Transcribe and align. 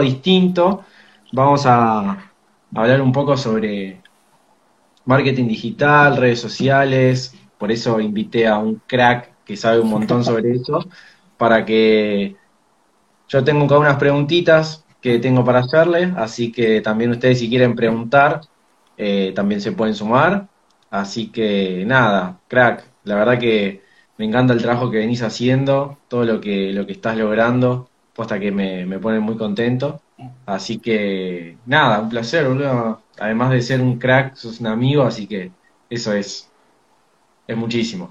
distinto, 0.00 0.84
vamos 1.32 1.66
a 1.66 2.32
hablar 2.74 3.02
un 3.02 3.12
poco 3.12 3.36
sobre 3.36 4.00
marketing 5.04 5.48
digital, 5.48 6.16
redes 6.16 6.40
sociales, 6.40 7.34
por 7.58 7.70
eso 7.72 8.00
invité 8.00 8.46
a 8.46 8.58
un 8.58 8.80
crack 8.86 9.44
que 9.44 9.56
sabe 9.56 9.80
un 9.80 9.90
montón 9.90 10.24
sobre 10.24 10.52
eso, 10.52 10.84
para 11.36 11.64
que 11.64 12.36
yo 13.28 13.44
tengo 13.44 13.64
acá 13.64 13.78
unas 13.78 13.96
preguntitas 13.96 14.84
que 15.00 15.18
tengo 15.18 15.44
para 15.44 15.60
hacerle, 15.60 16.12
así 16.16 16.52
que 16.52 16.80
también 16.80 17.10
ustedes 17.10 17.40
si 17.40 17.48
quieren 17.48 17.74
preguntar, 17.74 18.42
eh, 18.96 19.32
también 19.34 19.60
se 19.60 19.72
pueden 19.72 19.94
sumar. 19.94 20.48
Así 20.90 21.28
que 21.32 21.84
nada, 21.86 22.40
crack, 22.48 22.84
la 23.04 23.16
verdad 23.16 23.38
que 23.38 23.82
me 24.18 24.26
encanta 24.26 24.52
el 24.52 24.62
trabajo 24.62 24.90
que 24.90 24.98
venís 24.98 25.22
haciendo, 25.22 25.98
todo 26.08 26.24
lo 26.24 26.40
que, 26.40 26.72
lo 26.72 26.86
que 26.86 26.92
estás 26.92 27.16
logrando, 27.16 27.88
posta 28.14 28.38
que 28.38 28.50
me, 28.52 28.86
me 28.86 28.98
pone 28.98 29.20
muy 29.20 29.36
contento. 29.36 30.00
Así 30.46 30.78
que 30.78 31.56
nada, 31.66 32.00
un 32.00 32.08
placer, 32.08 32.46
boludo. 32.48 33.00
Además 33.18 33.50
de 33.50 33.62
ser 33.62 33.80
un 33.80 33.98
crack, 33.98 34.34
sos 34.34 34.60
un 34.60 34.66
amigo, 34.66 35.02
así 35.02 35.26
que 35.26 35.50
eso 35.90 36.12
es, 36.12 36.50
es 37.46 37.56
muchísimo. 37.56 38.10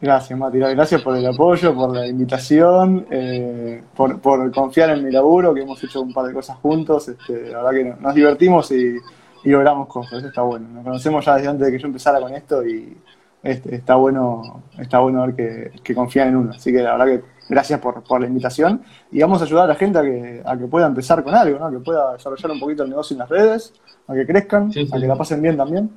Gracias, 0.00 0.38
Mati. 0.38 0.58
Gracias 0.58 1.00
por 1.00 1.16
el 1.16 1.26
apoyo, 1.26 1.74
por 1.74 1.94
la 1.94 2.06
invitación, 2.06 3.06
eh, 3.10 3.82
por, 3.94 4.20
por, 4.20 4.52
confiar 4.52 4.90
en 4.90 5.02
mi 5.02 5.10
laburo, 5.10 5.54
que 5.54 5.62
hemos 5.62 5.82
hecho 5.82 6.02
un 6.02 6.12
par 6.12 6.26
de 6.26 6.34
cosas 6.34 6.58
juntos. 6.58 7.08
Este, 7.08 7.50
la 7.50 7.62
verdad 7.62 7.70
que 7.70 8.02
nos 8.02 8.14
divertimos 8.14 8.70
y, 8.72 8.96
logramos 9.44 9.88
cosas. 9.88 10.18
Eso 10.18 10.28
está 10.28 10.42
bueno. 10.42 10.68
Nos 10.68 10.84
conocemos 10.84 11.24
ya 11.24 11.36
desde 11.36 11.48
antes 11.48 11.66
de 11.66 11.72
que 11.72 11.78
yo 11.78 11.86
empezara 11.86 12.20
con 12.20 12.34
esto 12.34 12.66
y 12.66 12.96
este, 13.42 13.76
está 13.76 13.94
bueno 13.94 14.64
está 14.76 14.98
bueno 14.98 15.24
ver 15.24 15.34
que, 15.36 15.80
que, 15.82 15.94
confían 15.94 16.28
en 16.28 16.36
uno. 16.36 16.50
Así 16.50 16.72
que 16.72 16.82
la 16.82 16.96
verdad 16.96 17.06
que 17.06 17.35
gracias 17.48 17.80
por, 17.80 18.02
por, 18.02 18.20
la 18.20 18.26
invitación. 18.26 18.82
Y 19.10 19.20
vamos 19.20 19.40
a 19.40 19.44
ayudar 19.44 19.64
a 19.64 19.68
la 19.68 19.74
gente 19.74 19.98
a 19.98 20.02
que, 20.02 20.42
a 20.44 20.56
que 20.56 20.66
pueda 20.66 20.86
empezar 20.86 21.22
con 21.22 21.34
algo, 21.34 21.58
¿no? 21.58 21.70
que 21.70 21.84
pueda 21.84 22.12
desarrollar 22.14 22.50
un 22.50 22.60
poquito 22.60 22.82
el 22.82 22.90
negocio 22.90 23.14
en 23.14 23.18
las 23.18 23.28
redes, 23.28 23.72
a 24.08 24.14
que 24.14 24.26
crezcan, 24.26 24.72
sí, 24.72 24.86
sí. 24.86 24.92
a 24.94 25.00
que 25.00 25.06
la 25.06 25.16
pasen 25.16 25.42
bien 25.42 25.56
también. 25.56 25.90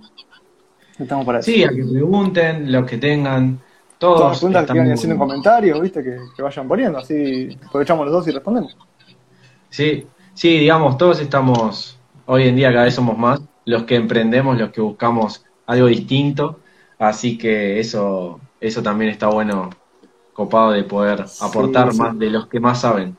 Estamos 0.98 1.26
para 1.26 1.40
eso. 1.40 1.52
Sí, 1.52 1.64
a 1.64 1.70
que 1.70 1.84
pregunten, 1.84 2.72
los 2.72 2.86
que 2.86 2.98
tengan 2.98 3.60
todos 3.98 4.18
Todas 4.18 4.32
las 4.32 4.40
preguntas 4.40 4.66
que 4.66 4.80
vayan 4.80 4.94
haciendo 4.94 5.14
en 5.14 5.20
comentarios, 5.20 5.82
¿viste? 5.82 6.04
Que, 6.04 6.18
que, 6.36 6.42
vayan 6.42 6.68
poniendo, 6.68 6.98
así 7.00 7.58
aprovechamos 7.68 8.06
los 8.06 8.14
dos 8.14 8.28
y 8.28 8.32
respondemos. 8.32 8.78
Sí, 9.70 10.08
sí, 10.34 10.60
digamos, 10.60 10.98
todos 10.98 11.20
estamos, 11.20 12.00
hoy 12.26 12.48
en 12.48 12.56
día 12.56 12.72
cada 12.72 12.86
vez 12.86 12.96
somos 12.96 13.18
más, 13.18 13.42
los 13.66 13.84
que 13.84 13.96
emprendemos, 13.96 14.58
los 14.58 14.72
que 14.72 14.82
buscamos 14.82 15.44
algo 15.68 15.88
distinto, 15.88 16.60
así 16.98 17.38
que 17.38 17.80
eso, 17.80 18.40
eso 18.60 18.82
también 18.82 19.12
está 19.12 19.28
bueno, 19.28 19.70
copado 20.40 20.72
de 20.72 20.84
poder 20.86 21.26
aportar 21.42 21.92
sí, 21.92 21.98
sí. 21.98 22.02
más 22.02 22.18
de 22.18 22.30
los 22.30 22.48
que 22.48 22.62
más 22.62 22.80
saben. 22.80 23.18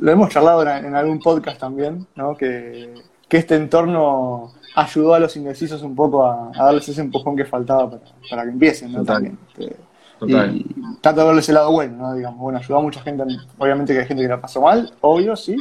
Lo 0.00 0.10
hemos 0.10 0.28
charlado 0.28 0.62
en, 0.62 0.86
en 0.86 0.96
algún 0.96 1.20
podcast 1.20 1.60
también, 1.60 2.04
¿no? 2.16 2.36
Que, 2.36 2.94
que 3.28 3.36
este 3.36 3.54
entorno 3.54 4.52
ayudó 4.74 5.14
a 5.14 5.20
los 5.20 5.36
indecisos 5.36 5.82
un 5.82 5.94
poco 5.94 6.24
a, 6.26 6.50
a 6.52 6.64
darles 6.64 6.88
ese 6.88 7.00
empujón 7.00 7.36
que 7.36 7.44
faltaba 7.44 7.88
para, 7.88 8.02
para 8.28 8.42
que 8.42 8.50
empiecen, 8.50 8.90
¿no? 8.90 8.98
Total. 8.98 9.14
También. 9.14 9.38
Este, 9.56 9.76
Total. 10.18 10.56
Y 10.56 10.66
trato 11.00 11.32
de 11.32 11.38
ese 11.38 11.52
lado 11.52 11.70
bueno, 11.70 11.96
¿no? 11.96 12.14
Digamos, 12.14 12.40
bueno, 12.40 12.58
ayudó 12.58 12.78
a 12.78 12.82
mucha 12.82 13.02
gente, 13.02 13.22
obviamente 13.56 13.92
que 13.92 14.00
hay 14.00 14.06
gente 14.06 14.24
que 14.24 14.28
la 14.28 14.40
pasó 14.40 14.60
mal, 14.60 14.92
obvio, 15.00 15.36
sí, 15.36 15.56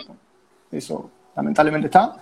eso 0.72 1.12
lamentablemente 1.36 1.86
está, 1.86 2.16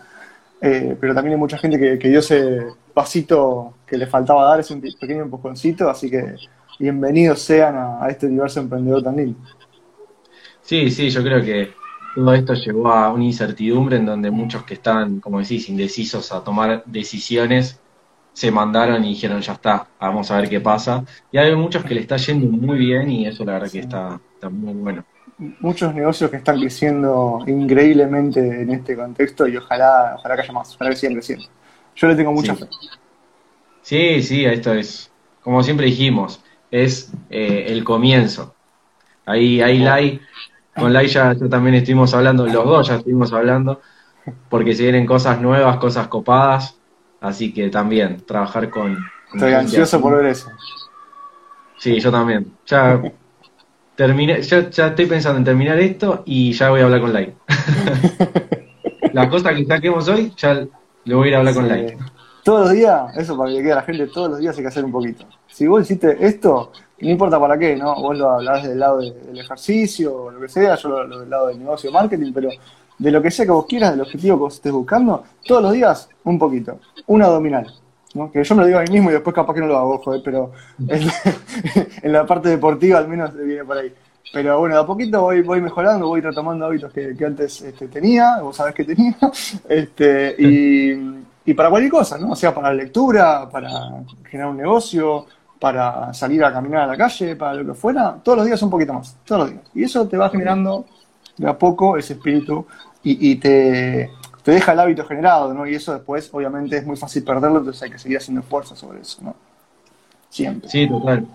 eh, 0.59 0.97
pero 0.99 1.15
también 1.15 1.35
hay 1.35 1.39
mucha 1.39 1.57
gente 1.57 1.79
que, 1.79 1.97
que, 1.97 2.09
dio 2.09 2.19
ese 2.19 2.65
pasito 2.93 3.75
que 3.87 3.97
le 3.97 4.05
faltaba 4.05 4.43
dar, 4.43 4.59
ese 4.59 4.75
pequeño 4.75 5.21
empujoncito, 5.23 5.89
así 5.89 6.09
que 6.09 6.35
bienvenidos 6.79 7.41
sean 7.41 7.75
a, 7.75 8.03
a 8.03 8.09
este 8.09 8.27
universo 8.27 8.59
emprendedor 8.59 9.03
tan 9.03 9.15
lindo. 9.17 9.39
Sí, 10.61 10.89
sí, 10.89 11.09
yo 11.09 11.21
creo 11.23 11.43
que 11.43 11.73
todo 12.15 12.33
esto 12.33 12.53
llevó 12.53 12.89
a 12.89 13.11
una 13.13 13.25
incertidumbre 13.25 13.97
en 13.97 14.05
donde 14.05 14.31
muchos 14.31 14.63
que 14.63 14.73
estaban, 14.75 15.19
como 15.19 15.39
decís, 15.39 15.69
indecisos 15.69 16.31
a 16.31 16.43
tomar 16.43 16.83
decisiones, 16.85 17.79
se 18.33 18.51
mandaron 18.51 19.03
y 19.05 19.09
dijeron, 19.09 19.41
ya 19.41 19.53
está, 19.53 19.87
vamos 19.99 20.31
a 20.31 20.37
ver 20.41 20.49
qué 20.49 20.59
pasa. 20.61 21.05
Y 21.31 21.37
hay 21.37 21.55
muchos 21.55 21.83
que 21.85 21.95
le 21.95 22.01
está 22.01 22.17
yendo 22.17 22.47
muy 22.47 22.77
bien 22.79 23.09
y 23.11 23.27
eso 23.27 23.45
la 23.45 23.53
verdad 23.53 23.71
que 23.71 23.79
está, 23.79 24.19
está 24.33 24.49
muy 24.49 24.73
bueno. 24.73 25.05
Muchos 25.37 25.93
negocios 25.93 26.29
que 26.31 26.37
están 26.37 26.59
creciendo 26.59 27.43
increíblemente 27.47 28.39
en 28.61 28.71
este 28.71 28.95
contexto 28.95 29.47
y 29.47 29.57
ojalá, 29.57 30.15
ojalá 30.17 30.35
que 30.35 30.41
haya 30.43 30.53
más, 30.53 30.75
ojalá 30.75 30.91
que 30.91 30.95
sigan 30.97 31.15
creciendo. 31.15 31.45
Yo 31.95 32.07
le 32.07 32.15
tengo 32.15 32.31
mucha 32.33 32.55
sí. 32.55 32.61
fe. 32.61 32.67
Sí, 33.81 34.21
sí, 34.23 34.45
esto 34.45 34.73
es, 34.73 35.13
como 35.41 35.61
siempre 35.63 35.85
dijimos, 35.85 36.43
es 36.71 37.11
eh, 37.29 37.65
el 37.69 37.83
comienzo. 37.83 38.55
Ahí, 39.25 39.61
ahí 39.61 39.79
Lai, 39.79 40.21
con 40.75 40.93
Lai 40.93 41.07
ya, 41.07 41.33
ya 41.33 41.49
también 41.49 41.75
estuvimos 41.75 42.13
hablando, 42.13 42.45
los 42.45 42.65
dos 42.65 42.87
ya 42.87 42.95
estuvimos 42.95 43.33
hablando, 43.33 43.81
porque 44.49 44.75
se 44.75 44.83
vienen 44.83 45.05
cosas 45.05 45.41
nuevas, 45.41 45.77
cosas 45.77 46.07
copadas, 46.07 46.77
Así 47.25 47.51
que 47.51 47.69
también, 47.69 48.21
trabajar 48.21 48.69
con... 48.69 48.93
con 49.31 49.39
Estoy 49.39 49.53
ansioso 49.53 49.99
por 49.99 50.17
ver 50.17 50.27
eso. 50.27 50.47
Sí, 51.79 51.99
yo 51.99 52.11
también. 52.11 52.51
Ya 52.67 53.01
terminé, 53.95 54.43
ya, 54.43 54.69
ya, 54.69 54.87
estoy 54.87 55.07
pensando 55.07 55.39
en 55.39 55.43
terminar 55.43 55.79
esto 55.79 56.21
y 56.25 56.51
ya 56.51 56.69
voy 56.69 56.81
a 56.81 56.83
hablar 56.83 57.01
con 57.01 57.13
Lai. 57.13 57.33
la 59.13 59.27
cosa 59.27 59.55
que 59.55 59.65
saquemos 59.65 60.07
hoy, 60.07 60.33
ya 60.37 60.67
lo 61.05 61.17
voy 61.17 61.27
a 61.27 61.29
ir 61.29 61.35
a 61.35 61.39
hablar 61.39 61.53
sí. 61.53 61.59
con 61.59 61.69
Lai. 61.69 61.97
Todos 62.45 62.67
los 62.67 62.73
días, 62.73 63.17
eso 63.17 63.35
para 63.35 63.49
que 63.49 63.57
quede 63.57 63.71
a 63.71 63.77
la 63.77 63.81
gente, 63.81 64.05
todos 64.05 64.29
los 64.29 64.39
días 64.39 64.55
hay 64.55 64.61
que 64.61 64.67
hacer 64.67 64.85
un 64.85 64.91
poquito. 64.91 65.25
Si 65.47 65.65
vos 65.65 65.81
hiciste 65.81 66.15
esto, 66.23 66.71
no 67.01 67.09
importa 67.09 67.39
para 67.39 67.57
qué, 67.57 67.75
¿no? 67.75 67.95
Vos 67.95 68.15
lo 68.15 68.29
hablás 68.29 68.61
del 68.67 68.79
lado 68.79 68.99
del 68.99 69.39
ejercicio 69.39 70.15
o 70.15 70.29
lo 70.29 70.39
que 70.39 70.47
sea, 70.47 70.75
yo 70.75 70.89
lo, 70.89 71.07
lo 71.07 71.21
del 71.21 71.29
lado 71.31 71.47
del 71.47 71.57
negocio 71.57 71.91
marketing, 71.91 72.31
pero 72.31 72.49
de 72.99 73.11
lo 73.11 73.19
que 73.19 73.31
sea 73.31 73.45
que 73.45 73.51
vos 73.51 73.65
quieras, 73.65 73.93
del 73.93 74.01
objetivo 74.01 74.37
que 74.37 74.41
vos 74.41 74.53
estés 74.53 74.71
buscando, 74.71 75.23
todos 75.43 75.63
los 75.63 75.73
días 75.73 76.07
un 76.23 76.37
poquito. 76.37 76.77
Una 77.07 77.25
abdominal. 77.25 77.65
¿no? 78.13 78.31
Que 78.31 78.43
yo 78.43 78.53
me 78.53 78.61
lo 78.61 78.67
digo 78.67 78.77
a 78.77 78.83
mí 78.83 78.91
mismo 78.91 79.09
y 79.09 79.13
después 79.13 79.33
capaz 79.33 79.55
que 79.55 79.61
no 79.61 79.65
lo 79.65 79.77
hago, 79.79 79.97
joder, 79.97 80.21
pero 80.23 80.51
en, 80.87 82.13
la 82.13 82.25
parte 82.27 82.49
deportiva 82.49 82.99
al 82.99 83.07
menos 83.07 83.35
viene 83.35 83.65
por 83.65 83.79
ahí. 83.79 83.91
Pero 84.31 84.59
bueno, 84.59 84.77
a 84.77 84.85
poquito 84.85 85.19
voy, 85.19 85.41
voy 85.41 85.61
mejorando, 85.61 86.09
voy 86.09 86.21
retomando 86.21 86.67
hábitos 86.67 86.93
que, 86.93 87.15
que 87.17 87.25
antes 87.25 87.63
este, 87.63 87.87
tenía, 87.87 88.37
vos 88.43 88.55
sabés 88.55 88.75
que 88.75 88.83
tenía, 88.83 89.17
este, 89.67 90.35
y, 90.37 91.24
y, 91.45 91.53
para 91.53 91.69
cualquier 91.69 91.91
cosa, 91.91 92.17
¿no? 92.17 92.31
O 92.31 92.35
sea, 92.35 92.53
para 92.53 92.69
la 92.69 92.75
lectura, 92.75 93.49
para 93.49 93.69
generar 94.29 94.49
un 94.49 94.57
negocio, 94.57 95.25
para 95.59 96.13
salir 96.13 96.43
a 96.43 96.51
caminar 96.51 96.81
a 96.81 96.87
la 96.87 96.97
calle, 96.97 97.35
para 97.35 97.53
lo 97.53 97.65
que 97.65 97.73
fuera, 97.73 98.17
todos 98.23 98.39
los 98.39 98.47
días 98.47 98.61
un 98.61 98.69
poquito 98.69 98.93
más, 98.93 99.17
todos 99.25 99.41
los 99.41 99.51
días. 99.51 99.63
Y 99.73 99.83
eso 99.83 100.07
te 100.07 100.17
va 100.17 100.29
generando 100.29 100.85
de 101.37 101.47
a 101.47 101.57
poco 101.57 101.97
ese 101.97 102.13
espíritu 102.13 102.65
y, 103.03 103.35
te, 103.35 104.09
te, 104.43 104.51
deja 104.51 104.71
el 104.71 104.79
hábito 104.79 105.05
generado, 105.05 105.53
¿no? 105.53 105.67
Y 105.67 105.75
eso 105.75 105.93
después, 105.93 106.29
obviamente, 106.33 106.77
es 106.77 106.85
muy 106.85 106.97
fácil 106.97 107.23
perderlo, 107.23 107.59
entonces 107.59 107.83
hay 107.83 107.91
que 107.91 107.99
seguir 107.99 108.17
haciendo 108.17 108.41
esfuerzo 108.41 108.75
sobre 108.75 109.01
eso, 109.01 109.21
¿no? 109.21 109.35
Siempre. 110.29 110.67
Sí, 110.67 110.87
total. 110.87 111.27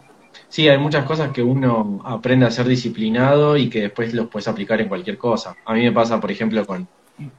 Sí, 0.48 0.68
hay 0.68 0.78
muchas 0.78 1.04
cosas 1.04 1.30
que 1.30 1.42
uno 1.42 2.00
aprende 2.04 2.46
a 2.46 2.50
ser 2.50 2.66
disciplinado 2.66 3.56
y 3.56 3.70
que 3.70 3.82
después 3.82 4.12
los 4.14 4.28
puedes 4.28 4.48
aplicar 4.48 4.80
en 4.80 4.88
cualquier 4.88 5.16
cosa. 5.16 5.54
A 5.64 5.74
mí 5.74 5.82
me 5.82 5.92
pasa, 5.92 6.18
por 6.20 6.30
ejemplo, 6.30 6.66
con, 6.66 6.88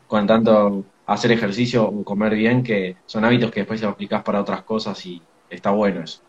con 0.08 0.26
tanto 0.26 0.86
hacer 1.06 1.32
ejercicio 1.32 1.88
o 1.88 2.04
comer 2.04 2.36
bien, 2.36 2.64
que 2.64 2.98
son 3.06 3.26
hábitos 3.26 3.52
que 3.52 3.62
después 3.62 3.84
aplicás 3.84 4.24
para 4.24 4.42
otras 4.42 4.62
cosas 4.64 5.06
y 5.06 5.22
está 5.50 5.72
bueno 5.72 6.02
eso. 6.04 6.22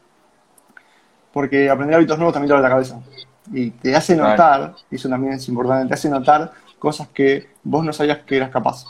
Porque 1.32 1.70
aprender 1.70 1.96
hábitos 1.96 2.18
nuevos 2.18 2.34
también 2.34 2.48
te 2.48 2.54
abre 2.54 2.62
la 2.62 2.68
cabeza. 2.68 3.00
Y 3.52 3.70
te 3.70 3.94
hace 3.94 4.14
notar, 4.16 4.36
claro. 4.36 4.76
y 4.90 4.96
eso 4.96 5.08
también 5.08 5.34
es 5.34 5.48
importante, 5.48 5.88
te 5.88 5.94
hace 5.94 6.08
notar 6.08 6.52
cosas 6.78 7.08
que 7.08 7.48
vos 7.62 7.84
no 7.84 7.92
sabías 7.92 8.18
que 8.18 8.36
eras 8.36 8.50
capaz. 8.50 8.84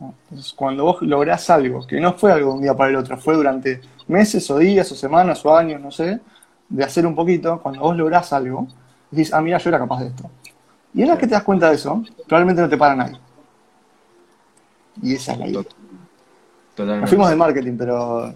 Entonces, 0.00 0.52
cuando 0.54 0.84
vos 0.84 1.02
lográs 1.02 1.50
algo, 1.50 1.86
que 1.86 2.00
no 2.00 2.14
fue 2.14 2.32
algo 2.32 2.50
de 2.50 2.56
un 2.56 2.62
día 2.62 2.74
para 2.74 2.90
el 2.90 2.96
otro, 2.96 3.18
fue 3.18 3.34
durante 3.34 3.80
meses 4.08 4.50
o 4.50 4.58
días 4.58 4.90
o 4.92 4.94
semanas 4.94 5.44
o 5.44 5.54
años, 5.54 5.80
no 5.80 5.90
sé, 5.90 6.20
de 6.68 6.84
hacer 6.84 7.06
un 7.06 7.14
poquito, 7.14 7.60
cuando 7.60 7.80
vos 7.80 7.96
lográs 7.96 8.32
algo, 8.32 8.66
decís, 9.10 9.32
ah, 9.34 9.40
mira, 9.40 9.58
yo 9.58 9.68
era 9.68 9.78
capaz 9.78 10.00
de 10.00 10.06
esto. 10.06 10.30
Y 10.94 11.02
una 11.02 11.12
vez 11.12 11.20
que 11.20 11.26
te 11.26 11.34
das 11.34 11.42
cuenta 11.42 11.68
de 11.68 11.74
eso, 11.76 12.02
probablemente 12.26 12.62
no 12.62 12.68
te 12.68 12.76
para 12.76 12.96
nadie. 12.96 13.18
Y 15.02 15.14
esa 15.14 15.32
es 15.32 15.38
la 15.38 15.48
idea. 15.48 15.62
Totalmente. 16.74 17.00
Nos 17.00 17.10
fuimos 17.10 17.30
de 17.30 17.36
marketing, 17.36 17.76
pero... 17.76 18.34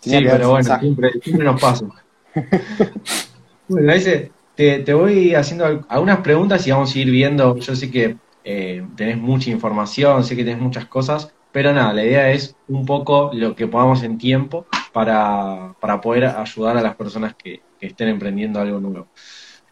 Sí, 0.00 0.18
pero 0.22 0.50
bueno, 0.50 0.78
siempre, 0.80 1.12
siempre, 1.22 1.46
nos 1.46 1.60
pasa. 1.60 1.86
bueno, 3.68 3.92
ese, 3.92 4.32
te, 4.56 4.80
te, 4.80 4.94
voy 4.94 5.34
haciendo 5.34 5.84
algunas 5.88 6.18
preguntas 6.18 6.66
y 6.66 6.72
vamos 6.72 6.94
a 6.94 6.98
ir 6.98 7.10
viendo. 7.10 7.56
Yo 7.56 7.76
sé 7.76 7.90
que 7.90 8.16
eh, 8.42 8.84
tenés 8.96 9.18
mucha 9.18 9.50
información, 9.50 10.24
sé 10.24 10.34
que 10.34 10.44
tenés 10.44 10.60
muchas 10.60 10.86
cosas, 10.86 11.32
pero 11.52 11.72
nada, 11.72 11.92
la 11.92 12.04
idea 12.04 12.32
es 12.32 12.56
un 12.66 12.84
poco 12.84 13.30
lo 13.32 13.54
que 13.54 13.68
podamos 13.68 14.02
en 14.02 14.18
tiempo 14.18 14.66
para, 14.92 15.74
para 15.78 16.00
poder 16.00 16.24
ayudar 16.24 16.76
a 16.76 16.82
las 16.82 16.96
personas 16.96 17.34
que, 17.36 17.62
que 17.78 17.86
estén 17.86 18.08
emprendiendo 18.08 18.60
algo 18.60 18.80
nuevo. 18.80 19.06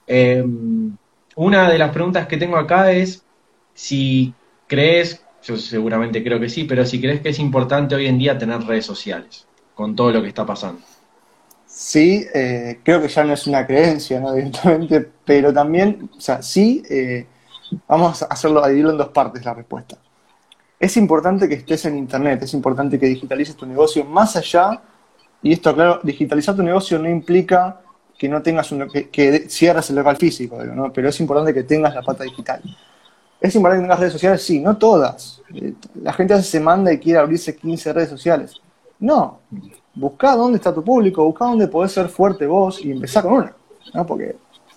Eh, 0.06 0.44
una 1.36 1.70
de 1.70 1.78
las 1.78 1.90
preguntas 1.90 2.26
que 2.26 2.36
tengo 2.36 2.56
acá 2.56 2.92
es 2.92 3.24
si 3.72 4.34
crees, 4.66 5.24
yo 5.42 5.56
seguramente 5.56 6.22
creo 6.22 6.38
que 6.38 6.48
sí, 6.48 6.64
pero 6.64 6.84
si 6.84 7.00
crees 7.00 7.20
que 7.20 7.30
es 7.30 7.38
importante 7.38 7.94
hoy 7.94 8.06
en 8.06 8.18
día 8.18 8.38
tener 8.38 8.62
redes 8.62 8.86
sociales 8.86 9.46
con 9.74 9.96
todo 9.96 10.12
lo 10.12 10.22
que 10.22 10.28
está 10.28 10.44
pasando. 10.44 10.82
Sí, 11.66 12.26
eh, 12.34 12.80
creo 12.82 13.00
que 13.00 13.08
ya 13.08 13.24
no 13.24 13.32
es 13.32 13.46
una 13.46 13.66
creencia, 13.66 14.20
¿no? 14.20 14.32
Directamente, 14.34 15.08
pero 15.24 15.52
también, 15.52 16.10
o 16.16 16.20
sea, 16.20 16.42
sí, 16.42 16.82
eh, 16.90 17.26
Vamos 17.86 18.22
a 18.22 18.26
hacerlo, 18.26 18.64
a 18.64 18.68
dividirlo 18.68 18.92
en 18.92 18.98
dos 18.98 19.08
partes 19.08 19.44
la 19.44 19.54
respuesta. 19.54 19.96
Es 20.78 20.96
importante 20.96 21.48
que 21.48 21.54
estés 21.54 21.84
en 21.84 21.96
Internet, 21.96 22.42
es 22.42 22.54
importante 22.54 22.98
que 22.98 23.06
digitalices 23.06 23.56
tu 23.56 23.66
negocio 23.66 24.04
más 24.04 24.36
allá, 24.36 24.80
y 25.42 25.52
esto, 25.52 25.74
claro, 25.74 26.00
digitalizar 26.02 26.56
tu 26.56 26.62
negocio 26.62 26.98
no 26.98 27.08
implica 27.08 27.80
que 28.18 28.28
no 28.28 28.42
tengas 28.42 28.70
un, 28.72 28.88
que, 28.88 29.08
que 29.08 29.48
cierres 29.48 29.88
el 29.90 29.96
local 29.96 30.16
físico, 30.16 30.58
pero 30.92 31.08
es 31.08 31.20
importante 31.20 31.54
que 31.54 31.62
tengas 31.62 31.94
la 31.94 32.02
pata 32.02 32.24
digital. 32.24 32.62
¿Es 33.40 33.54
importante 33.54 33.80
que 33.80 33.84
tengas 33.84 34.00
redes 34.00 34.12
sociales? 34.12 34.42
Sí, 34.42 34.60
no 34.60 34.76
todas. 34.76 35.40
Eh, 35.54 35.74
la 36.02 36.12
gente 36.12 36.42
se 36.42 36.60
manda 36.60 36.92
y 36.92 36.98
quiere 36.98 37.18
abrirse 37.18 37.56
15 37.56 37.92
redes 37.92 38.10
sociales. 38.10 38.60
No. 38.98 39.40
Busca 39.94 40.36
dónde 40.36 40.56
está 40.56 40.74
tu 40.74 40.84
público, 40.84 41.24
busca 41.24 41.46
dónde 41.46 41.66
podés 41.68 41.92
ser 41.92 42.08
fuerte 42.08 42.46
vos 42.46 42.84
y 42.84 42.92
empezar 42.92 43.22
con 43.24 43.32
una. 43.32 43.54
¿no? 43.94 44.06
Porque 44.06 44.36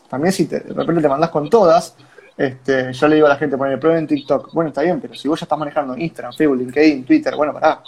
también 0.09 0.31
si 0.31 0.45
de 0.45 0.59
repente 0.59 1.01
te 1.01 1.09
mandás 1.09 1.29
con 1.29 1.49
todas, 1.49 1.95
este, 2.37 2.93
yo 2.93 3.07
le 3.07 3.15
digo 3.15 3.27
a 3.27 3.31
la 3.31 3.35
gente, 3.35 3.57
poner 3.57 3.79
prueba 3.79 3.99
en 3.99 4.07
TikTok. 4.07 4.53
Bueno, 4.53 4.69
está 4.69 4.81
bien, 4.81 4.99
pero 4.99 5.13
si 5.13 5.27
vos 5.27 5.39
ya 5.39 5.45
estás 5.45 5.59
manejando 5.59 5.97
Instagram, 5.97 6.33
Facebook, 6.33 6.57
LinkedIn, 6.57 7.03
Twitter, 7.05 7.35
bueno, 7.35 7.53
pará. 7.53 7.81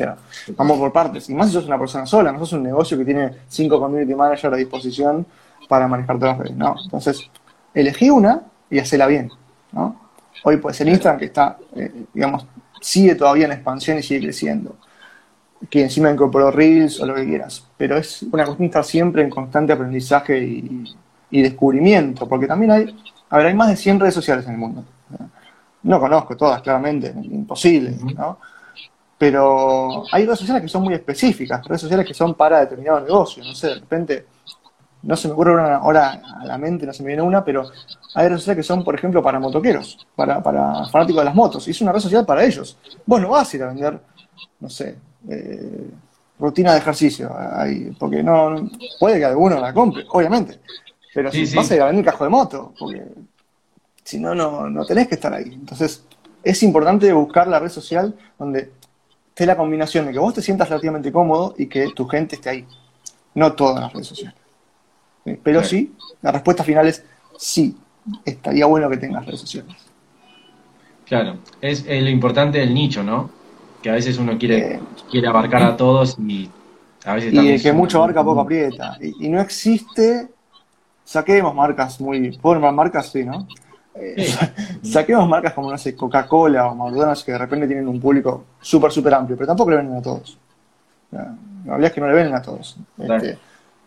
O 0.00 0.52
vamos 0.56 0.78
por 0.78 0.92
partes. 0.92 1.28
Y 1.28 1.34
más 1.34 1.48
si 1.48 1.54
sos 1.54 1.66
una 1.66 1.78
persona 1.78 2.06
sola, 2.06 2.30
no 2.30 2.38
sos 2.40 2.52
un 2.52 2.62
negocio 2.62 2.96
que 2.96 3.04
tiene 3.04 3.32
cinco 3.48 3.80
community 3.80 4.14
managers 4.14 4.52
a 4.52 4.56
disposición 4.56 5.26
para 5.68 5.88
manejar 5.88 6.18
todas 6.18 6.38
las 6.38 6.46
redes. 6.46 6.56
No. 6.56 6.76
Entonces, 6.84 7.28
elegí 7.74 8.10
una 8.10 8.42
y 8.70 8.78
hacela 8.78 9.06
bien. 9.06 9.30
¿No? 9.72 10.10
Hoy 10.44 10.56
puede 10.58 10.74
ser 10.74 10.88
Instagram 10.88 11.18
que 11.18 11.26
está, 11.26 11.58
eh, 11.74 12.04
digamos, 12.14 12.46
sigue 12.80 13.14
todavía 13.14 13.46
en 13.46 13.52
expansión 13.52 13.98
y 13.98 14.02
sigue 14.02 14.20
creciendo. 14.20 14.76
Que 15.68 15.82
encima 15.82 16.10
incorporó 16.10 16.50
Reels 16.50 17.00
o 17.00 17.06
lo 17.06 17.14
que 17.14 17.26
quieras. 17.26 17.66
Pero 17.76 17.96
es 17.96 18.22
una 18.22 18.44
cuestión 18.44 18.58
de 18.58 18.66
estar 18.66 18.84
siempre 18.84 19.22
en 19.22 19.30
constante 19.30 19.72
aprendizaje 19.72 20.38
y, 20.38 20.84
y 21.30 21.42
descubrimiento. 21.42 22.28
Porque 22.28 22.46
también 22.46 22.70
hay 22.70 22.94
a 23.30 23.36
ver, 23.36 23.46
hay 23.46 23.54
más 23.54 23.68
de 23.68 23.76
100 23.76 24.00
redes 24.00 24.14
sociales 24.14 24.46
en 24.46 24.52
el 24.52 24.58
mundo. 24.58 24.84
No 25.82 26.00
conozco 26.00 26.36
todas, 26.36 26.62
claramente, 26.62 27.12
imposible, 27.30 27.96
¿no? 28.16 28.38
Pero 29.16 30.04
hay 30.12 30.24
redes 30.24 30.38
sociales 30.38 30.62
que 30.62 30.68
son 30.68 30.82
muy 30.82 30.94
específicas, 30.94 31.64
redes 31.66 31.80
sociales 31.80 32.06
que 32.06 32.14
son 32.14 32.34
para 32.34 32.60
determinado 32.60 33.00
negocio, 33.00 33.42
no 33.44 33.54
sé, 33.54 33.68
de 33.68 33.74
repente, 33.74 34.26
no 35.02 35.16
se 35.16 35.28
me 35.28 35.34
ocurre 35.34 35.54
una 35.54 35.76
ahora 35.76 36.20
a 36.40 36.44
la 36.44 36.58
mente, 36.58 36.86
no 36.86 36.92
se 36.92 37.02
me 37.02 37.08
viene 37.08 37.22
una, 37.22 37.44
pero 37.44 37.70
hay 38.14 38.28
redes 38.28 38.40
sociales 38.40 38.64
que 38.64 38.66
son, 38.66 38.84
por 38.84 38.94
ejemplo, 38.94 39.22
para 39.22 39.38
motoqueros, 39.38 40.06
para, 40.16 40.42
para 40.42 40.86
fanáticos 40.86 41.20
de 41.20 41.24
las 41.24 41.34
motos, 41.34 41.68
y 41.68 41.70
es 41.70 41.80
una 41.80 41.92
red 41.92 42.00
social 42.00 42.26
para 42.26 42.44
ellos. 42.44 42.76
Vos 43.06 43.20
no 43.20 43.30
vas 43.30 43.52
a 43.52 43.56
ir 43.56 43.62
a 43.62 43.68
vender, 43.68 44.00
no 44.60 44.68
sé, 44.68 44.96
eh, 45.28 45.90
rutina 46.38 46.72
de 46.72 46.78
ejercicio, 46.78 47.34
ahí, 47.36 47.94
porque 47.98 48.22
no, 48.22 48.68
puede 48.98 49.18
que 49.18 49.24
alguno 49.24 49.58
la 49.60 49.72
compre, 49.72 50.04
obviamente, 50.10 50.60
pero 51.14 51.30
si 51.30 51.54
vas 51.54 51.70
a 51.70 51.74
ir 51.76 51.82
a 51.82 51.86
vender 51.86 52.04
cajo 52.04 52.24
de 52.24 52.30
moto, 52.30 52.72
porque 52.78 53.04
si 54.02 54.18
no, 54.18 54.34
no 54.34 54.84
tenés 54.86 55.08
que 55.08 55.16
estar 55.16 55.32
ahí. 55.32 55.52
Entonces, 55.52 56.02
es 56.42 56.62
importante 56.62 57.12
buscar 57.12 57.46
la 57.48 57.58
red 57.58 57.68
social 57.68 58.14
donde 58.38 58.72
esté 59.28 59.46
la 59.46 59.56
combinación 59.56 60.06
de 60.06 60.12
que 60.12 60.18
vos 60.18 60.34
te 60.34 60.42
sientas 60.42 60.68
relativamente 60.68 61.12
cómodo 61.12 61.54
y 61.58 61.66
que 61.66 61.90
tu 61.94 62.06
gente 62.08 62.36
esté 62.36 62.50
ahí. 62.50 62.66
No 63.34 63.52
todas 63.52 63.80
las 63.80 63.92
redes 63.92 64.06
sociales. 64.08 64.37
Pero 65.42 65.62
sí, 65.62 65.94
la 66.22 66.32
respuesta 66.32 66.64
final 66.64 66.88
es 66.88 67.04
sí, 67.36 67.76
estaría 68.24 68.66
bueno 68.66 68.88
que 68.88 68.96
tengas 68.96 69.26
redes 69.26 69.40
sociales. 69.40 69.76
Claro, 71.04 71.38
es, 71.60 71.86
lo 71.86 72.08
importante 72.08 72.58
del 72.58 72.74
nicho, 72.74 73.02
¿no? 73.02 73.30
Que 73.82 73.90
a 73.90 73.94
veces 73.94 74.18
uno 74.18 74.38
quiere, 74.38 74.74
eh, 74.74 74.80
quiere 75.10 75.28
abarcar 75.28 75.62
a 75.62 75.76
todos 75.76 76.18
y 76.18 76.48
a 77.04 77.14
veces 77.14 77.32
Y 77.32 77.62
que 77.62 77.72
mucho 77.72 77.98
abarca 77.98 78.24
poco 78.24 78.40
aprieta. 78.40 78.98
y, 79.00 79.28
no 79.28 79.40
existe 79.40 80.28
saquemos 81.08 81.54
marcas 81.54 82.00
muy. 82.00 82.36
¿Puedo 82.36 82.60
marcas? 82.72 83.10
Sí, 83.10 83.24
¿no? 83.24 83.48
Eh, 83.94 84.28
saquemos 84.82 85.26
marcas 85.26 85.54
como, 85.54 85.70
no 85.70 85.78
sé, 85.78 85.96
Coca-Cola 85.96 86.66
o 86.66 86.74
McDonald's 86.74 87.24
que 87.24 87.32
de 87.32 87.38
repente 87.38 87.66
tienen 87.66 87.88
un 87.88 87.98
público 87.98 88.44
súper, 88.60 88.92
súper 88.92 89.14
amplio, 89.14 89.36
pero 89.36 89.46
tampoco 89.46 89.70
le 89.70 89.76
venden 89.78 89.96
a 89.96 90.02
todos. 90.02 90.36
La 91.10 91.34
realidad 91.64 91.88
es 91.88 91.92
que 91.92 92.00
no 92.02 92.08
le 92.08 92.12
venden 92.12 92.34
a 92.34 92.42
todos. 92.42 92.76
Este, 92.98 93.38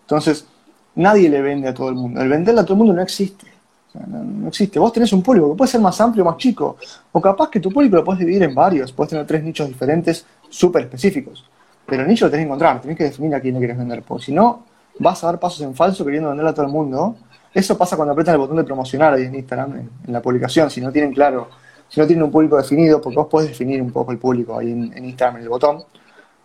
entonces, 0.02 0.48
nadie 0.96 1.30
le 1.30 1.42
vende 1.42 1.68
a 1.68 1.74
todo 1.74 1.90
el 1.90 1.96
mundo. 1.96 2.22
El 2.22 2.30
venderle 2.30 2.62
a 2.62 2.64
todo 2.64 2.74
el 2.74 2.80
mundo 2.80 2.94
no 2.94 3.02
existe. 3.02 3.48
no, 3.94 4.48
existe. 4.48 4.80
Vos 4.80 4.94
tenés 4.94 5.12
un 5.14 5.22
público 5.22 5.52
que 5.52 5.58
puede 5.58 5.72
ser 5.72 5.82
más 5.82 6.00
amplio 6.02 6.24
o 6.24 6.28
más 6.28 6.38
chico. 6.38 6.78
O 7.12 7.22
capaz 7.22 7.50
que 7.50 7.60
tu 7.60 7.72
público 7.72 7.96
lo 7.96 8.04
puedes 8.04 8.20
dividir 8.20 8.44
en 8.44 8.56
varios. 8.56 8.92
Puedes 8.92 9.10
tener 9.10 9.26
tres 9.26 9.44
nichos 9.44 9.68
diferentes, 9.68 10.26
súper 10.50 10.84
específicos. 10.84 11.46
Pero 11.86 12.04
el 12.04 12.08
nicho 12.08 12.26
lo 12.26 12.32
tenés 12.32 12.46
que 12.46 12.48
encontrar. 12.48 12.82
Tenés 12.82 12.98
que 12.98 13.04
definir 13.06 13.36
a 13.36 13.42
quién 13.42 13.54
le 13.54 13.60
quieres 13.60 13.78
vender. 13.78 14.04
Porque 14.04 14.26
si 14.26 14.32
no, 14.32 14.64
vas 15.00 15.24
a 15.24 15.28
dar 15.28 15.40
pasos 15.40 15.62
en 15.62 15.74
falso 15.76 16.04
queriendo 16.06 16.30
venderle 16.30 16.52
a 16.52 16.54
todo 16.54 16.66
el 16.66 16.72
mundo. 16.72 17.16
Eso 17.54 17.78
pasa 17.78 17.98
cuando 17.98 18.14
apretan 18.14 18.36
el 18.36 18.40
botón 18.40 18.58
de 18.58 18.64
promocionar 18.64 19.14
ahí 19.14 19.24
en 19.24 19.36
Instagram, 19.36 19.90
en, 20.06 20.14
la 20.14 20.22
publicación, 20.22 20.70
si 20.70 20.80
no 20.80 20.92
tienen 20.92 21.14
claro, 21.14 21.50
si 21.90 22.00
no 22.00 22.08
tienen 22.08 22.24
un 22.24 22.32
público 22.32 22.56
definido, 22.56 23.02
porque 23.02 23.18
vos 23.18 23.28
podés 23.28 23.50
definir 23.50 23.82
un 23.82 23.92
poco 23.92 24.14
el 24.14 24.18
público 24.18 24.58
ahí 24.58 24.72
en, 24.72 25.06
Instagram, 25.06 25.38
en 25.38 25.44
el 25.44 25.50
botón, 25.50 25.84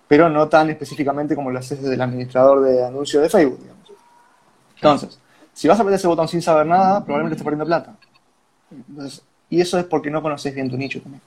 pero 0.08 0.28
no 0.28 0.48
tan 0.48 0.70
específicamente 0.70 1.36
como 1.36 1.50
lo 1.52 1.60
haces 1.60 1.80
desde 1.80 1.94
el 1.94 2.00
administrador 2.00 2.62
de 2.62 2.84
anuncios 2.84 3.22
de 3.22 3.28
Facebook, 3.28 3.60
digamos. 3.60 3.85
Entonces, 4.76 5.18
si 5.52 5.68
vas 5.68 5.78
a 5.78 5.82
apretar 5.82 5.98
ese 5.98 6.06
botón 6.06 6.28
sin 6.28 6.42
saber 6.42 6.66
nada, 6.66 7.04
probablemente 7.04 7.34
estés 7.34 7.44
perdiendo 7.44 7.66
plata. 7.66 7.94
y 9.48 9.60
eso 9.60 9.78
es 9.78 9.84
porque 9.84 10.10
no 10.10 10.22
conoces 10.22 10.54
bien 10.54 10.70
tu 10.70 10.76
nicho 10.76 11.00
también. 11.00 11.22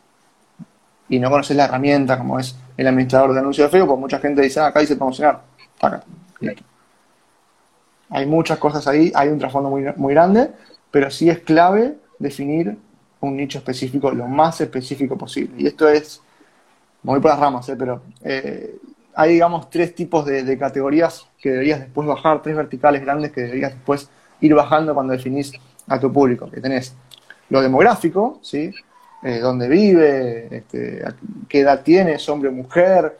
Y 1.10 1.20
no 1.20 1.30
conoces 1.30 1.58
la 1.58 1.66
herramienta 1.66 2.18
como 2.18 2.40
es 2.40 2.56
el 2.78 2.88
administrador 2.88 3.34
de 3.34 3.40
anuncios 3.40 3.68
de 3.68 3.72
Facebook, 3.72 3.90
porque 3.90 4.02
mucha 4.02 4.20
gente 4.20 4.42
dice, 4.42 4.60
ah, 4.60 4.68
acá 4.68 4.80
dice 4.82 4.96
promocionar. 4.96 5.42
Acá. 5.82 6.04
Hay 8.12 8.26
muchas 8.26 8.58
cosas 8.58 8.88
ahí, 8.88 9.12
hay 9.16 9.30
un 9.30 9.40
trasfondo 9.40 9.70
muy, 9.70 9.86
muy 9.96 10.14
grande, 10.14 10.52
pero 10.92 11.10
sí 11.10 11.30
es 11.30 11.40
clave 11.40 11.98
definir 12.20 12.78
un 13.22 13.36
nicho 13.36 13.58
específico 13.58 14.12
lo 14.12 14.28
más 14.28 14.62
específico 14.62 15.18
posible. 15.18 15.56
Y 15.58 15.68
esto 15.68 15.88
es, 15.90 16.22
voy 17.04 17.20
por 17.20 17.32
las 17.32 17.40
ramas, 17.40 17.68
¿eh? 17.70 17.76
pero 17.78 18.02
eh, 18.22 18.78
hay, 19.16 19.34
digamos, 19.34 19.70
tres 19.70 19.96
tipos 19.96 20.26
de, 20.26 20.58
categorías 20.58 21.28
que 21.42 21.52
deberías 21.52 21.80
después 21.80 22.08
bajar, 22.08 22.42
tres 22.42 22.56
verticales 22.56 23.02
grandes 23.02 23.32
que 23.32 23.42
deberías 23.42 23.74
después 23.74 24.10
ir 24.42 24.54
bajando 24.54 24.94
cuando 24.94 25.14
definís 25.14 25.52
a 25.88 26.00
tu 26.00 26.12
público. 26.12 26.50
Que 26.50 26.62
tenés 26.62 26.96
lo 27.50 27.62
demográfico, 27.62 28.40
¿sí? 28.42 28.72
Eh, 29.22 29.40
dónde 29.40 29.68
vive, 29.68 30.48
este, 30.58 31.04
qué 31.48 31.60
edad 31.62 31.82
tienes, 31.84 32.28
hombre 32.30 32.50
o 32.50 32.52
mujer, 32.54 33.20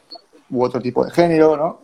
u 0.50 0.64
otro 0.64 0.82
tipo 0.82 1.04
de 1.04 1.12
género, 1.12 1.58
¿no? 1.58 1.82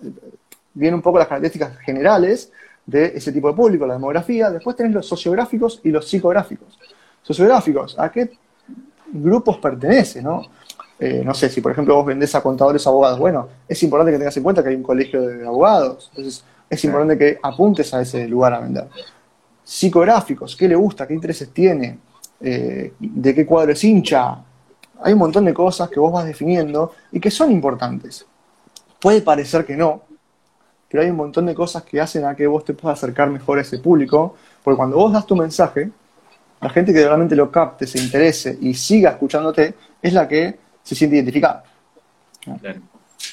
Vienen 0.74 0.96
un 0.96 1.02
poco 1.02 1.20
las 1.20 1.28
características 1.28 1.78
generales 1.80 2.52
de 2.86 3.14
ese 3.16 3.32
tipo 3.32 3.50
de 3.50 3.56
público, 3.56 3.86
la 3.86 3.96
demografía. 3.96 4.50
Después 4.50 4.76
tenés 4.76 4.94
los 4.94 5.08
sociográficos 5.08 5.82
y 5.84 5.90
los 5.90 6.08
psicográficos. 6.08 6.80
Sociográficos, 7.22 7.98
¿a 7.98 8.12
qué 8.12 8.32
grupos 9.08 9.58
pertenece, 9.58 10.22
no? 10.22 10.44
Eh, 10.98 11.24
no 11.25 11.34
sé, 11.34 11.50
si 11.50 11.60
por 11.60 11.72
ejemplo 11.74 11.96
vos 11.96 12.06
vendés 12.06 12.34
a 12.36 12.42
contadores 12.42 12.86
abogados, 12.88 13.20
bueno, 13.20 13.48
es 13.68 13.82
importante 13.84 14.14
que 14.14 14.18
tengas 14.18 14.38
en 14.38 14.44
cuenta 14.44 14.64
que 14.64 14.70
hay 14.70 14.75
un 14.75 14.84
colegio 14.84 15.22
de 15.22 15.46
abogados, 15.46 16.10
entonces 16.12 16.44
es 16.70 16.84
importante 16.86 17.18
que 17.18 17.38
apuntes 17.42 17.94
a 17.94 18.02
ese 18.02 18.28
lugar 18.28 18.54
a 18.54 18.60
vender. 18.60 18.88
Psicográficos, 19.64 20.56
¿qué 20.56 20.68
le 20.68 20.75
gusta? 20.75 21.06
¿Qué 21.06 21.14
intereses 21.14 21.50
tiene? 21.52 22.00
Eh, 22.40 22.94
¿De 23.00 23.36
qué 23.36 23.46
cuadro 23.46 23.74
es 23.74 23.84
hincha? 23.84 24.38
Hay 25.02 25.14
un 25.14 25.20
montón 25.20 25.44
de 25.46 25.54
cosas 25.54 25.90
que 25.90 26.00
vos 26.00 26.14
vas 26.14 26.25
definiendo 26.25 26.94
y 27.12 27.20
que 27.20 27.30
son 27.30 27.52
importantes. 27.52 28.25
Puede 29.00 29.22
parecer 29.22 29.66
que 29.66 29.75
no, 29.75 30.04
pero 30.90 31.04
hay 31.04 31.10
un 31.10 31.18
montón 31.18 31.46
de 31.46 31.54
cosas 31.54 31.84
que 31.84 32.00
hacen 32.00 32.24
a 32.24 32.36
que 32.36 32.48
vos 32.48 32.64
te 32.64 32.74
puedas 32.74 32.98
acercar 32.98 33.30
mejor 33.30 33.58
a 33.58 33.62
ese 33.62 33.80
público, 33.80 34.36
porque 34.64 34.78
cuando 34.78 34.96
vos 34.96 35.12
das 35.12 35.25
tu 35.25 35.36
mensaje, 35.36 35.92
la 36.62 36.70
gente 36.70 36.94
que 36.94 37.04
realmente 37.04 37.36
lo 37.36 37.52
capte, 37.52 37.86
se 37.86 38.00
interese 38.00 38.58
y 38.62 38.74
siga 38.74 39.12
escuchándote, 39.12 39.75
es 40.02 40.14
la 40.14 40.28
que 40.28 40.58
se 40.86 40.96
siente 40.96 41.18
identificada. 41.18 41.63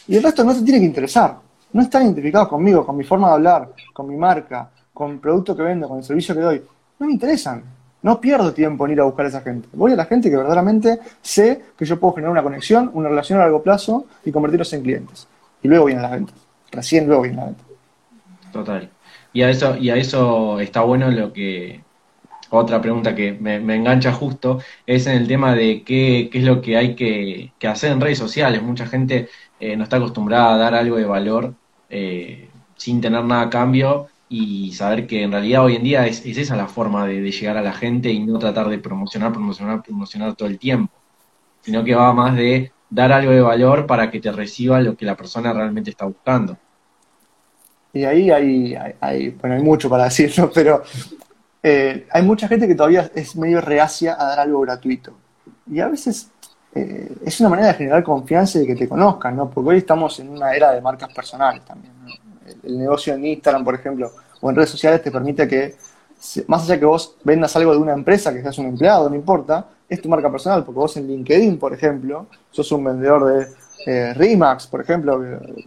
Y 0.08 0.16
el 0.16 0.22
resto 0.24 0.42
no 0.42 0.52
se 0.52 0.62
tiene 0.62 0.80
que 0.80 0.86
interesar. 0.86 1.36
No 1.72 1.82
están 1.82 2.02
identificados 2.02 2.48
conmigo, 2.48 2.84
con 2.84 2.96
mi 2.96 3.04
forma 3.04 3.28
de 3.28 3.34
hablar, 3.34 3.68
con 3.92 4.08
mi 4.08 4.16
marca, 4.16 4.68
con 4.92 5.12
el 5.12 5.18
producto 5.20 5.56
que 5.56 5.62
vendo, 5.62 5.88
con 5.88 5.98
el 5.98 6.04
servicio 6.04 6.34
que 6.34 6.40
doy. 6.40 6.62
No 6.98 7.06
me 7.06 7.12
interesan. 7.12 7.62
No 8.02 8.20
pierdo 8.20 8.52
tiempo 8.52 8.84
en 8.84 8.92
ir 8.92 9.00
a 9.00 9.04
buscar 9.04 9.26
a 9.26 9.28
esa 9.28 9.40
gente. 9.42 9.68
Voy 9.72 9.92
a 9.92 9.96
la 9.96 10.06
gente 10.06 10.28
que 10.28 10.36
verdaderamente 10.36 10.98
sé 11.20 11.66
que 11.78 11.84
yo 11.84 12.00
puedo 12.00 12.14
generar 12.14 12.32
una 12.32 12.42
conexión, 12.42 12.90
una 12.94 13.08
relación 13.08 13.38
a 13.38 13.42
largo 13.42 13.62
plazo 13.62 14.06
y 14.24 14.32
convertirlos 14.32 14.72
en 14.72 14.82
clientes. 14.82 15.28
Y 15.62 15.68
luego 15.68 15.84
vienen 15.84 16.02
las 16.02 16.10
ventas 16.10 16.42
recién 16.72 17.06
luego 17.06 17.22
viene 17.22 17.36
la 17.36 17.44
venta. 17.46 17.64
Total. 18.52 18.90
Y 19.32 19.42
a 19.42 19.50
eso, 19.50 19.76
y 19.76 19.90
a 19.90 19.96
eso 19.96 20.58
está 20.58 20.82
bueno 20.82 21.10
lo 21.10 21.32
que, 21.32 21.82
otra 22.58 22.80
pregunta 22.80 23.14
que 23.14 23.32
me, 23.32 23.56
engancha 23.74 24.12
justo, 24.12 24.60
es 24.86 25.06
en 25.06 25.16
el 25.16 25.28
tema 25.28 25.54
de 25.54 25.82
qué, 25.82 26.28
qué 26.30 26.38
es 26.38 26.44
lo 26.44 26.60
que 26.60 26.76
hay 26.76 26.94
que, 26.94 27.52
hacer 27.66 27.92
en 27.92 28.00
redes 28.00 28.18
sociales. 28.18 28.62
Mucha 28.62 28.86
gente 28.86 29.28
eh, 29.60 29.76
no 29.76 29.84
está 29.84 29.96
acostumbrada 29.96 30.54
a 30.54 30.58
dar 30.58 30.74
algo 30.74 30.96
de 30.96 31.04
valor 31.04 31.54
eh, 31.88 32.48
sin 32.76 33.00
tener 33.00 33.24
nada 33.24 33.42
a 33.42 33.50
cambio 33.50 34.08
y 34.28 34.72
saber 34.72 35.06
que 35.06 35.22
en 35.22 35.30
realidad 35.30 35.64
hoy 35.64 35.76
en 35.76 35.82
día 35.82 36.06
es, 36.06 36.24
esa 36.24 36.56
la 36.56 36.66
forma 36.66 37.06
de, 37.06 37.30
llegar 37.30 37.56
a 37.58 37.62
la 37.62 37.72
gente 37.72 38.10
y 38.10 38.20
no 38.20 38.38
tratar 38.38 38.68
de 38.68 38.78
promocionar, 38.78 39.30
promocionar, 39.30 39.82
promocionar 39.82 40.34
todo 40.34 40.48
el 40.48 40.58
tiempo, 40.58 40.92
sino 41.60 41.84
que 41.84 41.94
va 41.94 42.12
más 42.14 42.34
de 42.34 42.72
dar 42.88 43.12
algo 43.12 43.30
de 43.30 43.42
valor 43.42 43.86
para 43.86 44.10
que 44.10 44.20
te 44.20 44.32
reciba 44.32 44.80
lo 44.80 44.96
que 44.96 45.04
la 45.04 45.16
persona 45.16 45.52
realmente 45.52 45.90
está 45.90 46.06
buscando. 46.06 46.56
Y 47.92 48.04
ahí 48.04 48.30
hay, 48.30 48.74
hay, 49.00 49.30
bueno, 49.30 49.56
hay 49.56 49.62
mucho 49.62 49.90
para 49.90 50.04
decirlo, 50.04 50.50
pero 50.54 50.82
eh, 51.62 52.06
hay 52.10 52.22
mucha 52.22 52.48
gente 52.48 52.66
que 52.66 52.74
todavía 52.74 53.10
es 53.14 53.36
medio 53.36 53.60
reacia 53.60 54.16
a 54.18 54.24
dar 54.24 54.40
algo 54.40 54.60
gratuito. 54.60 55.12
Y 55.70 55.80
a 55.80 55.88
veces 55.88 56.30
eh, 56.74 57.16
es 57.24 57.38
una 57.40 57.50
manera 57.50 57.68
de 57.68 57.74
generar 57.74 58.02
confianza 58.02 58.58
y 58.58 58.62
de 58.62 58.66
que 58.68 58.76
te 58.76 58.88
conozcan, 58.88 59.36
¿no? 59.36 59.50
Porque 59.50 59.70
hoy 59.70 59.78
estamos 59.78 60.18
en 60.20 60.30
una 60.30 60.54
era 60.54 60.72
de 60.72 60.80
marcas 60.80 61.12
personales 61.12 61.64
también. 61.64 61.92
El, 62.64 62.78
negocio 62.78 63.14
en 63.14 63.24
Instagram, 63.24 63.64
por 63.64 63.74
ejemplo, 63.74 64.10
o 64.40 64.50
en 64.50 64.56
redes 64.56 64.70
sociales 64.70 65.02
te 65.02 65.10
permite 65.10 65.46
que, 65.46 65.76
más 66.48 66.64
allá 66.64 66.78
que 66.78 66.84
vos 66.84 67.16
vendas 67.22 67.54
algo 67.56 67.72
de 67.72 67.78
una 67.78 67.92
empresa, 67.92 68.32
que 68.32 68.42
seas 68.42 68.58
un 68.58 68.66
empleado, 68.66 69.08
no 69.08 69.14
importa, 69.14 69.66
es 69.88 70.00
tu 70.00 70.08
marca 70.08 70.30
personal, 70.30 70.64
porque 70.64 70.78
vos 70.78 70.96
en 70.96 71.06
LinkedIn, 71.06 71.58
por 71.58 71.74
ejemplo, 71.74 72.26
sos 72.50 72.72
un 72.72 72.84
vendedor 72.84 73.24
de 73.26 73.46
eh, 73.86 74.14
Remax, 74.14 74.66
por 74.66 74.80
ejemplo, 74.80 75.22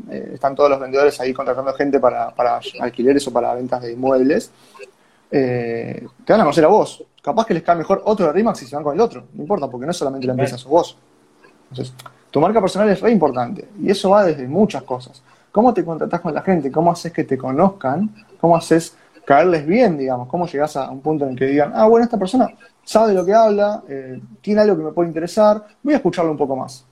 eh, 0.09 0.31
están 0.33 0.55
todos 0.55 0.69
los 0.69 0.79
vendedores 0.79 1.19
ahí 1.19 1.33
contratando 1.33 1.73
gente 1.73 1.99
para, 1.99 2.33
para 2.33 2.59
alquileres 2.79 3.27
o 3.27 3.33
para 3.33 3.53
ventas 3.53 3.81
de 3.81 3.93
inmuebles, 3.93 4.51
eh, 5.31 6.07
te 6.23 6.33
van 6.33 6.41
a 6.41 6.43
conocer 6.43 6.65
a 6.65 6.67
vos. 6.67 7.03
Capaz 7.21 7.45
que 7.45 7.53
les 7.53 7.63
cae 7.63 7.75
mejor 7.75 8.01
otro 8.05 8.27
de 8.27 8.33
Remax 8.33 8.61
y 8.61 8.65
se 8.67 8.75
van 8.75 8.83
con 8.83 8.93
el 8.93 9.01
otro, 9.01 9.25
no 9.33 9.41
importa, 9.41 9.67
porque 9.67 9.85
no 9.85 9.91
es 9.91 9.97
solamente 9.97 10.27
la 10.27 10.33
empresa, 10.33 10.57
sos 10.57 10.69
vos. 10.69 10.97
Entonces, 11.69 11.93
tu 12.29 12.39
marca 12.39 12.61
personal 12.61 12.89
es 12.89 13.01
re 13.01 13.11
importante 13.11 13.67
y 13.81 13.89
eso 13.89 14.11
va 14.11 14.25
desde 14.25 14.47
muchas 14.47 14.83
cosas. 14.83 15.23
¿Cómo 15.51 15.73
te 15.73 15.83
contratás 15.83 16.21
con 16.21 16.33
la 16.33 16.41
gente? 16.41 16.71
¿Cómo 16.71 16.91
haces 16.91 17.11
que 17.11 17.23
te 17.23 17.37
conozcan? 17.37 18.13
¿Cómo 18.39 18.57
haces 18.57 18.95
caerles 19.25 19.65
bien, 19.65 19.97
digamos? 19.97 20.27
¿Cómo 20.27 20.45
llegas 20.45 20.75
a 20.75 20.89
un 20.91 21.01
punto 21.01 21.25
en 21.25 21.31
el 21.31 21.37
que 21.37 21.45
digan, 21.45 21.71
ah, 21.73 21.87
bueno, 21.87 22.03
esta 22.03 22.19
persona 22.19 22.47
sabe 22.83 23.13
lo 23.13 23.25
que 23.25 23.33
habla, 23.33 23.81
eh, 23.87 24.19
tiene 24.41 24.61
algo 24.61 24.77
que 24.77 24.83
me 24.83 24.91
puede 24.91 25.07
interesar, 25.07 25.65
voy 25.81 25.93
a 25.93 25.97
escucharlo 25.97 26.31
un 26.31 26.37
poco 26.37 26.55
más? 26.55 26.85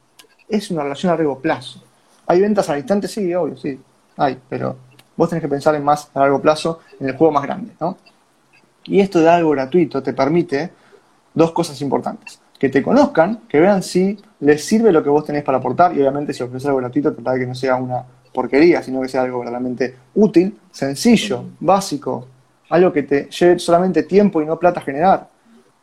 Es 0.47 0.71
una 0.71 0.83
relación 0.83 1.11
a 1.11 1.15
largo 1.15 1.39
plazo. 1.39 1.83
¿Hay 2.25 2.41
ventas 2.41 2.69
al 2.69 2.77
instante? 2.77 3.07
Sí, 3.07 3.33
obvio, 3.35 3.57
sí. 3.57 3.79
Hay, 4.17 4.39
pero 4.49 4.77
vos 5.15 5.29
tenés 5.29 5.41
que 5.41 5.49
pensar 5.49 5.75
en 5.75 5.83
más 5.83 6.09
a 6.13 6.21
largo 6.21 6.41
plazo, 6.41 6.79
en 6.99 7.09
el 7.09 7.17
juego 7.17 7.33
más 7.33 7.43
grande, 7.43 7.73
¿no? 7.79 7.97
Y 8.85 8.99
esto 8.99 9.19
de 9.19 9.29
algo 9.29 9.51
gratuito 9.51 10.01
te 10.03 10.13
permite 10.13 10.71
dos 11.33 11.51
cosas 11.51 11.79
importantes. 11.81 12.39
Que 12.59 12.69
te 12.69 12.81
conozcan, 12.81 13.41
que 13.47 13.59
vean 13.59 13.83
si 13.83 14.17
les 14.39 14.63
sirve 14.63 14.91
lo 14.91 15.03
que 15.03 15.09
vos 15.09 15.25
tenés 15.25 15.43
para 15.43 15.57
aportar 15.57 15.95
y 15.95 15.99
obviamente 15.99 16.33
si 16.33 16.43
ofreces 16.43 16.67
algo 16.67 16.79
gratuito, 16.79 17.13
tratar 17.13 17.33
de 17.33 17.39
que 17.41 17.47
no 17.47 17.55
sea 17.55 17.75
una 17.75 18.03
porquería, 18.33 18.81
sino 18.81 19.01
que 19.01 19.07
sea 19.07 19.21
algo 19.21 19.39
verdaderamente 19.39 19.95
útil, 20.15 20.57
sencillo, 20.71 21.45
básico, 21.59 22.27
algo 22.69 22.91
que 22.91 23.03
te 23.03 23.29
lleve 23.29 23.59
solamente 23.59 24.03
tiempo 24.03 24.41
y 24.41 24.45
no 24.45 24.57
plata 24.57 24.79
a 24.79 24.83
generar, 24.83 25.29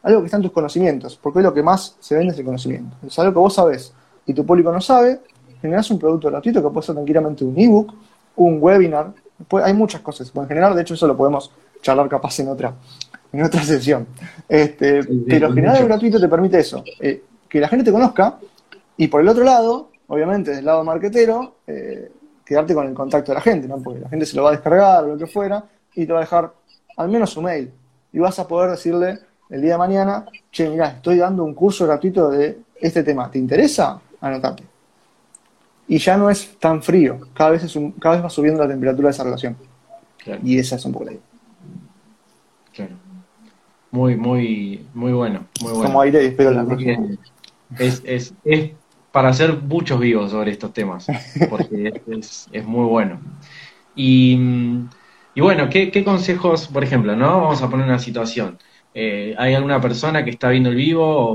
algo 0.03 0.21
que 0.21 0.27
está 0.27 0.37
en 0.37 0.43
tus 0.43 0.53
conocimientos, 0.53 1.17
porque 1.17 1.39
hoy 1.39 1.45
lo 1.45 1.55
que 1.55 1.63
más 1.63 1.97
se 2.01 2.17
vende 2.17 2.33
es 2.33 2.39
el 2.39 2.45
conocimiento. 2.45 2.97
Es 3.07 3.19
algo 3.19 3.33
que 3.33 3.39
vos 3.39 3.55
sabés 3.55 3.93
y 4.27 4.35
tu 4.35 4.45
público 4.45 4.73
no 4.73 4.81
sabe, 4.81 5.21
generás 5.61 5.91
un 5.91 5.99
producto 5.99 6.29
gratuito 6.29 6.63
que 6.63 6.71
puede 6.71 6.87
ser 6.87 6.95
tranquilamente 6.95 7.45
un 7.45 7.59
ebook, 7.59 7.95
un 8.37 8.59
webinar, 8.61 9.13
hay 9.63 9.75
muchas 9.75 10.01
cosas 10.01 10.29
que 10.29 10.35
pueden 10.35 10.49
generar, 10.49 10.75
de 10.75 10.83
hecho 10.83 10.95
eso 10.95 11.07
lo 11.07 11.17
podemos 11.17 11.51
charlar 11.81 12.09
capaz 12.09 12.39
en 12.41 12.49
otra, 12.49 12.75
en 13.33 13.43
otra 13.43 13.63
sesión. 13.63 14.07
Este, 14.49 15.01
pero 15.27 15.53
generar 15.53 15.77
algo 15.77 15.89
gratuito 15.89 16.21
te 16.21 16.29
permite 16.29 16.59
eso, 16.61 16.85
eh, 17.01 17.23
que 17.49 17.61
la 17.61 17.69
gente 17.69 17.85
te 17.85 17.93
conozca 17.93 18.39
y 18.97 19.09
por 19.09 19.21
el 19.21 19.29
otro 19.29 19.45
lado, 19.45 19.91
obviamente 20.09 20.51
del 20.51 20.65
lado 20.65 20.85
marketero, 20.85 21.57
eh, 21.67 22.11
quedarte 22.45 22.75
con 22.75 22.87
el 22.87 22.95
contacto 22.95 23.33
de 23.33 23.37
la 23.37 23.41
gente, 23.41 23.69
¿no? 23.69 23.79
Porque 23.79 24.01
la 24.01 24.09
gente 24.09 24.27
se 24.27 24.37
lo 24.37 24.43
va 24.43 24.51
a 24.51 24.53
descargar 24.53 25.05
o 25.05 25.09
lo 25.09 25.17
que 25.17 25.27
fuera 25.27 25.65
y 25.95 26.05
te 26.05 26.13
va 26.13 26.19
a 26.19 26.23
dejar 26.23 26.53
al 26.97 27.09
menos 27.09 27.31
su 27.31 27.41
mail. 27.41 27.71
Y 28.13 28.19
vas 28.19 28.39
a 28.39 28.47
poder 28.47 28.73
decirle 28.73 29.21
el 29.49 29.63
día 29.63 29.73
de 29.73 29.79
mañana, 29.79 30.27
che, 30.51 30.69
mira, 30.69 30.89
estoy 30.89 31.17
dando 31.17 31.45
un 31.45 31.55
curso 31.55 31.87
gratuito 31.87 32.29
de 32.29 32.59
este 32.81 33.03
tema, 33.03 33.31
¿te 33.31 33.39
interesa? 33.39 34.01
Anotate. 34.21 34.65
Y 35.89 35.99
ya 35.99 36.17
no 36.17 36.29
es 36.29 36.59
tan 36.59 36.83
frío, 36.83 37.21
cada 37.33 37.51
vez, 37.51 37.65
es 37.65 37.79
cada 38.01 38.17
vez 38.17 38.25
va 38.25 38.31
subiendo 38.31 38.63
la 38.63 38.69
temperatura 38.69 39.09
de 39.09 39.13
esa 39.13 39.25
relación. 39.25 39.57
Y 40.45 40.59
esa 40.59 40.77
es 40.77 40.85
un 40.85 40.93
poco 40.93 41.07
la 41.07 41.13
idea. 41.13 41.30
Claro. 42.73 42.97
Muy, 43.91 44.17
muy, 44.17 44.87
muy 44.95 45.13
bueno. 45.13 45.47
Muy 45.61 45.73
bueno. 45.73 45.87
Como 45.87 46.01
aire 46.03 46.23
y 46.23 46.27
espero 46.29 46.53
la 46.53 46.65
próxima. 46.65 47.09
Es, 47.79 48.03
es, 48.05 48.35
es 48.45 48.71
para 49.13 49.29
hacer 49.29 49.61
muchos 49.63 49.99
vivos 49.99 50.31
sobre 50.31 50.53
estos 50.53 50.73
temas, 50.73 51.07
porque 51.49 51.93
es, 52.07 52.65
muy 52.65 52.87
bueno. 52.87 53.21
Y, 53.95 54.39
bueno, 55.37 55.69
¿qué, 55.69 56.05
consejos, 56.05 56.69
por 56.69 56.85
ejemplo, 56.85 57.17
no? 57.17 57.41
Vamos 57.41 57.63
a 57.63 57.69
poner 57.69 57.87
una 57.87 57.99
situación. 57.99 58.59
Eh, 58.95 59.35
¿Hay 59.39 59.55
alguna 59.55 59.81
persona 59.81 60.25
que 60.25 60.31
está 60.31 60.51
viendo 60.51 60.71
el 60.71 60.77
vivo, 60.77 61.33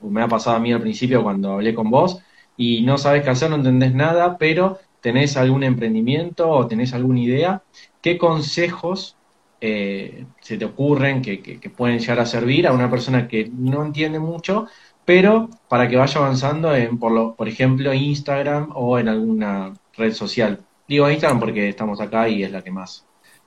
o, 0.00 0.10
me 0.10 0.22
ha 0.22 0.28
pasado 0.28 0.56
a 0.56 0.60
mí 0.60 0.72
al 0.72 0.80
principio 0.80 1.22
cuando 1.22 1.52
hablé 1.52 1.74
con 1.74 1.90
vos, 1.90 2.20
y 2.56 2.82
no 2.82 2.98
sabes 2.98 3.22
qué 3.22 3.30
hacer, 3.30 3.50
no 3.50 3.56
entendés 3.56 3.94
nada, 3.94 4.38
pero 4.38 4.78
tenés 5.00 5.36
algún 5.36 5.62
emprendimiento 5.62 6.48
o 6.48 6.66
tenés 6.66 6.94
alguna 6.94 7.20
idea? 7.20 7.62
¿Qué 8.00 8.16
consejos 8.16 9.16
eh, 9.60 10.26
se 10.40 10.56
te 10.56 10.64
ocurren 10.64 11.20
que, 11.22 11.40
que 11.42 11.70
pueden 11.70 11.98
llegar 11.98 12.20
a 12.20 12.26
servir 12.26 12.66
a 12.66 12.72
una 12.72 12.90
persona 12.90 13.28
que 13.28 13.50
no 13.52 13.84
entiende 13.84 14.18
mucho, 14.18 14.66
pero 15.04 15.48
para 15.68 15.88
que 15.88 15.96
vaya 15.96 16.20
avanzando 16.20 16.72
en, 16.74 16.98
por, 16.98 17.12
lo, 17.12 17.34
por 17.34 17.48
ejemplo, 17.48 17.92
Instagram 17.92 18.70
o 18.74 18.98
en 18.98 19.08
alguna 19.08 19.74
red 19.96 20.12
social. 20.12 20.60
Digo 20.86 21.10
Instagram 21.10 21.40
porque 21.40 21.68
estamos 21.68 22.00
acá 22.00 22.28
y 22.28 22.44
es 22.44 22.52
la 22.52 22.62
que 22.62 22.70
más 22.70 23.04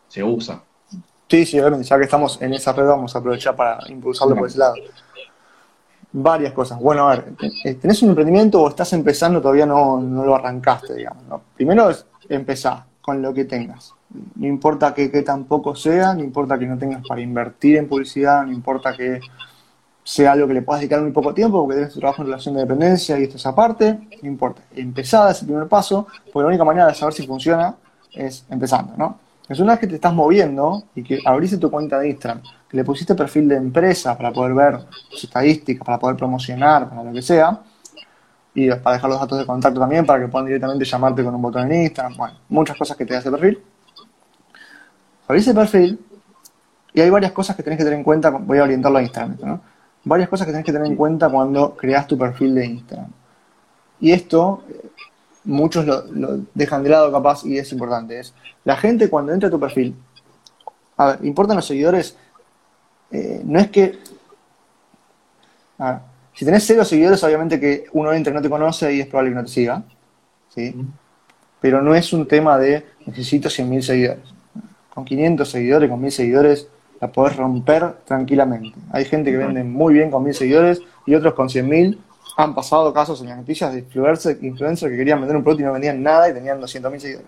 se 0.08 0.24
usa. 0.24 0.62
Sí, 1.30 1.46
sí, 1.46 1.60
obviamente, 1.60 1.88
ya 1.88 1.98
que 1.98 2.04
estamos 2.04 2.42
en 2.42 2.54
esa 2.54 2.74
red 2.74 2.86
vamos 2.86 3.16
a 3.16 3.20
aprovechar 3.20 3.56
para 3.56 3.80
impulsarlo 3.88 4.36
por 4.36 4.48
ese 4.48 4.58
lado. 4.58 4.76
Varias 6.12 6.54
cosas. 6.54 6.80
Bueno, 6.80 7.10
a 7.10 7.16
ver, 7.16 7.34
eh, 7.64 7.76
¿tenés 7.76 8.02
un 8.04 8.10
emprendimiento 8.10 8.62
o 8.62 8.70
estás 8.70 8.94
empezando, 8.94 9.42
todavía 9.42 9.66
no, 9.66 10.00
lo 10.00 10.36
arrancaste, 10.36 10.94
digamos? 10.94 11.42
Primero 11.56 11.90
es 11.90 12.06
empezar 12.30 12.84
con 13.04 13.22
lo 13.22 13.34
que 13.34 13.44
tengas. 13.44 13.94
No 14.36 14.48
importa 14.48 14.94
que, 14.94 15.12
que 15.12 15.22
tampoco 15.22 15.76
sea, 15.76 16.14
no 16.14 16.24
importa 16.24 16.58
que 16.58 16.66
no 16.66 16.78
tengas 16.78 17.06
para 17.06 17.20
invertir 17.20 17.76
en 17.78 17.88
publicidad, 17.88 18.46
no 18.46 18.54
importa 18.54 18.96
que 18.96 19.20
sea 20.04 20.32
algo 20.32 20.48
que 20.48 20.54
le 20.54 20.62
puedas 20.62 20.80
dedicar 20.80 21.02
muy 21.02 21.12
poco 21.12 21.34
tiempo 21.34 21.62
porque 21.62 21.76
tienes 21.76 21.94
tu 21.94 22.00
trabajo 22.00 22.22
en 22.22 22.28
relación 22.28 22.56
de 22.56 22.62
dependencia 22.62 23.20
y 23.20 23.24
esto 23.24 23.36
es 23.36 23.46
aparte, 23.46 24.00
no 24.22 24.30
importa. 24.30 24.62
Empezada 24.74 25.32
es 25.32 25.42
el 25.42 25.48
primer 25.48 25.68
paso, 25.68 26.08
porque 26.32 26.44
la 26.44 26.48
única 26.48 26.64
manera 26.64 26.88
de 26.88 26.94
saber 26.94 27.14
si 27.14 27.28
funciona 27.28 27.76
es 28.14 28.46
empezando, 28.50 28.94
¿no? 28.98 29.20
Es 29.50 29.60
una 29.60 29.74
vez 29.74 29.82
que 29.82 29.88
te 29.88 29.96
estás 29.96 30.14
moviendo 30.14 30.84
y 30.96 31.04
que 31.04 31.20
abriste 31.26 31.58
tu 31.58 31.70
cuenta 31.70 32.00
de 32.00 32.10
Instagram, 32.10 32.42
que 32.70 32.78
le 32.78 32.86
pusiste 32.86 33.16
perfil 33.16 33.50
de 33.50 33.58
empresa 33.58 34.18
para 34.18 34.32
poder 34.32 34.54
ver 34.54 34.80
estadísticas, 35.12 35.86
para 35.86 36.00
poder 36.00 36.16
promocionar, 36.16 36.88
para 36.88 37.04
lo 37.04 37.12
que 37.12 37.22
sea, 37.22 37.60
y 38.56 38.70
para 38.70 38.96
dejar 38.96 39.10
los 39.10 39.20
datos 39.20 39.40
de 39.40 39.46
contacto 39.46 39.80
también, 39.80 40.06
para 40.06 40.20
que 40.20 40.28
puedan 40.28 40.46
directamente 40.46 40.86
llamarte 40.86 41.24
con 41.24 41.34
un 41.34 41.42
botón 41.42 41.72
en 41.72 41.84
Instagram, 41.84 42.16
bueno, 42.18 42.40
muchas 42.50 42.78
cosas 42.78 42.96
que 42.96 43.06
te 43.06 43.14
da 43.14 43.20
ese 43.20 43.32
perfil. 43.32 43.62
Abrís 45.28 45.48
el 45.48 45.56
perfil 45.56 46.00
y 46.94 47.02
hay 47.02 47.10
varias 47.10 47.32
cosas 47.32 47.56
que 47.56 47.64
tenés 47.64 47.78
que 47.78 47.84
tener 47.84 47.98
en 47.98 48.04
cuenta, 48.04 48.30
voy 48.30 48.60
a 48.60 48.64
orientarlo 48.64 49.00
a 49.00 49.02
Instagram, 49.02 49.38
¿no? 49.44 49.62
varias 50.04 50.30
cosas 50.30 50.46
que 50.46 50.52
tenés 50.52 50.66
que 50.66 50.72
tener 50.72 50.88
en 50.88 50.96
cuenta 50.96 51.30
cuando 51.30 51.76
creas 51.76 52.08
tu 52.08 52.18
perfil 52.18 52.56
de 52.56 52.66
Instagram. 52.66 53.12
Y 54.00 54.12
esto, 54.12 54.64
muchos 55.46 55.86
lo, 55.86 56.42
dejan 56.54 56.84
de 56.84 56.90
lado 56.90 57.12
capaz 57.12 57.46
y 57.46 57.58
es 57.58 57.72
importante. 57.72 58.20
Es 58.20 58.34
la 58.66 58.76
gente 58.76 59.10
cuando 59.10 59.32
entra 59.32 59.48
a 59.48 59.52
tu 59.52 59.60
perfil, 59.60 59.96
a 60.98 61.08
ver, 61.08 61.26
importan 61.26 61.56
los 61.56 61.66
seguidores, 61.66 62.18
eh, 63.12 63.42
no 63.44 63.60
es 63.60 63.70
que... 63.70 63.98
A 65.80 65.92
ver, 65.92 66.00
si 66.34 66.46
tenés 66.46 66.66
cero 66.66 66.84
seguidores, 66.84 67.24
obviamente 67.24 67.60
que 67.60 67.86
uno 67.94 68.12
entra 68.12 68.32
y 68.32 68.36
no 68.36 68.42
te 68.42 68.50
conoce 68.50 68.94
y 68.94 69.02
es 69.02 69.08
probable 69.08 69.32
que 69.32 69.36
no 69.36 69.44
te 69.44 69.52
siga. 69.52 69.84
¿sí? 70.50 70.76
Pero 71.62 71.82
no 71.82 71.96
es 71.96 72.12
un 72.14 72.28
tema 72.28 72.58
de 72.58 72.86
necesito 73.06 73.50
100.000 73.50 73.82
seguidores. 73.82 74.24
Con 74.94 75.06
500 75.06 75.50
seguidores, 75.50 75.90
con 75.90 76.02
1.000 76.02 76.10
seguidores, 76.10 76.68
la 77.04 77.12
podés 77.12 77.36
romper 77.36 77.96
tranquilamente. 78.06 78.72
Hay 78.94 79.04
gente 79.04 79.30
que 79.30 79.36
vende 79.36 79.62
muy 79.62 79.94
bien 79.94 80.10
con 80.10 80.24
mil 80.24 80.34
seguidores 80.34 80.82
y 81.06 81.14
otros 81.14 81.34
con 81.34 81.50
cien 81.50 81.68
mil. 81.68 82.00
Han 82.38 82.56
pasado 82.56 82.94
casos 82.94 83.20
en 83.22 83.28
las 83.28 83.38
noticias 83.40 83.74
de 83.74 83.80
influencers, 83.80 84.90
que 84.90 84.98
querían 84.98 85.20
vender 85.20 85.36
un 85.36 85.44
producto 85.44 85.64
y 85.64 85.66
no 85.66 85.74
vendían 85.74 86.02
nada 86.02 86.30
y 86.30 86.34
tenían 86.34 86.62
200 86.62 86.90
mil 86.90 87.02
seguidores. 87.02 87.28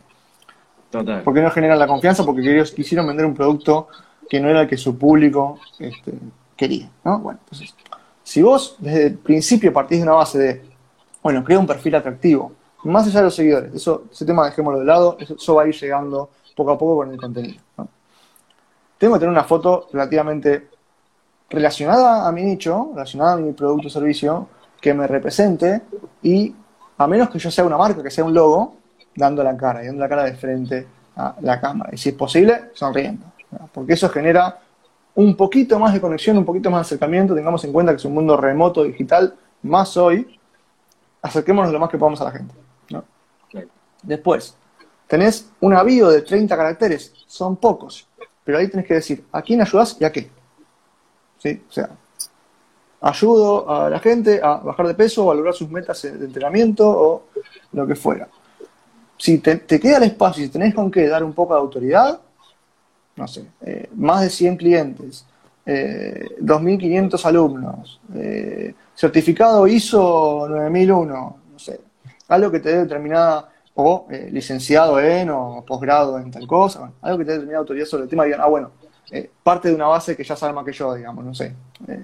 Total. 0.90 1.24
Porque 1.24 1.42
no 1.42 1.52
generan 1.52 1.78
la 1.78 1.88
confianza, 1.88 2.24
porque 2.24 2.40
ellos 2.40 2.72
quisieron 2.72 3.06
vender 3.06 3.26
un 3.26 3.34
producto 3.34 3.90
que 4.30 4.40
no 4.40 4.50
era 4.50 4.62
el 4.62 4.70
que 4.70 4.78
su 4.78 4.98
público 4.98 5.60
este, 5.78 6.14
quería. 6.56 6.90
¿no? 7.04 7.20
Bueno, 7.20 7.42
entonces, 7.44 7.76
si 8.26 8.42
vos 8.42 8.76
desde 8.80 9.06
el 9.06 9.18
principio 9.20 9.72
partís 9.72 10.00
de 10.00 10.04
una 10.04 10.14
base 10.14 10.40
de, 10.40 10.62
bueno, 11.22 11.44
crea 11.44 11.60
un 11.60 11.68
perfil 11.68 11.94
atractivo, 11.94 12.52
más 12.86 13.06
allá 13.06 13.20
de 13.20 13.26
los 13.26 13.36
seguidores, 13.36 13.74
eso, 13.74 14.06
ese 14.12 14.26
tema 14.26 14.46
dejémoslo 14.46 14.80
de 14.80 14.86
lado, 14.86 15.16
eso, 15.20 15.54
va 15.54 15.62
a 15.62 15.68
ir 15.68 15.76
llegando 15.76 16.32
poco 16.56 16.72
a 16.72 16.78
poco 16.78 16.98
con 16.98 17.12
el 17.12 17.18
contenido. 17.18 17.62
tengo 18.98 19.14
que 19.14 19.20
tener 19.20 19.32
una 19.32 19.44
foto 19.44 19.88
relativamente 19.94 20.70
relacionada 21.52 22.28
a 22.28 22.32
mi 22.32 22.44
nicho, 22.44 22.92
relacionada 22.94 23.34
a 23.34 23.38
mi 23.38 23.54
producto 23.54 23.88
o 23.88 23.92
servicio, 23.92 24.50
que 24.82 24.92
me 24.96 25.06
represente 25.06 25.84
y 26.24 26.56
a 26.98 27.06
menos 27.08 27.30
que 27.30 27.38
yo 27.38 27.52
sea 27.52 27.64
una 27.64 27.78
marca, 27.78 28.02
que 28.02 28.10
sea 28.10 28.24
un 28.24 28.34
logo, 28.34 28.78
dando 29.16 29.44
la 29.44 29.56
cara 29.56 29.84
y 29.84 29.86
dando 29.86 30.02
la 30.02 30.10
cara 30.10 30.24
de 30.24 30.34
frente 30.34 30.88
a 31.16 31.36
la 31.42 31.62
cámara. 31.62 31.92
Y 31.94 31.98
si 31.98 32.10
es 32.10 32.16
posible, 32.16 32.72
sonriendo. 32.74 33.26
Porque 33.72 33.94
eso 33.94 34.10
genera 34.10 34.65
un 35.16 35.36
poquito 35.36 35.80
más 35.80 35.94
de 35.94 36.02
conexión, 36.02 36.38
un 36.38 36.46
poquito 36.46 36.70
más 36.70 36.80
de 36.80 36.82
acercamiento. 36.82 37.34
Tengamos 37.34 37.64
en 37.64 37.74
cuenta 37.74 37.92
que 37.92 37.98
es 37.98 38.06
un 38.06 38.14
mundo 38.14 38.38
remoto, 38.38 38.84
digital, 38.84 39.36
más 39.64 39.96
hoy. 39.98 40.40
Acerquémonos 41.22 41.72
lo 41.72 41.80
más 41.80 41.90
que 41.90 41.98
podamos 41.98 42.22
a 42.22 42.26
la 42.26 42.32
gente. 42.32 42.54
Después, 44.04 44.56
tenés 45.08 45.50
un 45.62 45.74
aviso 45.74 46.12
de 46.12 46.22
30 46.22 46.56
caracteres, 46.56 47.12
son 47.26 47.56
pocos. 47.56 48.08
Pero 48.44 48.60
ahí 48.60 48.68
tenés 48.68 48.86
que 48.86 48.94
decir 48.94 49.26
a 49.32 49.42
quién 49.42 49.62
ayudas 49.62 49.98
y 50.00 50.06
a 50.06 50.12
qué. 50.12 50.30
¿sí? 51.40 51.64
O 51.68 51.72
sea, 51.72 51.90
ayudo 53.02 53.70
a 53.70 53.90
la 53.90 54.00
gente 54.00 54.40
a 54.42 54.58
bajar 54.58 54.88
de 54.88 54.94
peso 54.94 55.26
o 55.26 55.32
a 55.32 55.36
lograr 55.36 55.54
sus 55.54 55.70
metas 55.70 56.02
de 56.04 56.10
entrenamiento 56.26 56.88
o 56.88 57.24
lo 57.74 57.88
que 57.88 57.96
fuera. 57.96 58.28
Si 59.18 59.38
te, 59.40 59.60
queda 59.62 59.98
el 59.98 60.04
espacio 60.04 60.44
y 60.44 60.50
tenés 60.50 60.76
con 60.76 60.92
qué 60.92 61.08
dar 61.08 61.24
un 61.24 61.34
poco 61.34 61.54
de 61.54 61.60
autoridad, 61.60 62.20
no 63.16 63.28
sé, 63.28 63.46
eh, 63.62 63.90
más 63.96 64.22
de 64.22 64.30
100 64.30 64.58
clientes, 64.58 65.26
2.500 65.66 65.66
eh, 65.66 67.28
alumnos, 67.28 68.02
eh, 68.14 68.76
certificado 68.94 69.68
ISO 69.68 70.48
9001, 70.50 71.38
no 71.52 71.60
sé, 71.60 71.80
algo 72.28 72.52
que 72.52 72.60
te 72.60 72.70
dé 72.70 72.78
determinada, 72.80 73.50
o 73.78 74.08
licenciado 74.32 75.02
en 75.02 75.30
o 75.30 75.62
posgrado 75.68 76.18
en 76.18 76.32
tal 76.32 76.48
cosa, 76.48 76.92
algo 77.02 77.18
que 77.18 77.26
te 77.26 77.32
dé 77.32 77.38
determinada 77.40 77.60
autoridad 77.60 77.86
sobre 77.86 78.04
el 78.04 78.10
tema 78.10 78.24
y 78.24 78.28
digan, 78.28 78.42
ah, 78.42 78.48
bueno, 78.48 78.72
parte 79.44 79.68
de 79.68 79.76
una 79.76 79.88
base 79.88 80.16
que 80.16 80.24
ya 80.24 80.36
sabe 80.36 80.54
más 80.54 80.64
que 80.64 80.72
yo, 80.72 80.94
digamos, 80.94 81.26
no 81.26 81.34
sé, 81.34 81.54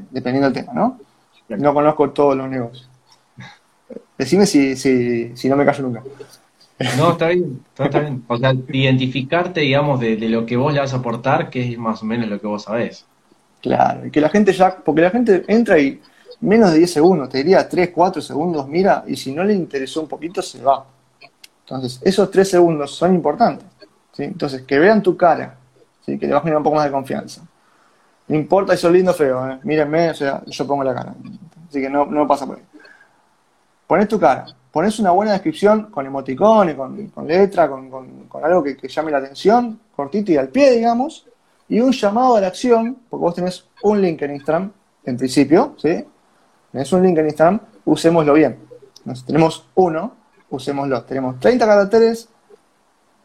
dependiendo 0.09 0.49
del 0.49 0.65
tema, 0.65 0.73
¿no? 0.73 0.99
No 1.47 1.73
conozco 1.73 2.09
todos 2.11 2.35
los 2.35 2.49
negocios. 2.49 2.89
Decime 4.17 4.45
si, 4.45 4.75
si, 4.75 5.35
si 5.35 5.49
no 5.49 5.55
me 5.55 5.65
callo 5.65 5.83
nunca. 5.83 6.03
No, 6.97 7.11
está 7.11 7.29
bien, 7.29 7.61
está, 7.77 7.99
bien. 7.99 8.23
O 8.27 8.37
sea, 8.37 8.53
identificarte, 8.53 9.61
digamos, 9.61 9.99
de, 9.99 10.17
lo 10.29 10.45
que 10.45 10.57
vos 10.57 10.73
le 10.73 10.79
vas 10.79 10.93
a 10.93 10.97
aportar, 10.97 11.49
que 11.49 11.71
es 11.71 11.77
más 11.77 12.01
o 12.01 12.05
menos 12.05 12.29
lo 12.29 12.39
que 12.39 12.47
vos 12.47 12.63
sabés. 12.63 13.05
Claro, 13.61 14.05
y 14.05 14.11
que 14.11 14.21
la 14.21 14.29
gente 14.29 14.53
ya, 14.53 14.75
porque 14.75 15.01
la 15.01 15.11
gente 15.11 15.43
entra 15.47 15.77
y 15.79 16.01
menos 16.41 16.71
de 16.71 16.79
10 16.79 16.91
segundos, 16.91 17.29
te 17.29 17.37
diría 17.39 17.67
3, 17.67 17.91
4 17.93 18.21
segundos, 18.21 18.67
mira, 18.67 19.03
y 19.07 19.15
si 19.15 19.33
no 19.33 19.43
le 19.43 19.53
interesó 19.53 20.01
un 20.01 20.07
poquito, 20.07 20.41
se 20.41 20.61
va. 20.61 20.85
Entonces, 21.65 21.99
esos 22.03 22.29
3 22.31 22.49
segundos 22.49 22.91
son 22.91 23.13
importantes. 23.13 23.65
Entonces, 24.17 24.63
que 24.63 24.77
vean 24.77 25.01
tu 25.01 25.15
cara, 25.15 25.57
que 26.05 26.17
le 26.17 26.33
vas 26.33 26.39
a 26.39 26.41
generar 26.41 26.57
un 26.57 26.63
poco 26.63 26.75
más 26.75 26.85
de 26.85 26.91
confianza. 26.91 27.41
No 28.27 28.35
importa 28.35 28.75
si 28.75 28.81
sos 28.81 28.91
lindo 28.91 29.11
o 29.11 29.13
feo, 29.13 29.49
¿eh? 29.49 29.59
mírenme, 29.63 30.09
o 30.09 30.13
sea, 30.13 30.41
yo 30.45 30.67
pongo 30.67 30.83
la 30.83 30.93
cara. 30.93 31.13
Así 31.67 31.81
que 31.81 31.89
no, 31.89 32.05
no 32.05 32.27
pasa 32.27 32.45
por 32.45 32.57
ahí. 32.57 32.63
Pones 33.87 34.07
tu 34.07 34.19
cara, 34.19 34.45
pones 34.71 34.99
una 34.99 35.11
buena 35.11 35.33
descripción 35.33 35.91
con 35.91 36.05
emoticones, 36.05 36.75
con, 36.75 37.07
con 37.07 37.27
letra, 37.27 37.69
con, 37.69 37.89
algo 38.43 38.63
que, 38.63 38.87
llame 38.87 39.11
la 39.11 39.17
atención, 39.17 39.79
cortito 39.95 40.31
y 40.31 40.37
al 40.37 40.49
pie, 40.49 40.71
digamos, 40.71 41.27
y 41.67 41.79
un 41.79 41.91
llamado 41.91 42.35
a 42.35 42.41
la 42.41 42.47
acción, 42.47 42.97
porque 43.09 43.21
vos 43.21 43.35
tenés 43.35 43.65
un 43.83 44.01
link 44.01 44.21
en 44.21 44.35
Instagram, 44.35 44.71
en 45.05 45.17
principio, 45.17 45.75
¿sí? 45.77 46.05
Tenés 46.71 46.91
un 46.93 47.03
link 47.03 47.17
en 47.17 47.25
Instagram, 47.25 47.59
usémoslo 47.85 48.33
bien. 48.33 48.57
Entonces, 48.99 49.25
tenemos 49.25 49.65
uno, 49.75 50.13
usémoslo. 50.49 51.03
Tenemos 51.03 51.39
30 51.39 51.65
caracteres 51.65 52.29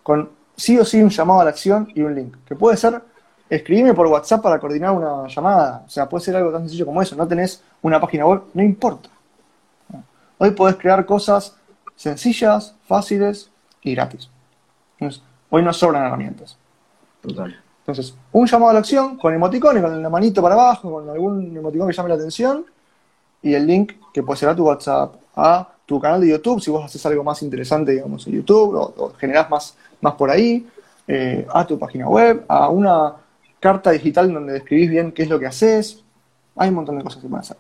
con 0.02 0.30
sí 0.56 0.78
o 0.78 0.84
sí 0.84 1.02
un 1.02 1.10
llamado 1.10 1.40
a 1.40 1.44
la 1.44 1.50
acción 1.50 1.88
y 1.94 2.02
un 2.02 2.14
link, 2.14 2.36
que 2.44 2.56
puede 2.56 2.76
ser 2.76 3.00
escribirme 3.48 3.94
por 3.94 4.06
WhatsApp 4.06 4.42
para 4.42 4.58
coordinar 4.58 4.92
una 4.92 5.28
llamada, 5.28 5.84
o 5.86 5.88
sea, 5.88 6.08
puede 6.08 6.24
ser 6.24 6.36
algo 6.36 6.50
tan 6.50 6.62
sencillo 6.62 6.86
como 6.86 7.02
eso, 7.02 7.14
no 7.14 7.28
tenés 7.28 7.62
una 7.82 8.00
página 8.00 8.26
web, 8.26 8.42
no 8.54 8.62
importa. 8.62 9.08
Hoy 10.38 10.50
podés 10.50 10.76
crear 10.76 11.04
cosas 11.06 11.56
sencillas, 11.94 12.74
fáciles 12.86 13.50
y 13.82 13.94
gratis. 13.94 14.30
hoy 15.50 15.62
no 15.62 15.72
sobran 15.72 16.04
herramientas. 16.04 16.58
Total. 17.22 17.60
Entonces, 17.80 18.16
un 18.32 18.46
llamado 18.46 18.70
a 18.70 18.72
la 18.74 18.80
acción 18.80 19.16
con 19.16 19.32
emoticones, 19.32 19.82
con 19.82 20.02
la 20.02 20.10
manito 20.10 20.42
para 20.42 20.54
abajo, 20.54 20.90
con 20.90 21.08
algún 21.08 21.56
emoticón 21.56 21.88
que 21.88 21.94
llame 21.94 22.08
la 22.08 22.16
atención 22.16 22.66
y 23.42 23.54
el 23.54 23.66
link 23.66 23.92
que 24.12 24.22
puede 24.22 24.38
ser 24.38 24.48
a 24.48 24.56
tu 24.56 24.64
WhatsApp, 24.64 25.14
a 25.36 25.68
tu 25.86 26.00
canal 26.00 26.20
de 26.20 26.28
YouTube, 26.28 26.60
si 26.60 26.70
vos 26.70 26.84
haces 26.84 27.04
algo 27.06 27.22
más 27.22 27.42
interesante, 27.42 27.92
digamos, 27.92 28.26
en 28.26 28.34
YouTube, 28.34 28.74
o, 28.74 29.12
generás 29.18 29.48
más, 29.48 29.76
más 30.00 30.14
por 30.14 30.30
ahí, 30.30 30.66
eh, 31.06 31.46
a 31.48 31.64
tu 31.64 31.78
página 31.78 32.08
web, 32.08 32.44
a 32.48 32.68
una 32.68 33.14
carta 33.60 33.92
digital 33.92 34.32
donde 34.32 34.54
describís 34.54 34.90
bien 34.90 35.12
qué 35.12 35.22
es 35.22 35.28
lo 35.28 35.38
que 35.38 35.46
haces. 35.46 36.02
Hay 36.56 36.70
un 36.70 36.74
montón 36.74 36.98
de 36.98 37.04
cosas 37.04 37.22
que 37.22 37.28
pueden 37.28 37.42
hacer. 37.42 37.56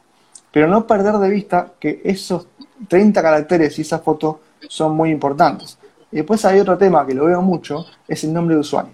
Pero 0.50 0.68
no 0.68 0.86
perder 0.86 1.14
de 1.18 1.28
vista 1.28 1.72
que 1.78 2.00
esos 2.04 2.48
30 2.88 3.20
caracteres 3.22 3.78
y 3.78 3.82
esa 3.82 3.98
foto 3.98 4.40
son 4.68 4.94
muy 4.96 5.10
importantes. 5.10 5.78
Y 6.10 6.16
después 6.16 6.44
hay 6.44 6.60
otro 6.60 6.78
tema 6.78 7.06
que 7.06 7.14
lo 7.14 7.26
veo 7.26 7.42
mucho, 7.42 7.84
es 8.06 8.24
el 8.24 8.32
nombre 8.32 8.54
de 8.54 8.60
usuario. 8.60 8.92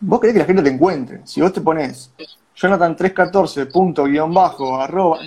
Vos 0.00 0.20
querés 0.20 0.34
que 0.34 0.40
la 0.40 0.46
gente 0.46 0.62
te 0.62 0.70
encuentre. 0.70 1.20
Si 1.24 1.40
vos 1.40 1.52
te 1.52 1.60
pones 1.60 2.10
Jonathan314 2.56 3.70
punto 3.70 4.04
guion 4.04 4.32
bajo 4.32 4.80
arroba, 4.80 5.18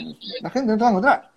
la 0.41 0.49
gente 0.49 0.71
no 0.71 0.77
te 0.77 0.81
va 0.81 0.87
a 0.87 0.91
encontrar. 0.91 1.31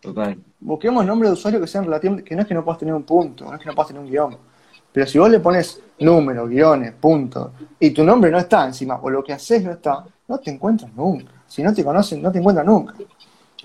Total. 0.00 0.38
Busquemos 0.60 1.04
nombre 1.04 1.28
de 1.28 1.34
usuario 1.34 1.60
que 1.60 1.66
sean 1.66 1.84
relativamente, 1.84 2.24
que 2.24 2.36
no 2.36 2.42
es 2.42 2.48
que 2.48 2.54
no 2.54 2.64
puedas 2.64 2.78
tener 2.78 2.94
un 2.94 3.02
punto, 3.02 3.46
no 3.46 3.54
es 3.54 3.60
que 3.60 3.66
no 3.66 3.74
puedas 3.74 3.88
tener 3.88 4.02
un 4.02 4.08
guion. 4.08 4.38
Pero 4.92 5.06
si 5.06 5.18
vos 5.18 5.28
le 5.28 5.40
pones 5.40 5.80
número, 5.98 6.46
guiones, 6.46 6.92
punto, 6.92 7.52
y 7.78 7.90
tu 7.90 8.04
nombre 8.04 8.30
no 8.30 8.38
está 8.38 8.64
encima, 8.64 8.98
o 9.02 9.10
lo 9.10 9.22
que 9.22 9.32
haces 9.32 9.62
no 9.62 9.72
está, 9.72 10.04
no 10.28 10.38
te 10.38 10.50
encuentras 10.50 10.92
nunca. 10.94 11.32
Si 11.46 11.62
no 11.62 11.72
te 11.72 11.84
conocen, 11.84 12.22
no 12.22 12.30
te 12.32 12.38
encuentran 12.38 12.66
nunca. 12.66 12.94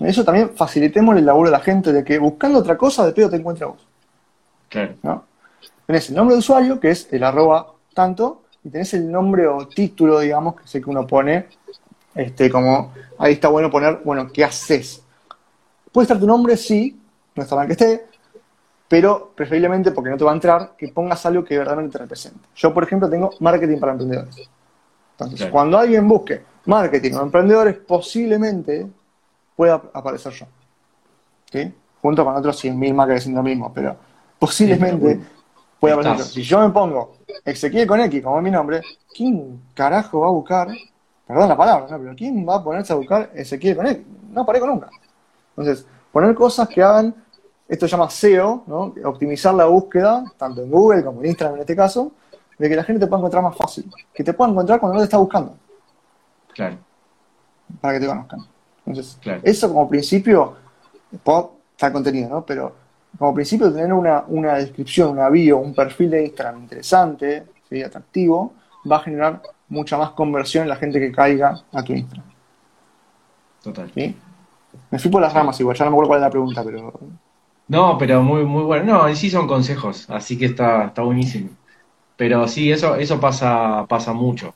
Eso 0.00 0.24
también 0.24 0.50
facilitemos 0.50 1.16
el 1.16 1.24
laburo 1.24 1.50
de 1.50 1.56
la 1.56 1.62
gente 1.62 1.92
de 1.92 2.02
que 2.02 2.18
buscando 2.18 2.58
otra 2.58 2.76
cosa, 2.76 3.06
de 3.06 3.12
pedo 3.12 3.30
te 3.30 3.36
encuentra 3.36 3.66
vos. 3.66 3.86
Claro. 4.68 4.94
¿No? 5.02 5.24
Tenés 5.86 6.08
el 6.08 6.16
nombre 6.16 6.34
de 6.34 6.38
usuario, 6.38 6.80
que 6.80 6.90
es 6.90 7.08
el 7.12 7.22
arroba 7.22 7.72
tanto, 7.94 8.42
y 8.64 8.70
tenés 8.70 8.94
el 8.94 9.10
nombre 9.10 9.46
o 9.46 9.68
título, 9.68 10.20
digamos, 10.20 10.56
que 10.56 10.66
sé 10.66 10.80
que 10.80 10.90
uno 10.90 11.06
pone, 11.06 11.46
este, 12.14 12.50
como, 12.50 12.92
ahí 13.18 13.34
está 13.34 13.48
bueno 13.48 13.70
poner, 13.70 14.00
bueno, 14.04 14.28
¿qué 14.32 14.44
haces? 14.44 15.02
Puede 15.90 16.04
estar 16.04 16.18
tu 16.18 16.26
nombre, 16.26 16.56
sí, 16.56 16.98
no 17.34 17.42
está 17.42 17.56
mal 17.56 17.66
que 17.66 17.72
esté, 17.72 18.06
pero 18.88 19.32
preferiblemente, 19.34 19.90
porque 19.90 20.10
no 20.10 20.16
te 20.16 20.24
va 20.24 20.32
a 20.32 20.34
entrar, 20.34 20.72
que 20.76 20.88
pongas 20.88 21.24
algo 21.26 21.44
que 21.44 21.56
verdaderamente 21.56 21.92
te 21.92 22.02
represente. 22.04 22.48
Yo, 22.54 22.72
por 22.72 22.84
ejemplo, 22.84 23.08
tengo 23.08 23.30
marketing 23.40 23.78
para 23.78 23.92
emprendedores. 23.92 24.48
Entonces, 25.18 25.48
cuando 25.50 25.78
alguien 25.78 26.08
busque 26.08 26.42
marketing 26.66 27.14
o 27.14 27.22
emprendedores, 27.22 27.76
posiblemente 27.76 28.86
pueda 29.56 29.82
aparecer 29.92 30.32
yo. 30.32 30.46
¿Sí? 31.50 31.72
Junto 32.00 32.24
con 32.24 32.34
otros 32.34 32.62
100.000 32.64 32.94
marcas 32.94 33.18
haciendo 33.18 33.40
lo 33.40 33.44
mismo, 33.44 33.72
pero 33.72 33.96
posiblemente 34.38 35.20
pueda 35.78 35.94
aparecer 35.94 36.18
yo. 36.18 36.24
Si 36.24 36.42
yo 36.42 36.60
me 36.60 36.70
pongo 36.70 37.16
Ezequiel 37.44 37.86
con 37.86 38.00
X, 38.00 38.22
como 38.22 38.38
es 38.38 38.44
mi 38.44 38.50
nombre, 38.50 38.82
¿quién 39.14 39.60
carajo 39.74 40.20
va 40.20 40.28
a 40.28 40.30
buscar? 40.30 40.68
Perdón 41.26 41.48
la 41.48 41.56
palabra, 41.56 41.86
¿no? 41.90 41.98
pero 41.98 42.14
¿quién 42.16 42.46
va 42.46 42.56
a 42.56 42.64
ponerse 42.64 42.92
a 42.92 42.96
buscar 42.96 43.30
Ezequiel 43.34 43.76
con 43.76 43.86
X? 43.86 44.04
No 44.30 44.42
aparezco 44.42 44.66
nunca. 44.66 44.88
Entonces, 45.56 45.86
poner 46.10 46.34
cosas 46.34 46.68
que 46.68 46.82
hagan, 46.82 47.14
esto 47.68 47.86
se 47.86 47.92
llama 47.92 48.10
SEO, 48.10 48.64
¿no? 48.66 48.94
optimizar 49.04 49.54
la 49.54 49.66
búsqueda, 49.66 50.24
tanto 50.36 50.62
en 50.62 50.70
Google 50.70 51.04
como 51.04 51.20
en 51.20 51.28
Instagram 51.28 51.56
en 51.56 51.60
este 51.60 51.76
caso, 51.76 52.12
de 52.58 52.68
que 52.68 52.76
la 52.76 52.84
gente 52.84 53.00
te 53.00 53.06
pueda 53.06 53.20
encontrar 53.20 53.42
más 53.42 53.56
fácil, 53.56 53.90
que 54.12 54.22
te 54.24 54.32
pueda 54.32 54.50
encontrar 54.50 54.78
cuando 54.80 54.94
no 54.94 55.00
te 55.00 55.04
está 55.04 55.18
buscando. 55.18 55.56
Claro. 56.54 56.78
Para 57.80 57.94
que 57.94 58.00
te 58.00 58.06
conozcan. 58.06 58.40
Entonces, 58.86 59.18
eso 59.42 59.68
como 59.68 59.88
principio, 59.88 60.56
está 61.12 61.86
el 61.86 61.92
contenido, 61.92 62.28
¿no? 62.28 62.44
Pero 62.44 62.74
como 63.18 63.34
principio 63.34 63.72
tener 63.72 63.92
una, 63.92 64.24
una 64.28 64.54
descripción, 64.54 65.10
una 65.10 65.28
bio, 65.28 65.58
un 65.58 65.74
perfil 65.74 66.10
de 66.10 66.24
Instagram 66.24 66.62
interesante, 66.62 67.44
¿sí? 67.68 67.82
atractivo, 67.82 68.54
va 68.90 68.96
a 68.96 69.00
generar 69.00 69.42
mucha 69.68 69.96
más 69.96 70.10
conversión 70.10 70.64
en 70.64 70.68
la 70.68 70.76
gente 70.76 70.98
que 70.98 71.12
caiga 71.12 71.62
a 71.72 71.82
tu 71.82 71.92
Instagram. 71.92 72.26
Total. 73.62 73.90
¿Sí? 73.94 74.16
Me 74.90 74.98
fui 74.98 75.10
por 75.10 75.20
las 75.20 75.32
ramas 75.32 75.58
igual, 75.60 75.76
ya 75.76 75.84
no 75.84 75.90
me 75.90 75.94
acuerdo 75.96 76.08
cuál 76.08 76.18
es 76.20 76.22
la 76.22 76.30
pregunta, 76.30 76.64
pero... 76.64 76.92
No, 77.68 77.96
pero 77.96 78.22
muy, 78.22 78.44
muy 78.44 78.64
bueno. 78.64 78.92
No, 78.92 79.08
en 79.08 79.16
sí 79.16 79.30
son 79.30 79.46
consejos, 79.46 80.08
así 80.10 80.36
que 80.36 80.46
está, 80.46 80.86
está 80.86 81.02
buenísimo. 81.02 81.50
Pero 82.16 82.46
sí, 82.48 82.70
eso, 82.70 82.96
eso 82.96 83.20
pasa, 83.20 83.86
pasa 83.88 84.12
mucho. 84.12 84.54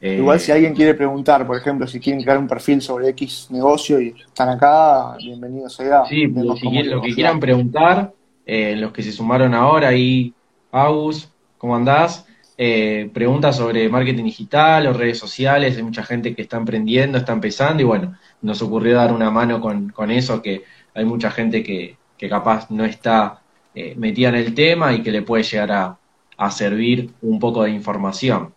Igual 0.00 0.38
eh, 0.38 0.40
si 0.40 0.50
alguien 0.50 0.74
quiere 0.74 0.94
preguntar, 0.94 1.46
por 1.46 1.58
ejemplo, 1.58 1.86
si 1.86 2.00
quieren 2.00 2.22
crear 2.22 2.38
un 2.38 2.48
perfil 2.48 2.80
sobre 2.80 3.10
X 3.10 3.48
negocio 3.50 4.00
y 4.00 4.14
están 4.26 4.48
acá, 4.48 5.16
bienvenidos 5.18 5.74
sea. 5.74 6.04
Sí, 6.06 6.26
si 6.26 6.82
lo 6.84 7.02
que 7.02 7.14
quieran 7.14 7.38
preguntar, 7.38 8.12
eh, 8.46 8.76
los 8.76 8.92
que 8.92 9.02
se 9.02 9.12
sumaron 9.12 9.54
ahora, 9.54 9.94
y 9.94 10.32
Agus, 10.72 11.30
¿cómo 11.58 11.76
andás? 11.76 12.26
Eh, 12.56 13.10
preguntas 13.12 13.56
sobre 13.56 13.88
marketing 13.88 14.24
digital 14.24 14.86
o 14.86 14.92
redes 14.94 15.18
sociales, 15.18 15.76
hay 15.76 15.82
mucha 15.82 16.02
gente 16.02 16.34
que 16.34 16.42
está 16.42 16.56
emprendiendo, 16.56 17.18
está 17.18 17.32
empezando 17.32 17.82
y 17.82 17.86
bueno, 17.86 18.16
nos 18.40 18.62
ocurrió 18.62 18.96
dar 18.96 19.12
una 19.12 19.30
mano 19.30 19.60
con, 19.60 19.90
con 19.90 20.10
eso, 20.10 20.40
que 20.40 20.64
hay 20.94 21.04
mucha 21.04 21.30
gente 21.30 21.62
que, 21.62 21.96
que 22.16 22.28
capaz 22.28 22.70
no 22.70 22.84
está 22.86 23.42
eh, 23.74 23.94
metida 23.96 24.30
en 24.30 24.34
el 24.36 24.54
tema 24.54 24.92
y 24.94 25.02
que 25.02 25.10
le 25.10 25.22
puede 25.22 25.42
llegar 25.42 25.72
a, 25.72 25.98
a 26.36 26.50
servir 26.50 27.10
un 27.20 27.38
poco 27.38 27.62
de 27.64 27.70
información. 27.70 28.54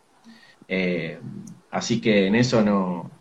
Eh, 0.76 1.20
así 1.70 2.02
que 2.02 2.28
en 2.28 2.36
eso 2.36 2.64
no, 2.64 3.12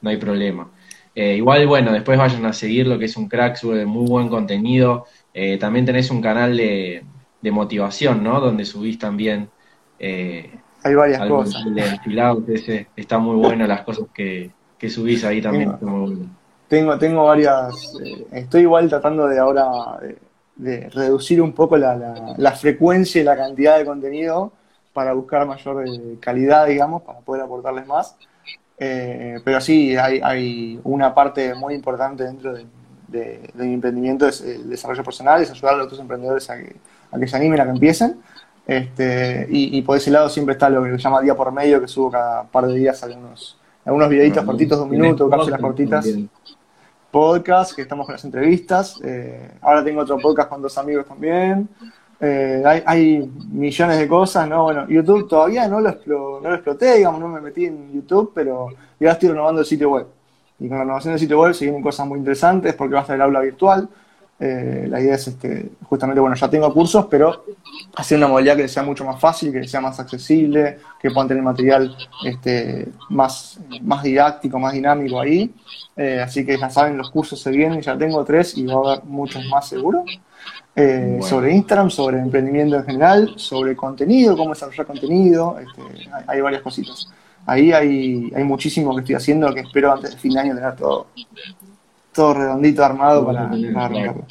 no 0.00 0.10
hay 0.10 0.18
problema. 0.18 0.70
Eh, 1.14 1.34
igual, 1.36 1.66
bueno, 1.66 1.92
después 1.92 2.16
vayan 2.16 2.46
a 2.46 2.52
seguir 2.52 2.86
lo 2.86 2.98
que 2.98 3.06
es 3.06 3.16
un 3.16 3.28
crack, 3.28 3.56
sube 3.56 3.84
muy 3.84 4.08
buen 4.08 4.28
contenido. 4.28 5.06
Eh, 5.34 5.58
también 5.58 5.84
tenés 5.84 6.10
un 6.10 6.22
canal 6.22 6.56
de, 6.56 7.04
de, 7.40 7.50
motivación, 7.50 8.22
¿no? 8.22 8.40
Donde 8.40 8.64
subís 8.64 8.98
también. 8.98 9.50
hay 10.00 10.94
varias 10.94 11.26
cosas. 11.28 11.64
De 11.74 12.86
está 12.96 13.18
muy 13.18 13.36
bueno 13.36 13.66
las 13.66 13.82
cosas 13.82 14.06
que, 14.14 14.50
que 14.78 14.88
subís 14.88 15.24
ahí 15.24 15.42
también. 15.42 15.72
Tengo, 16.68 16.98
tengo, 16.98 17.24
varias. 17.24 17.94
estoy 18.30 18.62
igual 18.62 18.88
tratando 18.88 19.26
de 19.26 19.38
ahora 19.38 19.98
de, 20.54 20.88
reducir 20.88 21.42
un 21.42 21.52
poco 21.52 21.76
la, 21.76 21.96
la, 21.96 22.34
la 22.38 22.52
frecuencia 22.52 23.20
y 23.20 23.24
la 23.24 23.36
cantidad 23.36 23.76
de 23.76 23.84
contenido 23.84 24.52
para 24.92 25.12
buscar 25.12 25.46
mayor 25.46 25.86
eh, 25.86 26.16
calidad, 26.20 26.66
digamos, 26.66 27.02
para 27.02 27.20
poder 27.20 27.42
aportarles 27.42 27.86
más. 27.86 28.16
Eh, 28.78 29.40
pero 29.44 29.60
sí, 29.60 29.96
hay, 29.96 30.20
hay, 30.22 30.80
una 30.84 31.14
parte 31.14 31.54
muy 31.54 31.74
importante 31.74 32.24
dentro 32.24 32.52
de, 32.54 32.66
mi 33.54 33.74
emprendimiento, 33.74 34.26
es 34.26 34.40
el 34.40 34.70
desarrollo 34.70 35.04
personal, 35.04 35.42
es 35.42 35.50
ayudar 35.50 35.74
a 35.74 35.76
los 35.76 35.86
otros 35.86 36.00
emprendedores 36.00 36.48
a 36.48 36.56
que, 36.56 36.74
a 37.10 37.18
que 37.18 37.28
se 37.28 37.36
animen, 37.36 37.60
a 37.60 37.64
que 37.64 37.70
empiecen. 37.70 38.20
Este, 38.66 39.46
y, 39.50 39.82
por 39.82 39.96
ese 39.96 40.10
lado 40.10 40.28
siempre 40.28 40.52
está 40.52 40.70
lo 40.70 40.82
que 40.84 40.90
se 40.92 40.98
llama 40.98 41.20
día 41.20 41.34
por 41.34 41.50
medio, 41.52 41.80
que 41.80 41.88
subo 41.88 42.10
cada 42.10 42.44
par 42.44 42.66
de 42.66 42.74
días 42.74 43.02
algunos, 43.02 43.58
algunos 43.84 44.08
videitos 44.08 44.44
cortitos 44.44 44.78
de 44.78 44.84
un 44.84 44.90
minuto, 44.90 45.28
cápsulas 45.28 45.60
cortitas. 45.60 46.08
Podcast, 47.10 47.74
que 47.74 47.82
estamos 47.82 48.06
con 48.06 48.14
las 48.14 48.24
entrevistas. 48.24 48.98
Eh, 49.04 49.50
ahora 49.60 49.84
tengo 49.84 50.00
otro 50.00 50.16
podcast 50.18 50.48
con 50.48 50.62
dos 50.62 50.78
amigos 50.78 51.04
también. 51.06 51.68
Eh, 52.24 52.62
hay, 52.86 53.28
millones 53.50 53.98
de 53.98 54.06
cosas, 54.06 54.48
¿no? 54.48 54.62
Bueno, 54.62 54.88
YouTube 54.88 55.28
todavía 55.28 55.66
no 55.66 55.80
lo, 55.80 55.90
no 56.06 56.48
lo 56.48 56.54
exploté, 56.54 56.98
digamos, 56.98 57.20
no 57.20 57.26
me 57.26 57.40
metí 57.40 57.64
en 57.64 57.92
YouTube, 57.92 58.30
pero 58.32 58.68
ya 59.00 59.10
estoy 59.10 59.30
renovando 59.30 59.62
el 59.62 59.66
sitio 59.66 59.90
web. 59.90 60.06
Y 60.60 60.68
con 60.68 60.78
la 60.78 60.84
renovación 60.84 61.14
del 61.14 61.18
sitio 61.18 61.40
web 61.40 61.52
se 61.52 61.64
vienen 61.64 61.82
cosas 61.82 62.06
muy 62.06 62.20
interesantes 62.20 62.74
porque 62.74 62.94
va 62.94 63.00
a 63.00 63.02
estar 63.02 63.16
el 63.16 63.22
aula 63.22 63.40
virtual. 63.40 63.88
Eh, 64.38 64.86
la 64.88 65.00
idea 65.00 65.16
es 65.16 65.26
este, 65.26 65.70
justamente, 65.88 66.20
bueno, 66.20 66.36
ya 66.36 66.48
tengo 66.48 66.72
cursos, 66.72 67.06
pero 67.10 67.44
hacer 67.96 68.18
una 68.18 68.28
modalidad 68.28 68.56
que 68.56 68.68
sea 68.68 68.84
mucho 68.84 69.04
más 69.04 69.20
fácil, 69.20 69.52
que 69.52 69.66
sea 69.66 69.80
más 69.80 69.98
accesible, 69.98 70.78
que 71.00 71.10
puedan 71.10 71.26
tener 71.26 71.42
material 71.42 71.96
este, 72.24 72.88
más, 73.08 73.58
más 73.80 74.04
didáctico, 74.04 74.60
más 74.60 74.74
dinámico 74.74 75.20
ahí. 75.20 75.52
Eh, 75.96 76.20
así 76.20 76.46
que 76.46 76.56
ya 76.56 76.70
saben, 76.70 76.96
los 76.96 77.10
cursos 77.10 77.40
se 77.40 77.50
vienen, 77.50 77.80
ya 77.80 77.98
tengo 77.98 78.24
tres 78.24 78.56
y 78.56 78.64
va 78.64 78.74
a 78.74 78.92
haber 78.92 79.04
muchos 79.06 79.44
más 79.46 79.68
seguro. 79.68 80.04
Eh, 80.74 81.18
sobre 81.20 81.52
Instagram, 81.52 81.90
sobre 81.90 82.18
emprendimiento 82.18 82.76
en 82.76 82.84
general, 82.84 83.34
sobre 83.36 83.76
contenido, 83.76 84.36
cómo 84.36 84.50
desarrollar 84.50 84.86
contenido, 84.86 85.58
este, 85.58 86.10
hay, 86.26 86.40
varias 86.40 86.62
cositas. 86.62 87.08
Ahí 87.44 87.72
hay, 87.72 88.32
hay 88.34 88.44
muchísimo 88.44 88.94
que 88.94 89.00
estoy 89.00 89.16
haciendo 89.16 89.52
que 89.52 89.60
espero 89.60 89.92
antes 89.92 90.12
de 90.12 90.16
fin 90.16 90.32
de 90.32 90.40
año 90.40 90.54
tener 90.54 90.74
todo, 90.76 91.08
todo 92.14 92.34
redondito 92.34 92.82
armado 92.82 93.26
para, 93.26 93.50
arrancarlo. 93.50 94.26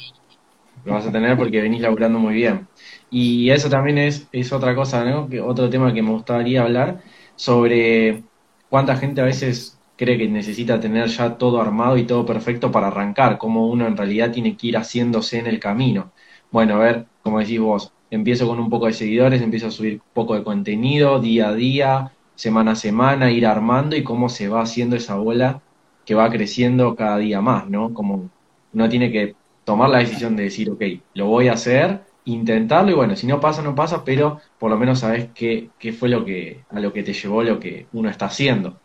Lo 0.84 0.94
vas 0.94 1.06
a 1.06 1.12
tener 1.12 1.36
porque 1.36 1.60
venís 1.60 1.80
laburando 1.80 2.18
muy 2.18 2.34
bien. 2.34 2.66
Y 3.08 3.50
eso 3.50 3.70
también 3.70 3.98
es, 3.98 4.26
es 4.32 4.52
otra 4.52 4.74
cosa, 4.74 5.04
¿no? 5.04 5.28
Que 5.28 5.40
otro 5.40 5.70
tema 5.70 5.94
que 5.94 6.02
me 6.02 6.10
gustaría 6.10 6.62
hablar 6.62 7.02
sobre 7.36 8.24
cuánta 8.68 8.96
gente 8.96 9.20
a 9.20 9.24
veces 9.24 9.78
cree 10.02 10.18
que 10.18 10.28
necesita 10.28 10.80
tener 10.80 11.06
ya 11.08 11.38
todo 11.38 11.60
armado 11.60 11.96
y 11.96 12.04
todo 12.04 12.26
perfecto 12.26 12.72
para 12.72 12.88
arrancar, 12.88 13.38
como 13.38 13.68
uno 13.68 13.86
en 13.86 13.96
realidad 13.96 14.32
tiene 14.32 14.56
que 14.56 14.66
ir 14.68 14.76
haciéndose 14.76 15.38
en 15.38 15.46
el 15.46 15.60
camino. 15.60 16.12
Bueno, 16.50 16.74
a 16.74 16.78
ver, 16.78 17.06
como 17.22 17.38
decís 17.38 17.60
vos, 17.60 17.92
empiezo 18.10 18.48
con 18.48 18.58
un 18.58 18.68
poco 18.68 18.86
de 18.86 18.94
seguidores, 18.94 19.40
empiezo 19.42 19.68
a 19.68 19.70
subir 19.70 19.94
un 19.94 20.12
poco 20.12 20.34
de 20.34 20.42
contenido 20.42 21.20
día 21.20 21.48
a 21.50 21.54
día, 21.54 22.12
semana 22.34 22.72
a 22.72 22.76
semana, 22.76 23.30
ir 23.30 23.46
armando 23.46 23.94
y 23.94 24.02
cómo 24.02 24.28
se 24.28 24.48
va 24.48 24.62
haciendo 24.62 24.96
esa 24.96 25.14
bola 25.14 25.62
que 26.04 26.16
va 26.16 26.30
creciendo 26.30 26.96
cada 26.96 27.18
día 27.18 27.40
más, 27.40 27.68
¿no? 27.70 27.94
Como 27.94 28.28
uno 28.72 28.88
tiene 28.88 29.12
que 29.12 29.36
tomar 29.64 29.88
la 29.90 29.98
decisión 29.98 30.34
de 30.36 30.44
decir, 30.44 30.68
ok, 30.70 30.82
lo 31.14 31.26
voy 31.26 31.48
a 31.48 31.52
hacer, 31.52 32.02
intentarlo 32.24 32.90
y 32.90 32.94
bueno, 32.94 33.14
si 33.16 33.26
no 33.28 33.38
pasa, 33.40 33.62
no 33.62 33.74
pasa, 33.76 34.04
pero 34.04 34.40
por 34.58 34.70
lo 34.70 34.78
menos 34.78 35.00
sabes 35.00 35.30
qué, 35.34 35.70
qué 35.78 35.92
fue 35.92 36.08
lo 36.08 36.24
que, 36.24 36.64
a 36.70 36.80
lo 36.80 36.92
que 36.92 37.04
te 37.04 37.12
llevó 37.12 37.42
lo 37.44 37.60
que 37.60 37.86
uno 37.92 38.10
está 38.10 38.26
haciendo. 38.26 38.81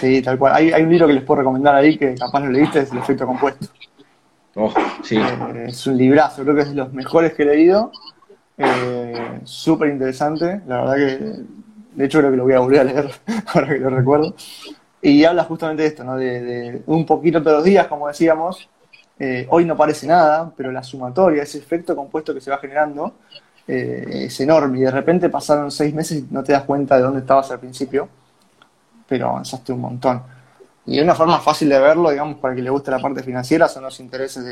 Sí, 0.00 0.22
tal 0.22 0.38
cual. 0.38 0.54
Hay, 0.54 0.72
hay, 0.72 0.82
un 0.82 0.90
libro 0.90 1.06
que 1.06 1.12
les 1.12 1.22
puedo 1.22 1.40
recomendar 1.40 1.74
ahí 1.74 1.98
que 1.98 2.14
capaz 2.14 2.40
lo 2.40 2.50
leíste, 2.50 2.80
es 2.80 2.90
El 2.90 2.98
efecto 2.98 3.26
compuesto. 3.26 3.66
Oh, 4.54 4.72
sí. 5.02 5.18
Eh, 5.18 5.66
es 5.68 5.86
un 5.86 5.98
librazo, 5.98 6.42
creo 6.42 6.54
que 6.54 6.62
es 6.62 6.70
de 6.70 6.74
los 6.74 6.92
mejores 6.94 7.34
que 7.34 7.42
he 7.42 7.46
leído. 7.46 7.92
Eh, 8.56 9.40
Súper 9.44 9.90
interesante, 9.90 10.62
la 10.66 10.82
verdad 10.82 10.94
que 10.96 11.42
de 11.96 12.04
hecho 12.04 12.18
creo 12.18 12.30
que 12.30 12.36
lo 12.38 12.44
voy 12.44 12.54
a 12.54 12.60
volver 12.60 12.80
a 12.80 12.84
leer 12.84 13.10
ahora 13.54 13.68
que 13.68 13.78
lo 13.78 13.90
recuerdo. 13.90 14.34
Y 15.02 15.24
habla 15.24 15.44
justamente 15.44 15.82
de 15.82 15.88
esto, 15.88 16.02
¿no? 16.02 16.16
de, 16.16 16.82
un 16.86 17.04
poquito 17.04 17.42
todos 17.42 17.58
los 17.58 17.64
días, 17.64 17.86
como 17.86 18.08
decíamos. 18.08 18.68
Eh, 19.18 19.46
hoy 19.50 19.66
no 19.66 19.76
parece 19.76 20.06
nada, 20.06 20.50
pero 20.56 20.72
la 20.72 20.82
sumatoria, 20.82 21.42
ese 21.42 21.58
efecto 21.58 21.94
compuesto 21.94 22.32
que 22.32 22.40
se 22.40 22.50
va 22.50 22.56
generando, 22.56 23.16
eh, 23.68 24.24
es 24.26 24.40
enorme. 24.40 24.78
Y 24.78 24.82
de 24.82 24.90
repente 24.90 25.28
pasaron 25.28 25.70
seis 25.70 25.92
meses 25.92 26.18
y 26.20 26.26
no 26.30 26.42
te 26.42 26.52
das 26.52 26.64
cuenta 26.64 26.96
de 26.96 27.02
dónde 27.02 27.20
estabas 27.20 27.50
al 27.50 27.60
principio 27.60 28.08
pero 29.10 29.30
avanzaste 29.30 29.72
un 29.72 29.80
montón. 29.80 30.22
Y 30.86 31.00
una 31.00 31.16
forma 31.16 31.40
fácil 31.40 31.68
de 31.68 31.80
verlo, 31.80 32.10
digamos, 32.10 32.38
para 32.38 32.54
que 32.54 32.62
le 32.62 32.70
guste 32.70 32.92
la 32.92 33.00
parte 33.00 33.24
financiera, 33.24 33.68
son 33.68 33.82
los 33.82 33.98
intereses 33.98 34.44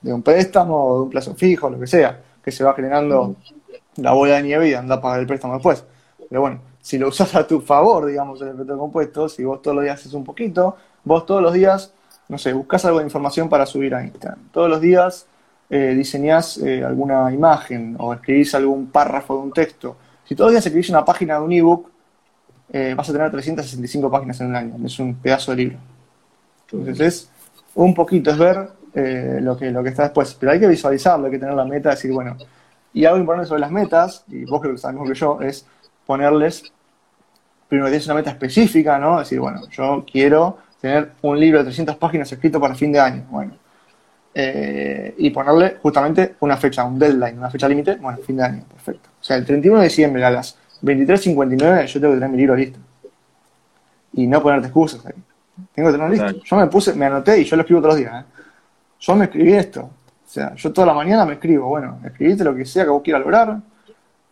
de, 0.00 0.12
un 0.12 0.22
préstamo 0.22 0.84
o 0.84 0.98
de 0.98 1.02
un 1.02 1.10
plazo 1.10 1.34
fijo, 1.34 1.68
lo 1.68 1.80
que 1.80 1.88
sea, 1.88 2.20
que 2.42 2.52
se 2.52 2.62
va 2.62 2.72
generando 2.72 3.34
la 3.96 4.12
bola 4.12 4.36
de 4.36 4.44
nieve 4.44 4.68
y 4.68 4.74
anda 4.74 4.94
a 4.94 5.00
pagar 5.00 5.18
el 5.18 5.26
préstamo 5.26 5.54
después. 5.54 5.84
Pero 6.28 6.40
bueno, 6.40 6.60
si 6.80 6.98
lo 6.98 7.08
usas 7.08 7.34
a 7.34 7.44
tu 7.48 7.60
favor, 7.60 8.06
digamos, 8.06 8.40
el 8.42 8.50
efecto 8.50 8.78
compuesto, 8.78 9.28
si 9.28 9.42
vos 9.44 9.60
todos 9.60 9.74
los 9.74 9.82
días 9.82 9.98
haces 9.98 10.12
un 10.12 10.22
poquito, 10.22 10.76
vos 11.02 11.26
todos 11.26 11.42
los 11.42 11.52
días, 11.52 11.92
no 12.28 12.38
sé, 12.38 12.52
buscas 12.52 12.84
algo 12.84 13.00
de 13.00 13.06
información 13.06 13.48
para 13.48 13.66
subir 13.66 13.92
a 13.96 14.04
Instagram. 14.04 14.38
Todos 14.52 14.70
los 14.70 14.80
días 14.80 15.26
eh, 15.68 15.94
diseñás 15.96 16.58
eh, 16.58 16.84
alguna 16.84 17.32
imagen 17.32 17.96
o 17.98 18.14
escribís 18.14 18.54
algún 18.54 18.86
párrafo 18.86 19.34
de 19.34 19.42
un 19.42 19.52
texto. 19.52 19.96
Si 20.24 20.36
todos 20.36 20.48
los 20.48 20.52
días 20.52 20.66
escribís 20.66 20.90
una 20.90 21.04
página 21.04 21.38
de 21.38 21.40
un 21.40 21.52
ebook, 21.52 21.93
eh, 22.72 22.94
vas 22.96 23.08
a 23.08 23.12
tener 23.12 23.30
365 23.30 24.10
páginas 24.10 24.40
en 24.40 24.46
un 24.48 24.56
año. 24.56 24.86
Es 24.86 24.98
un 24.98 25.14
pedazo 25.14 25.52
de 25.52 25.56
libro. 25.56 25.78
Entonces 26.70 27.00
es 27.00 27.30
un 27.74 27.94
poquito, 27.94 28.30
es 28.30 28.38
ver 28.38 28.68
eh, 28.94 29.38
lo, 29.40 29.56
que, 29.56 29.70
lo 29.70 29.82
que 29.82 29.90
está 29.90 30.04
después. 30.04 30.34
Pero 30.34 30.52
hay 30.52 30.60
que 30.60 30.68
visualizarlo, 30.68 31.26
hay 31.26 31.32
que 31.32 31.38
tener 31.38 31.54
la 31.54 31.64
meta, 31.64 31.90
decir, 31.90 32.12
bueno, 32.12 32.36
y 32.92 33.04
algo 33.04 33.18
importante 33.18 33.48
sobre 33.48 33.60
las 33.60 33.70
metas, 33.70 34.24
y 34.28 34.44
vos 34.44 34.60
creo 34.60 34.74
que 34.74 34.78
sabes 34.78 35.00
que 35.06 35.14
yo, 35.14 35.40
es 35.40 35.66
ponerles, 36.06 36.72
primero 37.68 37.86
que 37.86 37.92
tienes 37.92 38.06
una 38.06 38.14
meta 38.14 38.30
específica, 38.30 38.98
¿no? 38.98 39.18
Decir, 39.18 39.40
bueno, 39.40 39.68
yo 39.70 40.04
quiero 40.10 40.58
tener 40.80 41.12
un 41.22 41.40
libro 41.40 41.58
de 41.58 41.64
300 41.64 41.96
páginas 41.96 42.30
escrito 42.30 42.60
para 42.60 42.74
fin 42.74 42.92
de 42.92 43.00
año. 43.00 43.26
Bueno, 43.30 43.54
eh, 44.32 45.14
y 45.18 45.30
ponerle 45.30 45.76
justamente 45.82 46.36
una 46.40 46.56
fecha, 46.56 46.84
un 46.84 46.98
deadline, 46.98 47.38
una 47.38 47.50
fecha 47.50 47.68
límite, 47.68 47.96
bueno, 47.96 48.18
fin 48.18 48.36
de 48.36 48.44
año, 48.44 48.64
perfecto. 48.64 49.10
O 49.20 49.24
sea, 49.24 49.36
el 49.36 49.44
31 49.44 49.78
de 49.78 49.84
diciembre 49.84 50.24
a 50.24 50.30
las 50.30 50.56
23.59 50.84 51.86
yo 51.86 52.00
tengo 52.00 52.12
que 52.12 52.18
tener 52.18 52.30
mi 52.30 52.36
libro 52.36 52.54
listo. 52.54 52.78
Y 54.12 54.26
no 54.26 54.42
ponerte 54.42 54.68
excusas 54.68 55.04
ahí. 55.06 55.14
Tengo 55.74 55.88
que 55.88 55.98
tenerlo 55.98 56.14
listo. 56.14 56.42
Yo 56.44 56.56
me 56.56 56.66
puse, 56.66 56.94
me 56.94 57.06
anoté 57.06 57.40
y 57.40 57.44
yo 57.44 57.56
lo 57.56 57.62
escribo 57.62 57.80
todos 57.80 57.94
los 57.94 58.00
días. 58.00 58.22
¿eh? 58.22 58.26
Yo 59.00 59.16
me 59.16 59.24
escribí 59.24 59.52
esto. 59.54 59.80
O 59.82 60.30
sea, 60.34 60.54
yo 60.54 60.72
toda 60.72 60.86
la 60.88 60.94
mañana 60.94 61.24
me 61.24 61.34
escribo, 61.34 61.68
bueno, 61.68 62.00
escribiste 62.04 62.44
lo 62.44 62.54
que 62.54 62.64
sea 62.64 62.84
que 62.84 62.90
vos 62.90 63.02
quieras 63.02 63.22
lograr, 63.22 63.60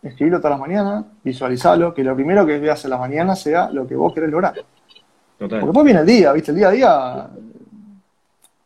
escribilo 0.01 0.39
todas 0.39 0.59
las 0.59 0.59
mañanas, 0.59 1.05
visualizalo, 1.23 1.93
que 1.93 2.03
lo 2.03 2.13
primero 2.13 2.45
que 2.45 2.59
veas 2.59 2.83
en 2.83 2.89
la 2.89 2.97
mañana 2.97 3.35
sea 3.35 3.69
lo 3.69 3.87
que 3.87 3.95
vos 3.95 4.13
querés 4.13 4.29
lograr. 4.29 4.53
Total. 4.53 5.59
Porque 5.59 5.65
después 5.65 5.85
viene 5.85 5.99
el 6.01 6.05
día, 6.05 6.33
¿viste? 6.33 6.51
El 6.51 6.57
día 6.57 6.67
a 6.67 6.71
día 6.71 7.29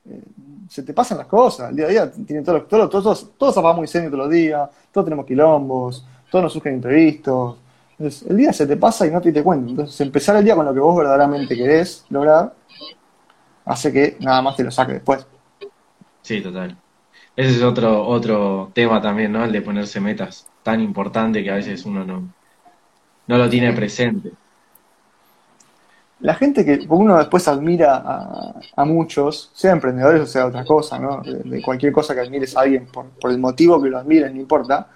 eh, 0.09 0.23
se 0.67 0.83
te 0.83 0.93
pasan 0.93 1.19
las 1.19 1.27
cosas. 1.27 1.69
El 1.69 1.75
día 1.75 1.85
a 1.85 1.89
día 1.89 2.11
tiene 2.11 2.41
todo, 2.41 2.63
todo, 2.63 2.89
todo, 2.89 3.13
todo, 3.13 3.29
todo 3.37 3.51
se 3.51 3.75
muy 3.75 3.87
serio 3.87 4.09
todos 4.09 4.23
los 4.23 4.33
días, 4.33 4.69
todos 4.91 5.05
tenemos 5.05 5.25
quilombos, 5.25 6.05
todos 6.31 6.43
nos 6.43 6.53
surgen 6.53 6.75
imprevistos. 6.75 7.57
Entonces, 7.99 8.29
el 8.29 8.37
día 8.37 8.53
se 8.53 8.67
te 8.67 8.77
pasa 8.77 9.07
y 9.07 9.11
no 9.11 9.21
te 9.21 9.31
das 9.31 9.43
cuenta. 9.43 9.69
Entonces, 9.69 9.99
empezar 10.01 10.35
el 10.35 10.45
día 10.45 10.55
con 10.55 10.65
lo 10.65 10.73
que 10.73 10.79
vos 10.79 10.95
verdaderamente 10.97 11.55
querés 11.55 12.05
lograr 12.09 12.53
hace 13.65 13.91
que 13.91 14.17
nada 14.19 14.41
más 14.41 14.55
te 14.55 14.63
lo 14.63 14.71
saque 14.71 14.93
después. 14.93 15.25
Sí, 16.21 16.41
total. 16.41 16.77
Ese 17.35 17.57
es 17.57 17.63
otro, 17.63 18.05
otro 18.07 18.71
tema 18.73 19.01
también, 19.01 19.31
¿no? 19.31 19.43
El 19.43 19.51
de 19.51 19.61
ponerse 19.61 19.99
metas 19.99 20.47
tan 20.63 20.81
importante 20.81 21.43
que 21.43 21.51
a 21.51 21.55
veces 21.55 21.85
uno 21.85 22.03
no, 22.03 22.33
no 23.27 23.37
lo 23.37 23.49
tiene 23.49 23.73
presente. 23.73 24.31
La 26.19 26.33
gente 26.33 26.65
que 26.65 26.85
uno 26.89 27.17
después 27.17 27.47
admira 27.47 28.01
a, 28.75 28.85
muchos, 28.85 29.51
sea 29.53 29.71
emprendedores 29.71 30.21
o 30.21 30.25
sea 30.25 30.47
otra 30.47 30.65
cosa, 30.65 30.97
¿no? 30.97 31.21
De, 31.21 31.61
cualquier 31.61 31.93
cosa 31.93 32.15
que 32.15 32.21
admires 32.21 32.57
a 32.57 32.61
alguien 32.61 32.87
por, 32.87 33.05
por 33.11 33.29
el 33.29 33.37
motivo 33.37 33.81
que 33.81 33.89
lo 33.89 33.99
admires, 33.99 34.33
no 34.33 34.41
importa. 34.41 34.87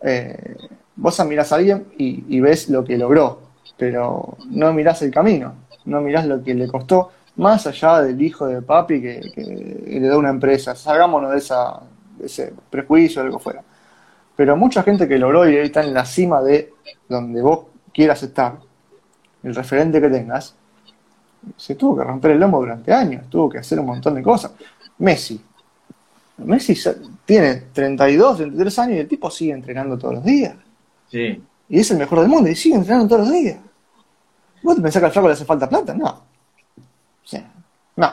Eh, 0.00 0.56
vos 0.98 1.18
admirás 1.20 1.52
a 1.52 1.56
alguien 1.56 1.86
y, 1.96 2.40
ves 2.40 2.68
lo 2.68 2.84
que 2.84 2.98
logró, 2.98 3.40
pero 3.76 4.36
no 4.50 4.72
mirás 4.72 5.00
el 5.02 5.10
camino, 5.10 5.54
no 5.84 6.00
mirás 6.00 6.26
lo 6.26 6.42
que 6.42 6.54
le 6.54 6.68
costó, 6.68 7.12
más 7.36 7.66
allá 7.66 8.02
del 8.02 8.20
hijo 8.20 8.46
de 8.46 8.60
papi 8.60 9.00
que, 9.00 9.86
le 9.86 10.06
da 10.06 10.18
una 10.18 10.30
empresa. 10.30 10.74
Salgámonos 10.74 11.30
de, 11.30 11.38
esa, 11.38 11.80
ese 12.22 12.52
prejuicio 12.68 13.22
o 13.22 13.24
algo 13.24 13.38
fuera. 13.38 13.62
Pero 14.36 14.56
mucha 14.56 14.82
gente 14.82 15.08
que 15.08 15.18
logró 15.18 15.48
y 15.48 15.56
está 15.56 15.82
en 15.82 15.94
la 15.94 16.04
cima 16.04 16.42
de 16.42 16.72
donde 17.08 17.40
vos 17.40 17.66
quieras 17.92 18.22
estar, 18.22 18.58
el 19.42 19.54
referente 19.54 20.00
que 20.00 20.08
tengas, 20.08 20.54
se 21.56 21.76
tuvo 21.76 21.96
que 21.96 22.04
romper 22.04 22.32
el 22.32 22.40
lomo 22.40 22.58
durante 22.58 22.92
años, 22.92 23.30
tuvo 23.30 23.48
que 23.48 23.58
hacer 23.58 23.78
un 23.78 23.86
montón 23.86 24.16
de 24.16 24.22
cosas. 24.22 24.52
Messi. 24.98 25.40
Messi 26.38 26.76
tiene 27.24 27.54
32, 27.72 28.36
33 28.38 28.78
años 28.80 28.96
y 28.96 29.00
el 29.00 29.08
tipo 29.08 29.30
sigue 29.30 29.52
entrenando 29.52 29.96
todos 29.96 30.14
los 30.14 30.24
días. 30.24 30.54
Sí. 31.10 31.42
Y 31.68 31.80
es 31.80 31.90
el 31.90 31.98
mejor 31.98 32.20
del 32.20 32.28
mundo 32.28 32.48
y 32.48 32.54
sigue 32.54 32.76
entrenando 32.76 33.08
todos 33.08 33.28
los 33.28 33.32
días. 33.32 33.58
¿Vos 34.62 34.76
te 34.76 34.82
pensás 34.82 35.00
que 35.00 35.06
al 35.06 35.12
flaco 35.12 35.28
le 35.28 35.34
hace 35.34 35.44
falta 35.44 35.68
plata? 35.68 35.94
No. 35.94 36.08
O 36.08 37.26
sea, 37.26 37.50
no. 37.96 38.12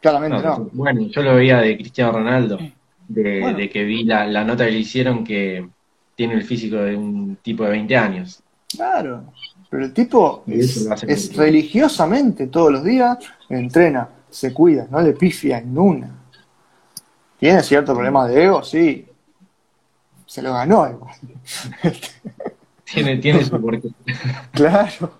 Claramente 0.00 0.42
no, 0.42 0.68
Bueno, 0.72 1.02
yo 1.02 1.22
lo 1.22 1.34
veía 1.34 1.58
de 1.58 1.76
Cristiano 1.76 2.12
Ronaldo, 2.12 2.58
de, 3.08 3.70
que 3.72 3.84
vi 3.84 4.04
la, 4.04 4.44
nota 4.44 4.64
que 4.64 4.72
le 4.72 4.78
hicieron 4.78 5.24
que 5.24 5.68
tiene 6.14 6.34
el 6.34 6.42
físico 6.42 6.76
de 6.76 6.96
un 6.96 7.36
tipo 7.36 7.64
de 7.64 7.70
20 7.70 7.96
años. 7.96 8.42
Claro. 8.68 9.24
Pero 9.68 9.84
el 9.84 9.92
tipo 9.92 10.42
es, 10.46 11.36
religiosamente 11.36 12.48
todos 12.48 12.72
los 12.72 12.84
días, 12.84 13.18
entrena, 13.48 14.08
se 14.28 14.52
cuida, 14.52 14.86
no 14.90 15.00
le 15.00 15.12
pifia 15.12 15.58
en 15.58 15.78
una. 15.78 16.16
¿Tiene 17.38 17.62
cierto 17.62 17.94
problema 17.94 18.26
de 18.26 18.44
ego? 18.44 18.62
Sí. 18.62 19.06
Se 20.30 20.42
lo 20.42 20.52
ganó 20.52 20.88
igual. 20.88 21.12
Tiene, 22.84 23.16
tiene 23.16 23.44
su 23.44 23.60
porqué. 23.60 23.88
Claro. 24.52 25.10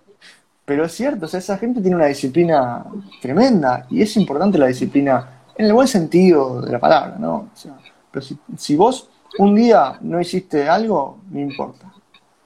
Pero 0.65 0.85
es 0.85 0.93
cierto, 0.93 1.27
o 1.27 1.29
sea, 1.29 1.39
esa 1.39 1.59
gente 1.59 1.81
tiene 1.81 1.97
una 1.97 2.07
disciplina 2.07 2.85
tremenda 3.21 3.87
y 3.91 4.03
es 4.03 4.17
importante 4.17 4.57
la 4.57 4.67
disciplina 4.67 5.43
en 5.57 5.67
el 5.67 5.73
buen 5.73 5.89
sentido 5.89 6.61
de 6.61 6.71
la 6.71 6.79
palabra, 6.79 7.17
¿no? 7.19 7.35
O 7.35 7.51
sea, 7.55 7.77
pero 8.11 8.25
si, 8.57 8.77
vos 8.77 9.09
un 9.39 9.57
día 9.57 9.99
no 10.01 10.21
hiciste 10.21 10.69
algo, 10.69 11.19
no 11.29 11.41
importa. 11.41 11.93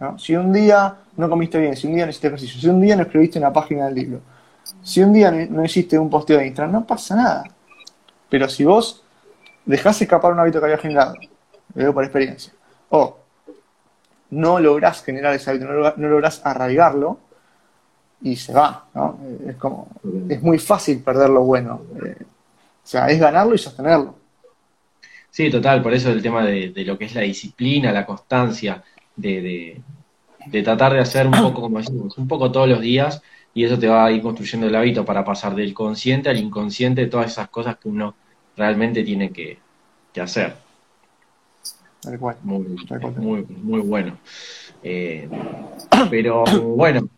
¿no? 0.00 0.18
Si 0.18 0.35
un 0.35 0.50
día 0.50 0.96
no 1.18 1.29
comiste 1.29 1.59
bien, 1.59 1.77
si 1.77 1.87
un 1.87 1.94
día 1.94 2.07
no 2.07 2.11
hiciste 2.11 2.29
ejercicio, 2.29 2.61
si 2.61 2.68
un 2.68 2.81
día 2.81 2.96
no 2.96 3.03
escribiste 3.03 3.38
una 3.38 3.53
página 3.53 3.87
del 3.87 3.94
libro, 3.94 4.20
si 4.83 5.03
un 5.03 5.12
día 5.12 5.31
no 5.31 5.62
hiciste 5.62 5.98
un 5.98 6.09
posteo 6.09 6.38
de 6.38 6.46
Instagram, 6.46 6.72
no 6.72 6.87
pasa 6.87 7.14
nada. 7.14 7.44
Pero 8.31 8.48
si 8.48 8.64
vos 8.64 9.05
dejás 9.66 10.00
escapar 10.00 10.33
un 10.33 10.40
hábito 10.40 10.61
que 10.61 10.64
había 10.64 10.79
generado, 10.79 11.14
lo 11.74 11.80
digo 11.80 11.94
por 11.94 12.04
experiencia, 12.04 12.52
o 12.90 13.18
no 14.30 14.58
lográs 14.58 15.02
generar 15.02 15.34
ese 15.34 15.50
hábito, 15.50 15.66
no 15.66 16.08
lográs 16.08 16.44
arraigarlo, 16.44 17.18
y 18.24 18.37
se 18.37 18.54
va, 18.54 18.87
¿no? 18.94 19.18
Es 19.46 19.56
como, 19.56 19.88
es 20.28 20.42
muy 20.42 20.58
fácil 20.58 21.00
perder 21.02 21.28
lo 21.28 21.42
bueno. 21.42 21.82
Eh, 22.04 22.16
o 22.22 22.87
sea, 22.87 23.06
es 23.08 23.20
ganarlo 23.20 23.54
y 23.54 23.58
sostenerlo. 23.58 24.14
Sí, 25.30 25.50
total, 25.50 25.82
por 25.82 25.92
eso 25.92 26.10
el 26.10 26.22
tema 26.22 26.44
de, 26.44 26.72
lo 26.87 26.96
que 26.96 27.04
es 27.04 27.14
la 27.14 27.20
disciplina, 27.20 27.92
la 27.92 28.06
constancia, 28.06 28.82
de, 29.14 29.82
tratar 30.62 30.94
de 30.94 31.00
hacer 31.00 31.26
un 31.26 31.32
poco, 31.32 31.62
como 31.62 31.78
decimos, 31.78 32.16
un 32.16 32.28
poco 32.28 32.50
todos 32.50 32.68
los 32.68 32.80
días, 32.80 33.20
y 33.52 33.64
eso 33.64 33.78
te 33.78 33.88
va 33.88 34.06
a 34.06 34.10
ir 34.10 34.22
construyendo 34.22 34.68
el 34.68 34.74
hábito 34.74 35.04
para 35.04 35.24
pasar 35.24 35.54
del 35.54 35.74
consciente 35.74 36.30
al 36.30 36.38
inconsciente, 36.38 37.06
todas 37.06 37.32
esas 37.32 37.48
cosas 37.48 37.76
que 37.76 37.88
uno 37.88 38.14
realmente 38.56 39.02
tiene 39.02 39.30
que, 39.30 39.58
hacer. 40.20 40.54
Muy, 42.42 42.64
muy, 43.16 43.46
muy 43.48 43.80
bueno. 43.80 44.18
Eh, 44.82 45.28
pero 46.10 46.44
bueno, 46.44 47.08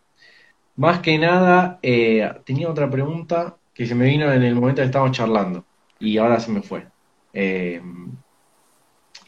más 0.76 1.00
que 1.00 1.18
nada, 1.18 1.78
eh, 1.82 2.30
tenía 2.44 2.68
otra 2.68 2.90
pregunta 2.90 3.56
que 3.72 3.86
se 3.86 3.94
me 3.94 4.06
vino 4.06 4.30
en 4.32 4.42
el 4.42 4.54
momento 4.54 4.82
que 4.82 4.86
estábamos 4.86 5.16
charlando 5.16 5.64
y 5.98 6.18
ahora 6.18 6.38
se 6.40 6.50
me 6.50 6.62
fue. 6.62 6.86
Eh, 7.32 7.80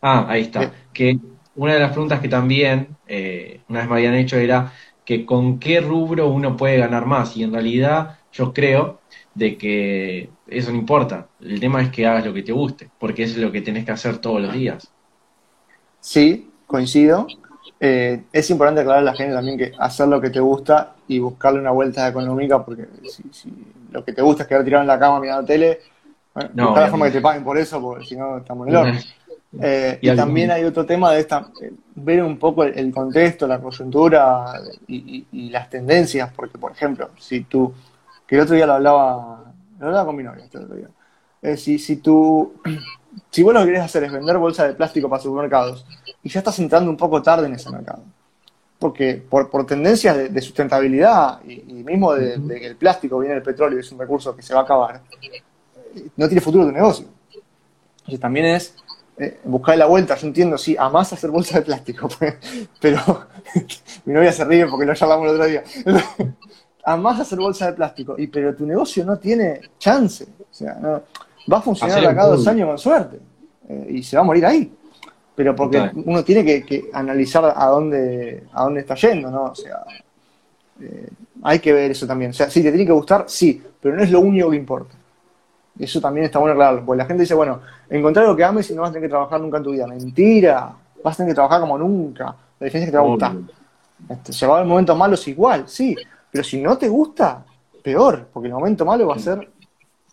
ah, 0.02 0.26
ahí 0.28 0.42
está. 0.42 0.72
Que 0.92 1.18
una 1.56 1.74
de 1.74 1.80
las 1.80 1.92
preguntas 1.92 2.20
que 2.20 2.28
también 2.28 2.96
eh, 3.06 3.60
una 3.68 3.80
vez 3.80 3.88
me 3.88 3.94
habían 3.96 4.14
hecho 4.14 4.36
era 4.36 4.72
que 5.04 5.24
con 5.24 5.58
qué 5.58 5.80
rubro 5.80 6.28
uno 6.28 6.56
puede 6.56 6.78
ganar 6.78 7.06
más 7.06 7.36
y 7.36 7.42
en 7.42 7.52
realidad 7.52 8.18
yo 8.32 8.52
creo 8.52 9.00
de 9.34 9.56
que 9.56 10.30
eso 10.46 10.70
no 10.70 10.78
importa. 10.78 11.28
El 11.40 11.60
tema 11.60 11.82
es 11.82 11.90
que 11.90 12.06
hagas 12.06 12.26
lo 12.26 12.34
que 12.34 12.42
te 12.42 12.52
guste, 12.52 12.90
porque 12.98 13.22
eso 13.22 13.36
es 13.36 13.42
lo 13.42 13.52
que 13.52 13.62
tenés 13.62 13.84
que 13.84 13.92
hacer 13.92 14.18
todos 14.18 14.40
los 14.42 14.52
días. 14.52 14.92
Sí, 16.08 16.50
coincido. 16.66 17.26
Eh, 17.78 18.22
es 18.32 18.48
importante 18.48 18.80
aclarar 18.80 19.02
a 19.02 19.04
la 19.04 19.14
gente 19.14 19.34
también 19.34 19.58
que 19.58 19.72
hacer 19.78 20.08
lo 20.08 20.22
que 20.22 20.30
te 20.30 20.40
gusta 20.40 20.94
y 21.06 21.18
buscarle 21.18 21.60
una 21.60 21.70
vuelta 21.70 22.08
económica, 22.08 22.64
porque 22.64 22.86
si, 23.30 23.52
lo 23.92 24.02
que 24.02 24.14
te 24.14 24.22
gusta 24.22 24.44
es 24.44 24.48
quedar 24.48 24.64
tirado 24.64 24.80
en 24.80 24.88
la 24.88 24.98
cama 24.98 25.20
mirando 25.20 25.44
tele, 25.44 25.80
bueno, 26.32 26.50
no, 26.54 26.64
buscar 26.68 26.84
la 26.84 26.90
forma 26.90 27.06
que 27.06 27.12
te 27.12 27.20
paguen 27.20 27.44
por 27.44 27.58
eso, 27.58 27.78
porque 27.78 28.06
si 28.06 28.16
no 28.16 28.38
estamos 28.38 28.66
en 28.66 28.72
el 28.72 28.78
horno. 28.78 29.00
Eh, 29.62 29.98
y, 30.02 30.14
también 30.14 30.50
hay 30.50 30.62
otro 30.64 30.84
tema 30.84 31.10
de 31.10 31.20
esta, 31.20 31.48
eh, 31.62 31.72
ver 31.94 32.22
un 32.22 32.38
poco 32.38 32.64
el, 32.64 32.92
contexto, 32.92 33.46
la 33.46 33.58
coyuntura 33.58 34.44
y, 34.86 35.48
las 35.48 35.70
tendencias, 35.70 36.30
porque 36.36 36.58
por 36.58 36.72
ejemplo, 36.72 37.08
si 37.18 37.44
tú, 37.44 37.72
que 38.26 38.36
el 38.36 38.42
otro 38.42 38.54
día 38.54 38.66
lo 38.66 38.74
hablaba, 38.74 39.44
lo 39.80 39.86
hablaba 39.86 40.04
con 40.04 40.16
mi 40.16 40.22
novia 40.22 40.44
este 40.44 40.58
otro 40.58 40.76
día, 40.76 41.56
si, 41.56 41.78
si 41.78 41.96
tú, 41.96 42.60
si 43.30 43.42
vos 43.42 43.54
lo 43.54 43.60
que 43.60 43.66
querés 43.66 43.82
hacer 43.82 44.04
es 44.04 44.12
vender 44.12 44.38
bolsas 44.38 44.68
de 44.68 44.74
plástico 44.74 45.08
para 45.08 45.22
supermercados, 45.22 45.84
y 46.22 46.28
ya 46.28 46.40
estás 46.40 46.58
entrando 46.58 46.90
un 46.90 46.96
poco 46.96 47.22
tarde 47.22 47.46
en 47.46 47.54
ese 47.54 47.70
mercado. 47.70 48.02
Porque 48.78 49.22
por, 49.28 49.50
por 49.50 49.66
tendencias 49.66 50.32
de, 50.32 50.40
sustentabilidad 50.40 51.40
y, 51.44 51.82
mismo 51.82 52.14
de, 52.14 52.40
que 52.46 52.66
el 52.66 52.76
plástico 52.76 53.18
viene 53.18 53.34
del 53.34 53.42
petróleo 53.42 53.78
y 53.78 53.80
es 53.80 53.90
un 53.90 53.98
recurso 53.98 54.36
que 54.36 54.42
se 54.42 54.54
va 54.54 54.60
a 54.60 54.62
acabar, 54.62 55.00
no 56.16 56.28
tiene 56.28 56.40
futuro 56.40 56.64
tu 56.64 56.72
negocio. 56.72 57.06
Entonces 57.98 58.20
también 58.20 58.46
es 58.46 58.74
eh, 59.18 59.40
buscar 59.44 59.76
la 59.76 59.86
vuelta. 59.86 60.14
Yo 60.16 60.28
entiendo, 60.28 60.56
sí, 60.56 60.76
más 60.92 61.12
hacer 61.12 61.30
bolsas 61.30 61.56
de 61.56 61.62
plástico, 61.62 62.08
pero 62.80 63.26
mi 64.04 64.14
novia 64.14 64.32
se 64.32 64.44
ríe 64.44 64.66
porque 64.66 64.86
lo 64.86 64.94
charlamos 64.94 65.28
el 65.28 65.34
otro 65.34 65.46
día. 65.46 65.64
más 66.96 67.20
hacer 67.20 67.38
bolsas 67.38 67.68
de 67.68 67.74
plástico, 67.74 68.14
y, 68.16 68.28
pero 68.28 68.54
tu 68.54 68.64
negocio 68.64 69.04
no 69.04 69.18
tiene 69.18 69.60
chance. 69.78 70.24
O 70.24 70.54
sea, 70.54 70.74
no, 70.74 71.02
va 71.50 71.58
a 71.58 71.62
funcionar 71.62 72.04
acá 72.04 72.26
dos 72.26 72.46
años 72.46 72.68
con 72.68 72.78
suerte 72.78 73.18
eh, 73.68 73.86
y 73.90 74.02
se 74.02 74.16
va 74.16 74.22
a 74.22 74.26
morir 74.26 74.46
ahí 74.46 74.72
pero 75.38 75.54
porque 75.54 75.92
uno 76.04 76.24
tiene 76.24 76.44
que, 76.44 76.90
analizar 76.92 77.54
a 77.56 77.66
dónde, 77.66 78.42
a 78.52 78.64
dónde 78.64 78.80
está 78.80 78.96
yendo, 78.96 79.30
¿no? 79.30 79.44
O 79.44 79.54
sea, 79.54 79.84
eh, 80.80 81.08
hay 81.44 81.60
que 81.60 81.72
ver 81.72 81.92
eso 81.92 82.08
también. 82.08 82.32
O 82.32 82.34
sea, 82.34 82.50
si 82.50 82.60
te 82.60 82.72
tiene 82.72 82.84
que 82.84 82.90
gustar, 82.90 83.26
sí, 83.28 83.62
pero 83.80 83.94
no 83.94 84.02
es 84.02 84.10
lo 84.10 84.18
único 84.18 84.50
que 84.50 84.56
importa. 84.56 84.96
Eso 85.78 86.00
también 86.00 86.26
está 86.26 86.40
bueno 86.40 86.54
aclararlo, 86.54 86.84
porque 86.84 86.98
la 86.98 87.04
gente 87.04 87.22
dice, 87.22 87.34
bueno, 87.34 87.60
encontrar 87.88 88.26
lo 88.26 88.34
que 88.34 88.42
ames 88.42 88.68
y 88.68 88.74
no 88.74 88.82
vas 88.82 88.90
a 88.90 88.94
tener 88.94 89.08
que 89.08 89.12
trabajar 89.12 89.40
nunca 89.40 89.58
en 89.58 89.62
tu 89.62 89.70
vida. 89.70 89.86
Mentira, 89.86 90.74
vas 91.04 91.14
a 91.14 91.16
tener 91.18 91.30
que 91.30 91.36
trabajar 91.36 91.60
como 91.60 91.78
nunca. 91.78 92.34
La 92.58 92.64
diferencia 92.64 92.80
es 92.80 92.86
que 92.86 92.90
te 92.90 92.98
va 92.98 93.04
a 93.04 93.06
gustar. 93.06 93.36
Este, 94.08 94.32
se 94.32 94.44
va 94.44 94.54
a 94.54 94.56
haber 94.56 94.68
momentos 94.68 94.98
malos 94.98 95.28
igual, 95.28 95.68
sí, 95.68 95.94
pero 96.32 96.42
si 96.42 96.60
no 96.60 96.76
te 96.76 96.88
gusta, 96.88 97.44
peor, 97.80 98.26
porque 98.32 98.48
el 98.48 98.54
momento 98.54 98.84
malo 98.84 99.06
va 99.06 99.14
a 99.14 99.20
ser, 99.20 99.48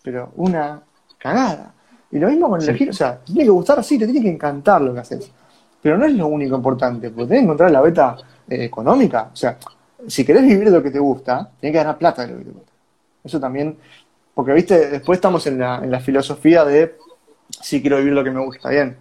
pero 0.03 0.33
una 0.35 0.83
cagada. 1.25 1.73
Y 2.11 2.19
lo 2.19 2.29
mismo 2.29 2.49
con 2.49 2.61
elegir, 2.61 2.89
o 2.89 2.93
sea, 2.93 3.17
te 3.17 3.33
tiene 3.33 3.45
que 3.45 3.49
gustar, 3.49 3.83
sí, 3.83 3.97
te 3.97 4.05
tiene 4.05 4.21
que 4.21 4.29
encantar 4.29 4.81
lo 4.81 4.93
que 4.93 4.99
haces. 4.99 5.31
Pero 5.81 5.97
no 5.97 6.05
es 6.05 6.13
lo 6.13 6.27
único 6.27 6.55
importante, 6.55 7.09
porque 7.09 7.29
tenés 7.29 7.41
que 7.41 7.43
encontrar 7.45 7.71
la 7.71 7.81
beta 7.81 8.15
eh, 8.47 8.65
económica. 8.65 9.31
O 9.33 9.35
sea, 9.35 9.57
si 10.07 10.23
querés 10.23 10.43
vivir 10.43 10.65
de 10.65 10.77
lo 10.77 10.83
que 10.83 10.91
te 10.91 10.99
gusta, 10.99 11.49
tenés 11.59 11.73
que 11.73 11.77
ganar 11.77 11.97
plata 11.97 12.25
de 12.25 12.31
lo 12.31 12.37
que 12.37 12.45
te 12.45 12.51
gusta. 12.51 12.71
Eso 13.23 13.39
también, 13.39 13.75
porque 14.35 14.53
viste, 14.53 14.89
después 14.91 15.17
estamos 15.17 15.45
en 15.47 15.59
la, 15.59 15.77
en 15.83 15.89
la 15.89 15.99
filosofía 15.99 16.63
de 16.63 16.95
si 17.49 17.81
quiero 17.81 17.97
vivir 17.97 18.13
lo 18.13 18.23
que 18.23 18.31
me 18.31 18.45
gusta, 18.45 18.69
bien. 18.69 18.95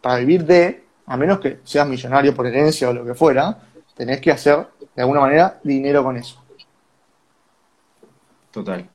Para 0.00 0.16
vivir 0.16 0.44
de, 0.44 0.84
a 1.06 1.16
menos 1.16 1.38
que 1.38 1.60
seas 1.62 1.86
millonario 1.86 2.34
por 2.34 2.46
herencia 2.48 2.90
o 2.90 2.92
lo 2.92 3.04
que 3.04 3.14
fuera, 3.14 3.58
tenés 3.94 4.20
que 4.20 4.32
hacer 4.32 4.66
de 4.96 5.02
alguna 5.02 5.20
manera 5.20 5.60
dinero 5.62 6.02
con 6.02 6.16
eso. 6.16 6.42
Total. 8.50 8.88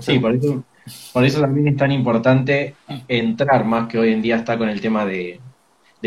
sí, 0.00 0.18
por 0.18 0.32
eso 0.32 0.64
por 1.12 1.24
eso 1.24 1.40
también 1.40 1.68
es 1.68 1.76
tan 1.76 1.92
importante 1.92 2.74
entrar 3.08 3.64
más 3.64 3.88
que 3.88 3.98
hoy 3.98 4.12
en 4.12 4.22
día 4.22 4.36
está 4.36 4.58
con 4.58 4.68
el 4.68 4.80
tema 4.80 5.04
de, 5.04 5.40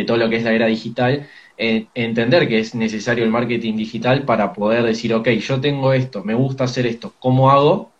todo 0.05 0.17
lo 0.17 0.29
que 0.29 0.37
es 0.37 0.43
la 0.43 0.53
era 0.53 0.67
digital, 0.67 1.27
entender 1.57 2.47
que 2.47 2.59
es 2.59 2.73
necesario 2.75 3.23
el 3.23 3.29
marketing 3.29 3.75
digital 3.75 4.23
para 4.23 4.53
poder 4.53 4.83
decir, 4.83 5.13
ok, 5.13 5.27
yo 5.29 5.61
tengo 5.61 5.93
esto, 5.93 6.23
me 6.23 6.33
gusta 6.33 6.63
hacer 6.63 6.85
esto, 6.87 7.13
¿cómo 7.19 7.51
hago 7.51 7.91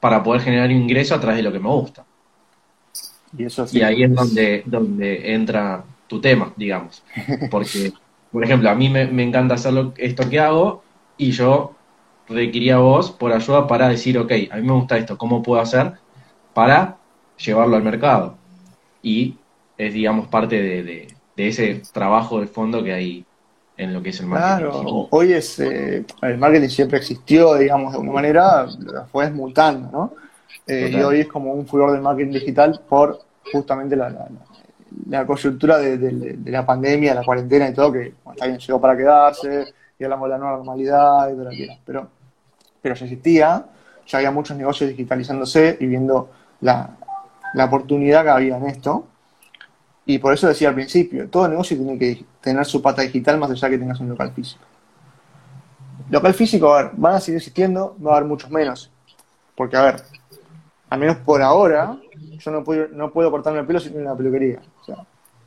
para 0.00 0.22
poder 0.22 0.42
generar 0.42 0.70
ingreso 0.70 1.14
a 1.14 1.20
través 1.20 1.38
de 1.38 1.42
lo 1.42 1.52
que 1.52 1.60
me 1.60 1.68
gusta? 1.68 2.04
Y, 3.36 3.44
eso 3.44 3.66
y 3.72 3.82
ahí 3.82 4.02
es 4.02 4.14
donde, 4.14 4.62
donde 4.66 5.32
entra 5.34 5.84
tu 6.06 6.20
tema, 6.20 6.52
digamos. 6.56 7.02
Porque, 7.50 7.92
por 8.30 8.44
ejemplo, 8.44 8.70
a 8.70 8.74
mí 8.74 8.88
me, 8.88 9.06
me 9.06 9.22
encanta 9.22 9.54
hacer 9.54 9.74
esto 9.96 10.28
que 10.28 10.38
hago 10.38 10.82
y 11.16 11.32
yo 11.32 11.74
requería 12.28 12.78
vos 12.78 13.10
por 13.10 13.32
ayuda 13.32 13.66
para 13.66 13.88
decir, 13.88 14.18
ok, 14.18 14.32
a 14.50 14.56
mí 14.56 14.62
me 14.62 14.72
gusta 14.72 14.96
esto, 14.96 15.18
¿cómo 15.18 15.42
puedo 15.42 15.60
hacer 15.60 15.94
para 16.54 16.96
llevarlo 17.36 17.76
al 17.76 17.82
mercado. 17.82 18.36
Y 19.02 19.36
es, 19.76 19.92
digamos, 19.92 20.28
parte 20.28 20.60
de, 20.82 21.08
ese 21.36 21.82
trabajo 21.92 22.40
de 22.40 22.46
fondo 22.46 22.82
que 22.82 22.92
hay 22.92 23.26
en 23.76 23.92
lo 23.92 24.02
que 24.02 24.10
es 24.10 24.20
el 24.20 24.26
marketing. 24.26 24.70
Claro, 24.70 25.08
hoy 25.10 25.32
es, 25.32 25.58
eh, 25.58 26.04
el 26.22 26.38
marketing 26.38 26.68
siempre 26.68 26.98
existió, 26.98 27.56
digamos, 27.56 27.92
de 27.92 27.98
alguna 27.98 28.12
manera, 28.12 28.66
fue 29.10 29.30
mutando, 29.30 29.90
¿no? 29.90 30.12
Eh, 30.66 30.90
y 30.92 31.02
hoy 31.02 31.20
es 31.20 31.26
como 31.26 31.52
un 31.52 31.66
furor 31.66 31.92
del 31.92 32.00
marketing 32.00 32.32
digital 32.32 32.80
por 32.88 33.20
justamente 33.52 33.96
la, 33.96 34.28
la, 35.10 35.26
coyuntura 35.26 35.78
de, 35.78 36.38
la 36.46 36.64
pandemia, 36.64 37.14
la 37.14 37.24
cuarentena 37.24 37.68
y 37.68 37.74
todo, 37.74 37.92
que 37.92 38.14
está 38.30 38.46
bien, 38.46 38.58
llegó 38.58 38.80
para 38.80 38.96
quedarse, 38.96 39.66
y 39.98 40.04
hablamos 40.04 40.28
de 40.28 40.30
la 40.30 40.38
nueva 40.38 40.56
normalidad 40.56 41.28
y 41.28 41.32
todo 41.32 41.44
lo 41.44 41.50
que 41.50 41.78
pero, 41.84 42.08
pero 42.80 42.94
ya 42.94 43.04
existía, 43.04 43.66
ya 44.06 44.18
había 44.18 44.30
muchos 44.30 44.56
negocios 44.56 44.90
digitalizándose 44.90 45.76
y 45.80 45.86
viendo 45.86 46.30
la, 46.64 46.96
oportunidad 47.66 48.24
que 48.24 48.30
había 48.30 48.56
en 48.56 48.66
esto. 48.66 49.06
Y 50.06 50.18
por 50.18 50.34
eso 50.34 50.48
decía 50.48 50.68
al 50.68 50.74
principio, 50.74 51.28
todo 51.28 51.48
negocio 51.48 51.76
tiene 51.76 51.98
que 51.98 52.24
tener 52.40 52.64
su 52.66 52.82
pata 52.82 53.02
digital 53.02 53.38
más 53.38 53.50
allá 53.50 53.70
que 53.70 53.78
tengas 53.78 54.00
un 54.00 54.10
local 54.10 54.32
físico. 54.32 54.64
Local 56.10 56.34
físico, 56.34 56.74
a 56.74 56.82
ver, 56.82 56.92
van 56.94 57.14
a 57.14 57.20
seguir 57.20 57.38
existiendo, 57.38 57.96
va 58.04 58.12
a 58.12 58.16
haber 58.16 58.28
muchos 58.28 58.50
menos. 58.50 58.90
Porque, 59.54 59.76
a 59.76 59.82
ver, 59.82 60.02
al 60.90 60.98
menos 60.98 61.16
por 61.18 61.40
ahora, 61.40 61.96
yo 62.38 62.50
no 62.50 62.62
puedo, 62.62 62.88
no 62.88 63.10
puedo 63.12 63.30
cortarme 63.30 63.60
el 63.60 63.66
pelo 63.66 63.80
sin 63.80 63.98
una 63.98 64.14
peluquería. 64.14 64.60
O 64.82 64.84
sea, 64.84 64.96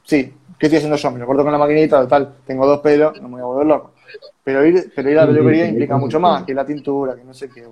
sí, 0.04 0.34
¿qué 0.58 0.66
estoy 0.66 0.78
haciendo 0.78 0.98
yo? 0.98 1.12
Me 1.12 1.20
lo 1.20 1.28
corto 1.28 1.44
con 1.44 1.52
la 1.52 1.60
maquinita, 1.60 2.08
tal, 2.08 2.38
tengo 2.46 2.66
dos 2.66 2.80
pelos, 2.80 3.22
no 3.22 3.28
me 3.28 3.36
voy 3.36 3.42
a 3.42 3.46
volver 3.46 3.68
loco. 3.68 3.92
Pero 4.44 4.66
ir, 4.66 4.92
pero 4.96 5.12
ir 5.12 5.20
a 5.20 5.26
la 5.26 5.28
peluquería 5.28 5.68
implica 5.68 5.98
mucho 5.98 6.20
más 6.20 6.44
que 6.44 6.54
la 6.54 6.66
tintura, 6.66 7.16
que 7.16 7.24
no 7.24 7.34
sé 7.34 7.50
qué. 7.50 7.68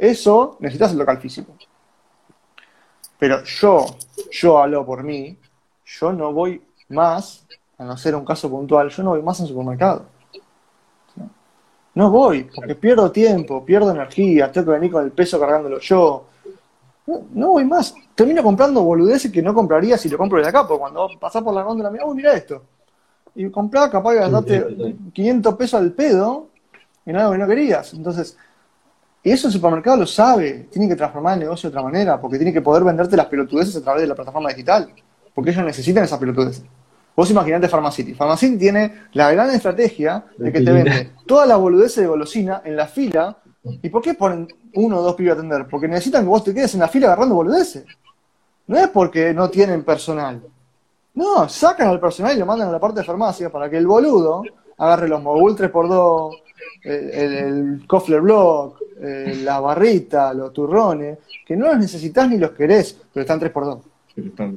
Eso 0.00 0.56
necesitas 0.58 0.92
el 0.92 0.98
local 0.98 1.18
físico. 1.18 1.52
Pero 3.18 3.42
yo, 3.44 3.86
yo 4.30 4.58
hablo 4.58 4.84
por 4.84 5.02
mí, 5.02 5.36
yo 5.84 6.12
no 6.12 6.32
voy 6.32 6.62
más, 6.88 7.46
a 7.78 7.84
no 7.84 7.96
ser 7.96 8.14
un 8.14 8.24
caso 8.24 8.50
puntual, 8.50 8.90
yo 8.90 9.02
no 9.02 9.10
voy 9.10 9.22
más 9.22 9.40
al 9.40 9.48
supermercado. 9.48 10.06
No 11.94 12.10
voy, 12.10 12.44
porque 12.54 12.74
pierdo 12.74 13.10
tiempo, 13.10 13.64
pierdo 13.64 13.90
energía, 13.90 14.52
tengo 14.52 14.66
que 14.66 14.72
venir 14.72 14.92
con 14.92 15.02
el 15.04 15.12
peso 15.12 15.40
cargándolo 15.40 15.78
yo. 15.80 16.26
No, 17.06 17.52
voy 17.52 17.64
más. 17.64 17.94
Termino 18.14 18.42
comprando 18.42 18.82
boludeces 18.82 19.32
que 19.32 19.40
no 19.40 19.54
compraría 19.54 19.96
si 19.96 20.08
lo 20.08 20.18
compro 20.18 20.42
de 20.42 20.48
acá, 20.48 20.66
porque 20.66 20.80
cuando 20.80 21.08
pasás 21.18 21.42
por 21.42 21.54
la 21.54 21.62
góndola, 21.62 21.90
mira, 21.90 22.04
uy, 22.04 22.16
mira 22.16 22.34
esto. 22.34 22.62
Y 23.34 23.48
comprás, 23.50 23.88
capaz 23.90 24.12
de 24.12 24.20
gastarte 24.20 24.96
500 25.12 25.54
pesos 25.54 25.80
al 25.80 25.92
pedo 25.92 26.48
en 27.06 27.16
algo 27.16 27.32
que 27.32 27.38
no 27.38 27.46
querías. 27.46 27.94
Entonces, 27.94 28.36
y 29.26 29.32
eso 29.32 29.48
el 29.48 29.52
supermercado 29.52 29.96
lo 29.96 30.06
sabe, 30.06 30.68
tiene 30.70 30.86
que 30.86 30.94
transformar 30.94 31.34
el 31.34 31.40
negocio 31.40 31.68
de 31.68 31.76
otra 31.76 31.82
manera, 31.82 32.20
porque 32.20 32.36
tiene 32.36 32.52
que 32.52 32.60
poder 32.60 32.84
venderte 32.84 33.16
las 33.16 33.26
pelotudeces 33.26 33.74
a 33.74 33.80
través 33.82 34.02
de 34.02 34.06
la 34.06 34.14
plataforma 34.14 34.50
digital, 34.50 34.88
porque 35.34 35.50
ellos 35.50 35.64
necesitan 35.64 36.04
esas 36.04 36.20
pelotudeces. 36.20 36.62
Vos 37.16 37.28
imaginate 37.28 37.66
Pharmacity. 37.66 38.14
Pharmacity 38.14 38.56
tiene 38.56 39.08
la 39.14 39.32
gran 39.32 39.50
estrategia 39.50 40.26
de 40.38 40.52
que 40.52 40.60
te 40.60 40.70
vende 40.70 41.10
toda 41.26 41.44
la 41.44 41.56
boludez 41.56 41.96
de 41.96 42.06
golosina 42.06 42.62
en 42.64 42.76
la 42.76 42.86
fila. 42.86 43.36
¿Y 43.64 43.88
por 43.88 44.00
qué 44.00 44.14
ponen 44.14 44.46
uno 44.74 44.98
o 44.98 45.02
dos 45.02 45.16
pibes 45.16 45.32
a 45.32 45.34
atender? 45.34 45.66
Porque 45.68 45.88
necesitan 45.88 46.22
que 46.22 46.28
vos 46.28 46.44
te 46.44 46.54
quedes 46.54 46.74
en 46.74 46.80
la 46.80 46.88
fila 46.88 47.08
agarrando 47.08 47.34
boludeces. 47.34 47.84
No 48.68 48.78
es 48.78 48.86
porque 48.90 49.34
no 49.34 49.50
tienen 49.50 49.82
personal. 49.82 50.40
No, 51.14 51.48
sacan 51.48 51.88
al 51.88 51.98
personal 51.98 52.36
y 52.36 52.38
lo 52.38 52.46
mandan 52.46 52.68
a 52.68 52.70
la 52.70 52.78
parte 52.78 53.00
de 53.00 53.04
farmacia 53.04 53.50
para 53.50 53.68
que 53.68 53.76
el 53.76 53.88
boludo 53.88 54.44
agarre 54.78 55.08
los 55.08 55.20
Mogul 55.20 55.56
3x2, 55.56 56.42
el, 56.82 57.10
el, 57.10 57.86
Kofler 57.86 58.20
Block, 58.20 58.80
eh, 59.00 59.40
la 59.42 59.60
barrita, 59.60 60.32
los 60.32 60.52
turrones, 60.52 61.18
que 61.44 61.56
no 61.56 61.66
los 61.66 61.78
necesitas 61.78 62.28
ni 62.28 62.38
los 62.38 62.50
querés, 62.52 62.98
pero 63.12 63.22
están 63.22 63.40
3x2. 63.40 63.80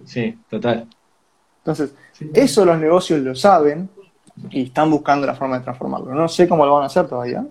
Sí, 0.05 0.37
total. 0.49 0.87
Entonces, 1.59 1.93
eso 2.33 2.65
los 2.65 2.79
negocios 2.79 3.19
lo 3.19 3.35
saben 3.35 3.89
y 4.49 4.63
están 4.63 4.89
buscando 4.89 5.27
la 5.27 5.35
forma 5.35 5.57
de 5.57 5.63
transformarlo. 5.63 6.13
No 6.13 6.27
sé 6.27 6.47
cómo 6.47 6.65
lo 6.65 6.75
van 6.75 6.83
a 6.83 6.85
hacer 6.87 7.07
todavía, 7.07 7.45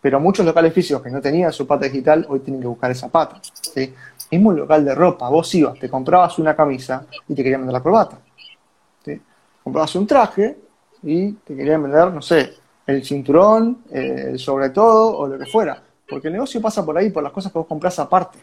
pero 0.00 0.18
muchos 0.18 0.44
locales 0.44 0.74
físicos 0.74 1.02
que 1.02 1.10
no 1.10 1.20
tenían 1.20 1.52
su 1.52 1.66
pata 1.66 1.84
digital 1.84 2.26
hoy 2.28 2.40
tienen 2.40 2.60
que 2.60 2.66
buscar 2.66 2.90
esa 2.90 3.08
pata. 3.08 3.40
¿sí? 3.42 3.94
Mismo 4.30 4.50
un 4.50 4.56
local 4.56 4.84
de 4.84 4.94
ropa, 4.94 5.28
vos 5.28 5.54
ibas, 5.54 5.78
te 5.78 5.88
comprabas 5.88 6.38
una 6.38 6.56
camisa 6.56 7.06
y 7.28 7.34
te 7.34 7.42
querían 7.42 7.60
vender 7.60 7.74
la 7.74 7.82
corbata. 7.82 8.18
¿sí? 9.04 9.20
Comprabas 9.62 9.94
un 9.94 10.06
traje 10.06 10.58
y 11.04 11.32
te 11.32 11.54
querían 11.54 11.82
vender, 11.82 12.12
no 12.12 12.20
sé, 12.20 12.52
el 12.86 13.04
cinturón, 13.04 13.78
eh, 13.90 14.30
el 14.30 14.38
sobre 14.38 14.70
todo 14.70 15.16
o 15.16 15.26
lo 15.26 15.38
que 15.38 15.46
fuera. 15.46 15.82
Porque 16.08 16.28
el 16.28 16.34
negocio 16.34 16.60
pasa 16.60 16.84
por 16.84 16.96
ahí, 16.98 17.10
por 17.10 17.22
las 17.22 17.32
cosas 17.32 17.52
que 17.52 17.58
vos 17.58 17.66
compras 17.66 17.98
aparte. 17.98 18.38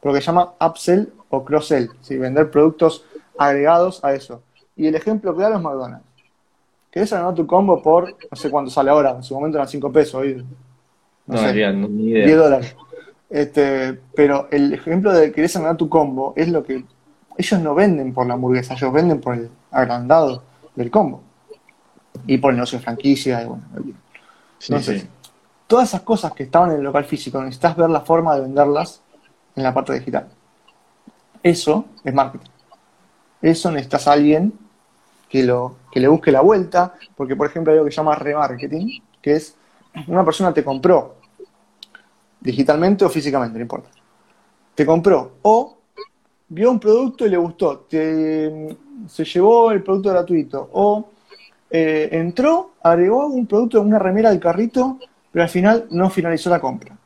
Por 0.00 0.12
lo 0.12 0.14
que 0.16 0.22
se 0.22 0.26
llama 0.26 0.54
upsell 0.60 1.12
o 1.28 1.44
cross-sell. 1.44 1.90
Vender 2.08 2.50
productos 2.50 3.04
agregados 3.38 4.02
a 4.04 4.14
eso. 4.14 4.42
Y 4.76 4.86
el 4.86 4.94
ejemplo 4.94 5.34
claro 5.34 5.56
es 5.56 5.62
McDonald's. 5.62 6.06
¿Querés 6.90 7.12
ganar 7.12 7.34
tu 7.34 7.46
combo 7.46 7.80
por, 7.82 8.10
no 8.10 8.36
sé 8.36 8.50
cuánto 8.50 8.70
sale 8.70 8.90
ahora, 8.90 9.10
en 9.10 9.22
su 9.22 9.34
momento 9.34 9.58
eran 9.58 9.68
5 9.68 9.92
pesos, 9.92 10.14
hoy, 10.14 10.44
no, 11.26 11.38
sé, 11.38 11.52
ni 11.72 12.10
idea. 12.10 12.26
10 12.26 12.38
dólares. 12.38 12.76
Este, 13.28 14.00
pero 14.12 14.48
el 14.50 14.72
ejemplo 14.72 15.12
de 15.12 15.30
querés 15.30 15.54
ganar 15.54 15.76
tu 15.76 15.88
combo 15.88 16.32
es 16.34 16.48
lo 16.48 16.64
que 16.64 16.84
ellos 17.36 17.60
no 17.60 17.76
venden 17.76 18.12
por 18.12 18.26
la 18.26 18.34
hamburguesa, 18.34 18.74
ellos 18.74 18.92
venden 18.92 19.20
por 19.20 19.34
el 19.34 19.50
agrandado 19.70 20.42
del 20.74 20.90
combo 20.90 21.22
y 22.26 22.38
por 22.38 22.50
el 22.50 22.56
negocio 22.56 22.78
de 22.78 22.84
franquicia. 22.84 23.42
Y 23.42 23.46
bueno, 23.46 23.62
Entonces, 24.60 25.06
todas 25.66 25.88
esas 25.88 26.02
cosas 26.02 26.32
que 26.32 26.44
estaban 26.44 26.70
en 26.70 26.78
el 26.78 26.82
local 26.82 27.04
físico, 27.04 27.40
necesitas 27.42 27.76
ver 27.76 27.90
la 27.90 28.00
forma 28.00 28.34
de 28.34 28.42
venderlas 28.42 29.02
en 29.56 29.62
la 29.62 29.72
parte 29.72 29.92
digital. 29.92 30.28
Eso 31.42 31.86
es 32.04 32.12
marketing. 32.12 32.50
Eso 33.40 33.70
necesitas 33.70 34.06
a 34.06 34.12
alguien 34.12 34.52
que, 35.28 35.42
lo, 35.44 35.76
que 35.90 36.00
le 36.00 36.08
busque 36.08 36.32
la 36.32 36.40
vuelta, 36.40 36.94
porque 37.16 37.36
por 37.36 37.46
ejemplo 37.46 37.72
hay 37.72 37.78
algo 37.78 37.86
que 37.86 37.92
se 37.92 37.96
llama 37.96 38.14
remarketing, 38.16 39.02
que 39.22 39.36
es 39.36 39.56
una 40.06 40.24
persona 40.24 40.52
te 40.52 40.64
compró 40.64 41.16
digitalmente 42.40 43.04
o 43.04 43.08
físicamente, 43.08 43.58
no 43.58 43.62
importa. 43.62 43.90
Te 44.74 44.84
compró 44.84 45.36
o 45.42 45.78
vio 46.48 46.70
un 46.70 46.80
producto 46.80 47.26
y 47.26 47.30
le 47.30 47.36
gustó, 47.36 47.80
te, 47.88 48.76
se 49.06 49.24
llevó 49.24 49.70
el 49.70 49.82
producto 49.82 50.10
gratuito 50.10 50.68
o 50.72 51.10
eh, 51.70 52.08
entró, 52.12 52.72
agregó 52.82 53.26
un 53.26 53.46
producto, 53.46 53.80
una 53.80 53.98
remera 53.98 54.30
al 54.30 54.40
carrito, 54.40 54.98
pero 55.30 55.42
al 55.44 55.48
final 55.48 55.86
no 55.90 56.10
finalizó 56.10 56.50
la 56.50 56.60
compra. 56.60 56.96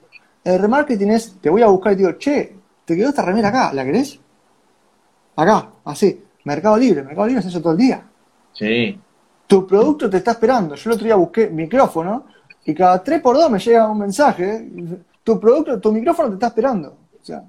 El 0.42 0.58
remarketing 0.58 1.10
es, 1.10 1.36
te 1.40 1.50
voy 1.50 1.62
a 1.62 1.66
buscar 1.66 1.92
y 1.92 1.96
te 1.96 2.02
digo, 2.02 2.18
che, 2.18 2.56
te 2.84 2.96
quedó 2.96 3.10
esta 3.10 3.22
remera 3.22 3.48
acá, 3.48 3.72
¿la 3.72 3.84
querés? 3.84 4.18
Acá, 5.36 5.70
así. 5.84 6.22
Mercado 6.44 6.76
Libre, 6.76 7.02
Mercado 7.02 7.26
Libre 7.26 7.40
es 7.40 7.46
eso 7.46 7.60
todo 7.60 7.72
el 7.72 7.78
día. 7.78 8.02
Sí. 8.52 8.98
Tu 9.46 9.66
producto 9.66 10.08
te 10.08 10.18
está 10.18 10.32
esperando. 10.32 10.74
Yo 10.74 10.90
el 10.90 10.94
otro 10.94 11.04
día 11.04 11.16
busqué 11.16 11.48
micrófono 11.48 12.26
y 12.64 12.74
cada 12.74 13.02
3 13.02 13.20
por 13.20 13.36
2 13.36 13.50
me 13.50 13.58
llega 13.58 13.88
un 13.88 13.98
mensaje. 13.98 14.68
Tu 15.22 15.40
producto, 15.40 15.80
tu 15.80 15.92
micrófono 15.92 16.28
te 16.28 16.34
está 16.34 16.48
esperando. 16.48 16.88
O 17.20 17.24
sea, 17.24 17.42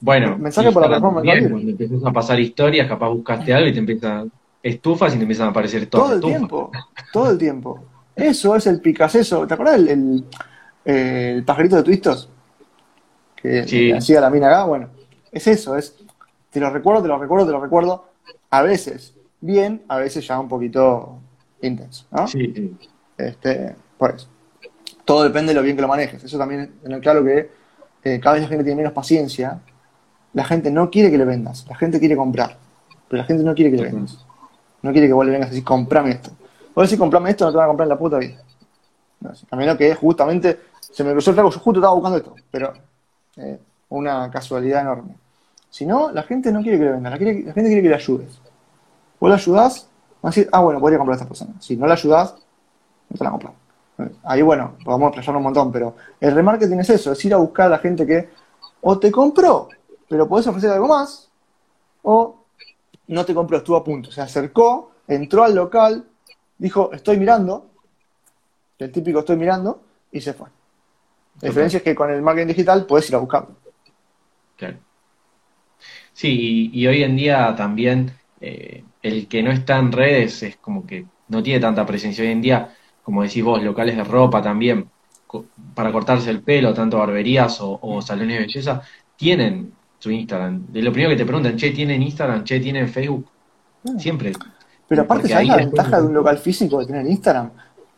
bueno, 0.00 0.38
mensaje 0.38 0.72
por 0.72 0.82
la 0.82 0.88
plataforma 0.88 1.22
Cuando 1.22 1.58
empiezas 1.58 2.04
a 2.04 2.12
pasar 2.12 2.40
historias, 2.40 2.88
capaz 2.88 3.10
buscaste 3.10 3.52
algo 3.52 3.68
y 3.68 3.72
te 3.72 3.78
empiezan 3.78 4.30
estufas 4.62 5.14
y 5.14 5.16
te 5.16 5.22
empiezan 5.22 5.48
a 5.48 5.50
aparecer 5.50 5.86
todo. 5.86 6.02
Todo 6.02 6.14
el 6.14 6.20
tiempo, 6.20 6.70
todo 7.12 7.30
el 7.30 7.38
tiempo. 7.38 7.84
Eso 8.14 8.56
es 8.56 8.66
el 8.66 8.80
picaceso. 8.80 9.46
¿Te 9.46 9.54
acuerdas 9.54 9.76
el, 9.76 10.24
el, 10.84 11.44
pajarito 11.44 11.76
de 11.76 11.82
Twistos? 11.82 12.28
Que, 13.36 13.94
hacía 13.96 14.20
la 14.20 14.30
mina 14.30 14.48
acá. 14.48 14.64
Bueno, 14.64 14.88
es 15.32 15.46
eso, 15.46 15.76
es 15.76 15.96
te 16.50 16.60
lo 16.60 16.70
recuerdo, 16.70 17.02
te 17.02 17.08
lo 17.08 17.18
recuerdo, 17.18 17.46
te 17.46 17.52
lo 17.52 17.60
recuerdo. 17.60 18.08
A 18.50 18.62
veces 18.62 19.14
bien, 19.40 19.82
a 19.88 19.96
veces 19.96 20.26
ya 20.26 20.38
un 20.38 20.48
poquito 20.48 21.18
intenso, 21.62 22.06
¿no? 22.10 22.26
Sí, 22.26 22.76
Este, 23.16 23.74
pues, 23.96 24.28
todo 25.04 25.22
depende 25.22 25.52
de 25.52 25.54
lo 25.54 25.62
bien 25.62 25.76
que 25.76 25.82
lo 25.82 25.88
manejes. 25.88 26.22
Eso 26.22 26.36
también, 26.36 26.72
tener 26.82 27.00
claro 27.00 27.24
que 27.24 27.50
eh, 28.04 28.20
cada 28.20 28.34
vez 28.34 28.42
la 28.42 28.48
gente 28.48 28.64
tiene 28.64 28.76
menos 28.76 28.92
paciencia. 28.92 29.60
La 30.32 30.44
gente 30.44 30.70
no 30.70 30.90
quiere 30.90 31.10
que 31.10 31.18
le 31.18 31.24
vendas, 31.24 31.66
la 31.68 31.76
gente 31.76 31.98
quiere 31.98 32.16
comprar, 32.16 32.56
pero 33.08 33.22
la 33.22 33.26
gente 33.26 33.42
no 33.42 33.54
quiere 33.54 33.70
que 33.70 33.78
le 33.78 33.82
vendas. 33.84 34.24
No 34.82 34.92
quiere 34.92 35.06
que 35.06 35.12
vos 35.12 35.24
le 35.24 35.32
vengas 35.32 35.48
a 35.48 35.50
decir, 35.50 35.64
comprame 35.64 36.10
esto. 36.10 36.30
Vos 36.74 36.86
decís, 36.86 36.98
comprame 36.98 37.30
esto, 37.30 37.44
no 37.44 37.50
te 37.50 37.56
van 37.56 37.64
a 37.64 37.68
comprar 37.68 37.86
en 37.86 37.90
la 37.90 37.98
puta 37.98 38.18
vida. 38.18 38.42
a 39.50 39.56
menos 39.56 39.76
que 39.76 39.94
justamente 39.94 40.60
se 40.80 41.04
me 41.04 41.12
cruzó 41.12 41.30
el 41.30 41.36
trago, 41.36 41.50
yo 41.50 41.58
justo 41.58 41.80
estaba 41.80 41.94
buscando 41.94 42.18
esto, 42.18 42.34
pero 42.50 42.72
eh, 43.36 43.58
una 43.90 44.30
casualidad 44.30 44.82
enorme. 44.82 45.14
Si 45.68 45.86
no, 45.86 46.10
la 46.10 46.22
gente 46.22 46.50
no 46.50 46.62
quiere 46.62 46.78
que 46.78 46.84
le 46.84 46.92
vendas, 46.92 47.12
la, 47.12 47.18
gente 47.18 47.52
quiere 47.52 47.82
que 47.82 47.88
le 47.88 47.94
ayudes. 47.94 48.40
Vos 49.20 49.28
le 49.28 49.34
ayudás, 49.34 49.88
va 50.24 50.28
a 50.28 50.30
decir, 50.30 50.48
ah, 50.52 50.60
bueno, 50.60 50.80
podría 50.80 50.98
comprar 50.98 51.14
a 51.14 51.16
esta 51.18 51.28
persona. 51.28 51.52
Si 51.60 51.76
no 51.76 51.86
la 51.86 51.94
ayudás, 51.94 52.34
no 53.08 53.16
te 53.16 53.24
la 53.24 53.30
compras. 53.30 53.52
Ahí, 54.24 54.42
bueno, 54.42 54.76
podemos 54.84 55.08
explayar 55.08 55.36
un 55.36 55.42
montón, 55.42 55.70
pero 55.70 55.94
el 56.20 56.34
remarketing 56.34 56.80
es 56.80 56.90
eso, 56.90 57.12
es 57.12 57.24
ir 57.24 57.34
a 57.34 57.36
buscar 57.36 57.66
a 57.66 57.70
la 57.70 57.78
gente 57.78 58.06
que 58.06 58.30
o 58.80 58.98
te 58.98 59.10
compró, 59.12 59.68
pero 60.08 60.26
podés 60.26 60.46
ofrecer 60.46 60.70
algo 60.70 60.88
más, 60.88 61.28
o 62.02 62.39
no 63.14 63.24
te 63.24 63.34
compró, 63.34 63.58
estuvo 63.58 63.76
a 63.76 63.84
punto, 63.84 64.10
se 64.10 64.20
acercó, 64.20 64.92
entró 65.06 65.44
al 65.44 65.54
local, 65.54 66.06
dijo, 66.58 66.92
estoy 66.92 67.18
mirando, 67.18 67.70
el 68.78 68.92
típico 68.92 69.20
estoy 69.20 69.36
mirando, 69.36 69.82
y 70.12 70.20
se 70.20 70.32
fue. 70.32 70.48
La 71.40 71.48
diferencia 71.48 71.78
es 71.78 71.82
que 71.82 71.94
con 71.94 72.10
el 72.10 72.22
marketing 72.22 72.48
digital 72.48 72.86
puedes 72.86 73.08
ir 73.08 73.14
a 73.16 73.18
buscarlo. 73.18 73.56
Claro. 74.56 74.78
Sí, 76.12 76.70
y, 76.72 76.86
hoy 76.86 77.02
en 77.02 77.16
día 77.16 77.54
también 77.56 78.12
eh, 78.40 78.84
el 79.02 79.26
que 79.26 79.42
no 79.42 79.50
está 79.50 79.78
en 79.78 79.92
redes 79.92 80.42
es 80.42 80.56
como 80.56 80.86
que 80.86 81.06
no 81.28 81.42
tiene 81.42 81.60
tanta 81.60 81.86
presencia. 81.86 82.22
Hoy 82.22 82.30
en 82.30 82.42
día, 82.42 82.74
como 83.02 83.22
decís 83.22 83.42
vos, 83.42 83.62
locales 83.62 83.96
de 83.96 84.04
ropa 84.04 84.42
también, 84.42 84.90
para 85.74 85.92
cortarse 85.92 86.30
el 86.30 86.42
pelo, 86.42 86.74
tanto 86.74 86.98
barberías 86.98 87.58
o, 87.60 88.02
salones 88.02 88.36
de 88.36 88.46
belleza, 88.46 88.82
tienen 89.16 89.72
su 90.00 90.10
Instagram. 90.10 90.66
De 90.72 90.82
lo 90.82 90.92
primero 90.92 91.10
que 91.10 91.16
te 91.16 91.24
preguntan, 91.24 91.56
che, 91.56 91.70
¿tienen 91.70 92.02
Instagram? 92.02 92.42
Che, 92.42 92.58
¿tienen 92.58 92.88
Facebook? 92.88 93.26
Ah. 93.86 93.92
Siempre. 93.96 94.32
Pero 94.88 95.02
aparte, 95.02 95.28
¿sabes 95.28 95.46
la 95.46 95.56
ventaja 95.56 96.00
de 96.00 96.06
un 96.08 96.14
local 96.14 96.38
físico 96.38 96.80
de 96.80 96.86
tener 96.86 97.06
Instagram? 97.06 97.50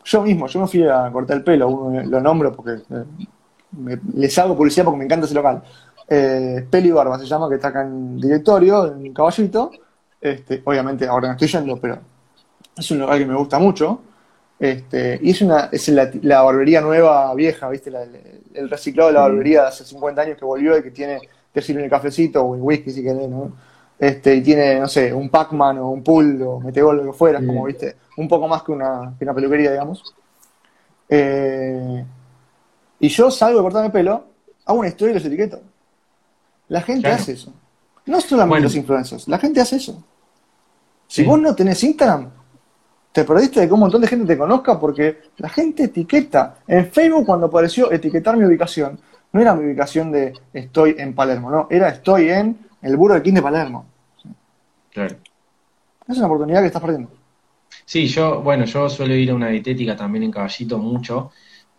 Yo 0.04 0.22
mismo, 0.22 0.46
yo 0.46 0.60
me 0.60 0.66
fui 0.66 0.82
a 0.86 1.08
cortar 1.10 1.38
el 1.38 1.44
pelo, 1.44 1.68
uno 1.68 2.02
lo 2.02 2.20
nombro 2.20 2.52
porque 2.52 2.72
eh, 2.90 3.98
les 4.14 4.36
hago 4.38 4.54
publicidad 4.54 4.84
porque 4.84 4.98
me 4.98 5.04
encanta 5.04 5.24
ese 5.24 5.34
local 5.34 5.62
eh, 6.08 6.66
Peli 6.68 6.90
Barba 6.90 7.18
se 7.18 7.24
llama, 7.24 7.48
que 7.48 7.54
está 7.54 7.68
acá 7.68 7.82
en 7.82 8.18
directorio, 8.18 8.86
en 8.86 9.12
Caballito. 9.14 9.70
Este, 10.20 10.62
obviamente 10.64 11.06
ahora 11.06 11.28
no 11.28 11.32
estoy 11.32 11.48
yendo, 11.48 11.80
pero 11.80 11.98
es 12.76 12.90
un 12.90 13.00
lugar 13.00 13.18
que 13.18 13.26
me 13.26 13.34
gusta 13.34 13.58
mucho. 13.58 14.02
Este, 14.58 15.18
y 15.22 15.30
es 15.30 15.40
una 15.40 15.70
es 15.72 15.88
la, 15.88 16.42
barbería 16.42 16.80
nueva, 16.80 17.34
vieja, 17.34 17.68
¿viste? 17.68 17.90
el, 18.54 18.70
reciclado 18.70 19.08
de 19.08 19.14
la 19.14 19.22
barbería 19.22 19.62
de 19.62 19.68
hace 19.68 19.84
50 19.84 20.22
años 20.22 20.38
que 20.38 20.44
volvió 20.44 20.78
y 20.78 20.82
que 20.82 20.90
tiene, 20.90 21.18
que 21.52 21.60
sirve 21.62 21.84
el 21.84 21.90
cafecito 21.90 22.42
o 22.42 22.54
el 22.54 22.60
whisky 22.62 22.90
si 22.90 23.02
querés, 23.02 23.28
¿no? 23.28 23.52
Este, 23.98 24.34
y 24.34 24.42
tiene, 24.42 24.80
no 24.80 24.88
sé, 24.88 25.12
un 25.14 25.28
Pac-Man 25.28 25.78
o 25.78 25.90
un 25.90 26.02
pool 26.02 26.42
o 26.42 26.60
Metegol, 26.60 26.96
lo 26.98 27.04
que 27.04 27.12
fuera, 27.12 27.38
como, 27.38 27.64
¿viste? 27.64 27.96
Un 28.16 28.26
poco 28.28 28.48
más 28.48 28.62
que 28.62 28.72
una, 28.72 29.14
que 29.18 29.24
una 29.24 29.34
peluquería, 29.34 29.70
digamos. 29.70 30.02
Eh, 31.08 32.04
y 33.00 33.08
yo 33.08 33.30
salgo 33.30 33.58
de 33.58 33.62
cortarme 33.62 33.86
el 33.86 33.92
pelo, 33.92 34.24
hago 34.64 34.78
una 34.78 34.88
historia 34.88 35.12
y 35.12 35.14
los 35.14 35.24
etiqueto. 35.24 35.60
La 36.68 36.80
gente 36.80 37.02
Claro. 37.02 37.16
hace 37.16 37.32
eso. 37.32 37.52
No 38.06 38.20
solamente 38.20 38.48
Bueno. 38.50 38.64
los 38.64 38.74
influencers, 38.76 39.28
la 39.28 39.38
gente 39.38 39.60
hace 39.60 39.76
eso. 39.76 40.02
Si 41.06 41.22
Sí. 41.22 41.28
vos 41.28 41.38
no 41.40 41.54
tenés 41.54 41.82
Instagram, 41.84 42.30
te 43.12 43.24
perdiste 43.24 43.60
de 43.60 43.66
que 43.68 43.74
un 43.74 43.80
montón 43.80 44.00
de 44.00 44.06
gente 44.08 44.26
te 44.26 44.38
conozca 44.38 44.80
porque 44.80 45.18
la 45.36 45.48
gente 45.50 45.84
etiqueta. 45.84 46.56
En 46.66 46.90
Facebook, 46.90 47.26
cuando 47.26 47.46
apareció 47.46 47.92
etiquetar 47.92 48.36
mi 48.36 48.44
ubicación, 48.46 48.98
no 49.32 49.40
era 49.40 49.54
mi 49.54 49.66
ubicación 49.66 50.12
de 50.12 50.32
estoy 50.52 50.94
en 50.98 51.14
Palermo, 51.14 51.50
no, 51.50 51.66
era 51.70 51.88
estoy 51.88 52.30
en 52.30 52.58
el 52.82 52.96
Burger 52.96 53.22
King 53.22 53.34
de 53.34 53.42
Palermo. 53.42 53.86
Claro. 54.90 55.16
Es 56.06 56.18
una 56.18 56.26
oportunidad 56.26 56.60
que 56.60 56.66
estás 56.66 56.82
perdiendo. 56.82 57.10
Sí, 57.84 58.06
yo, 58.06 58.42
bueno, 58.42 58.64
yo 58.64 58.88
suelo 58.88 59.14
ir 59.14 59.30
a 59.30 59.34
una 59.34 59.48
dietética 59.48 59.96
también 59.96 60.24
en 60.24 60.30
Caballito 60.30 60.78
mucho, 60.78 61.30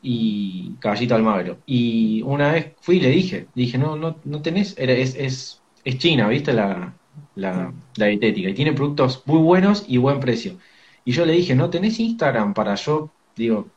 y 0.02 0.76
Caballito 0.80 1.16
Almagro. 1.16 1.60
Y 1.66 2.22
una 2.24 2.52
vez 2.52 2.74
fui 2.82 2.98
y 2.98 3.00
le 3.00 3.10
dije, 3.10 3.48
dije, 3.56 3.78
no, 3.78 3.96
no, 3.96 4.18
no 4.24 4.42
tenés, 4.42 4.76
era, 4.78 4.94
es, 4.94 5.16
es, 5.16 5.62
es 5.84 5.98
China, 5.98 6.28
¿viste? 6.28 6.54
La, 6.54 6.94
la, 7.36 7.74
la 7.96 8.06
dietética, 8.08 8.50
y 8.50 8.54
tiene 8.54 8.74
productos 8.74 9.24
muy 9.26 9.40
buenos 9.40 9.86
y 9.88 9.98
buen 9.98 10.20
precio. 10.20 10.58
Y 11.06 11.14
yo 11.14 11.26
le 11.26 11.34
dije, 11.34 11.56
¿no 11.56 11.70
tenés 11.70 12.00
Instagram 12.00 12.54
para 12.54 12.76
yo, 12.76 13.10
digo, 13.36 13.68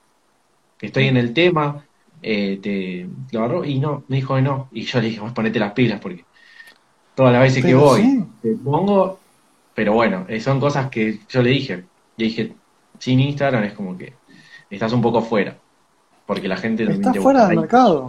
que 0.78 0.86
estoy 0.86 1.06
en 1.06 1.16
el 1.16 1.32
tema, 1.32 1.85
eh, 2.28 2.58
te 2.60 3.08
lo 3.30 3.44
agarró? 3.44 3.64
Y 3.64 3.78
no, 3.78 4.02
me 4.08 4.16
dijo 4.16 4.34
que 4.34 4.42
no. 4.42 4.68
Y 4.72 4.82
yo 4.82 5.00
le 5.00 5.08
dije, 5.08 5.20
vos 5.20 5.30
ponete 5.30 5.60
las 5.60 5.72
pilas 5.72 6.00
porque 6.00 6.24
todas 7.14 7.32
las 7.32 7.42
veces 7.42 7.64
que 7.64 7.74
voy, 7.74 8.02
sí. 8.02 8.24
te 8.42 8.56
pongo, 8.56 9.20
pero 9.74 9.92
bueno, 9.92 10.26
eh, 10.28 10.40
son 10.40 10.58
cosas 10.58 10.90
que 10.90 11.20
yo 11.28 11.40
le 11.40 11.50
dije. 11.50 11.84
Le 12.16 12.24
dije, 12.24 12.52
sin 12.98 13.20
Instagram 13.20 13.62
es 13.62 13.74
como 13.74 13.96
que 13.96 14.14
estás 14.68 14.92
un 14.92 15.02
poco 15.02 15.22
fuera, 15.22 15.56
porque 16.26 16.48
la 16.48 16.56
gente 16.56 16.84
también 16.84 17.02
Está 17.02 17.12
te 17.12 17.20
fuera 17.20 17.46
del 17.46 17.60
mercado. 17.60 18.08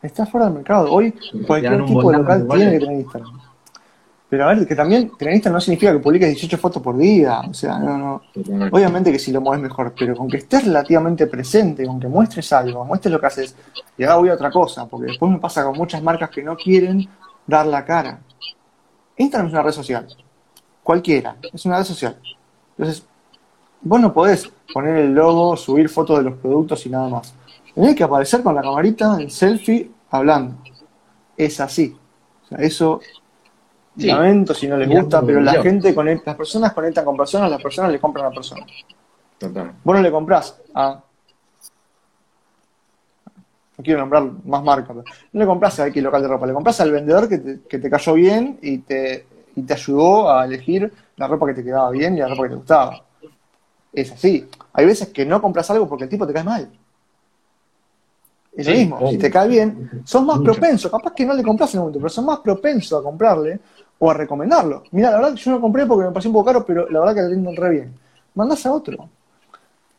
Está 0.00 0.24
fuera 0.24 0.46
del 0.46 0.54
mercado. 0.54 0.90
Hoy 0.90 1.14
cualquier 1.46 1.84
tipo 1.84 2.10
de 2.10 2.18
local 2.18 2.48
tiene 2.48 2.70
que 2.70 2.78
goles. 2.78 2.80
tener 2.80 3.00
Instagram. 3.00 3.40
Pero 4.32 4.48
a 4.48 4.54
ver, 4.54 4.66
que 4.66 4.74
también 4.74 5.10
tener 5.18 5.34
Instagram 5.34 5.56
no 5.56 5.60
significa 5.60 5.92
que 5.92 5.98
publiques 5.98 6.26
18 6.26 6.56
fotos 6.56 6.82
por 6.82 6.96
día. 6.96 7.40
O 7.40 7.52
sea, 7.52 7.78
no, 7.78 7.98
no. 7.98 8.22
Obviamente 8.70 9.12
que 9.12 9.18
si 9.18 9.30
lo 9.30 9.42
mueves 9.42 9.62
mejor, 9.62 9.92
pero 9.94 10.16
con 10.16 10.26
que 10.26 10.38
estés 10.38 10.64
relativamente 10.64 11.26
presente, 11.26 11.84
con 11.84 12.00
que 12.00 12.08
muestres 12.08 12.50
algo, 12.54 12.82
muestres 12.82 13.12
lo 13.12 13.20
que 13.20 13.26
haces, 13.26 13.54
y 13.98 14.04
ahora 14.04 14.16
voy 14.16 14.28
a 14.30 14.32
otra 14.32 14.50
cosa, 14.50 14.86
porque 14.86 15.08
después 15.08 15.30
me 15.30 15.38
pasa 15.38 15.62
con 15.64 15.76
muchas 15.76 16.02
marcas 16.02 16.30
que 16.30 16.42
no 16.42 16.56
quieren 16.56 17.06
dar 17.46 17.66
la 17.66 17.84
cara. 17.84 18.20
Instagram 19.18 19.48
es 19.48 19.52
una 19.52 19.62
red 19.64 19.72
social. 19.72 20.06
Cualquiera, 20.82 21.36
es 21.52 21.66
una 21.66 21.76
red 21.76 21.84
social. 21.84 22.16
Entonces, 22.78 23.04
vos 23.82 24.00
no 24.00 24.14
podés 24.14 24.50
poner 24.72 24.96
el 24.96 25.12
logo, 25.12 25.58
subir 25.58 25.90
fotos 25.90 26.16
de 26.16 26.30
los 26.30 26.38
productos 26.38 26.86
y 26.86 26.88
nada 26.88 27.06
más. 27.06 27.34
Tenés 27.74 27.94
que 27.94 28.04
aparecer 28.04 28.42
con 28.42 28.54
la 28.54 28.62
camarita, 28.62 29.18
el 29.20 29.30
selfie, 29.30 29.90
hablando. 30.08 30.56
Es 31.36 31.60
así. 31.60 31.94
O 32.44 32.48
sea, 32.48 32.58
eso 32.64 33.02
Sí. 33.96 34.06
lamento 34.06 34.54
si 34.54 34.66
no 34.68 34.76
les 34.78 34.88
gusta, 34.88 35.20
pero 35.20 35.40
la 35.40 35.62
gente 35.62 35.94
conecta, 35.94 36.30
las 36.30 36.36
personas 36.38 36.72
conectan 36.72 37.04
con 37.04 37.16
personas, 37.16 37.50
las 37.50 37.62
personas 37.62 37.92
le 37.92 38.00
compran 38.00 38.26
a 38.26 38.30
personas. 38.30 38.66
Total. 39.38 39.72
Vos 39.84 39.96
no 39.96 40.02
le 40.02 40.10
comprás 40.10 40.58
a. 40.74 41.02
No 43.78 43.84
quiero 43.84 44.00
nombrar 44.00 44.22
más 44.44 44.62
marcas, 44.62 44.88
pero 44.96 45.04
no 45.32 45.40
le 45.40 45.46
compras 45.46 45.80
a 45.80 45.86
X 45.88 46.02
local 46.02 46.22
de 46.22 46.28
ropa, 46.28 46.46
le 46.46 46.52
compras 46.52 46.80
al 46.80 46.90
vendedor 46.92 47.28
que 47.28 47.38
te, 47.38 47.60
que 47.62 47.78
te 47.78 47.90
cayó 47.90 48.14
bien 48.14 48.58
y 48.62 48.78
te, 48.78 49.26
y 49.56 49.62
te 49.62 49.72
ayudó 49.74 50.30
a 50.30 50.44
elegir 50.44 50.92
la 51.16 51.26
ropa 51.26 51.46
que 51.46 51.54
te 51.54 51.64
quedaba 51.64 51.90
bien 51.90 52.16
y 52.16 52.20
la 52.20 52.28
ropa 52.28 52.42
que 52.44 52.48
te 52.50 52.54
gustaba. 52.56 53.02
Es 53.92 54.12
así. 54.12 54.48
Hay 54.74 54.86
veces 54.86 55.08
que 55.08 55.24
no 55.26 55.40
compras 55.40 55.70
algo 55.70 55.88
porque 55.88 56.04
el 56.04 56.10
tipo 56.10 56.26
te 56.26 56.32
cae 56.32 56.44
mal. 56.44 56.70
Es 58.54 58.66
lo 58.66 58.72
Sí, 58.72 58.78
mismo. 58.80 59.10
Si 59.10 59.18
te 59.18 59.30
cae 59.30 59.48
bien, 59.48 60.02
sos 60.04 60.22
más 60.24 60.38
Mucho. 60.38 60.52
propenso. 60.52 60.90
Capaz 60.90 61.12
que 61.14 61.24
no 61.24 61.32
le 61.34 61.42
compras 61.42 61.72
en 61.72 61.78
el 61.78 61.80
momento, 61.84 61.98
pero 61.98 62.08
sos 62.10 62.24
más 62.24 62.40
propenso 62.40 62.98
a 62.98 63.02
comprarle 63.02 63.58
o 64.04 64.10
a 64.10 64.14
recomendarlo. 64.14 64.82
Mira, 64.90 65.12
la 65.12 65.18
verdad 65.18 65.34
que 65.34 65.40
yo 65.40 65.52
no 65.52 65.60
compré 65.60 65.86
porque 65.86 66.06
me 66.06 66.10
pareció 66.10 66.28
un 66.28 66.34
poco 66.34 66.46
caro, 66.46 66.66
pero 66.66 66.88
la 66.90 66.98
verdad 66.98 67.14
que 67.14 67.22
le 67.22 67.28
rinden 67.28 67.54
re 67.54 67.70
bien. 67.70 67.94
Mandás 68.34 68.66
a 68.66 68.72
otro. 68.72 69.08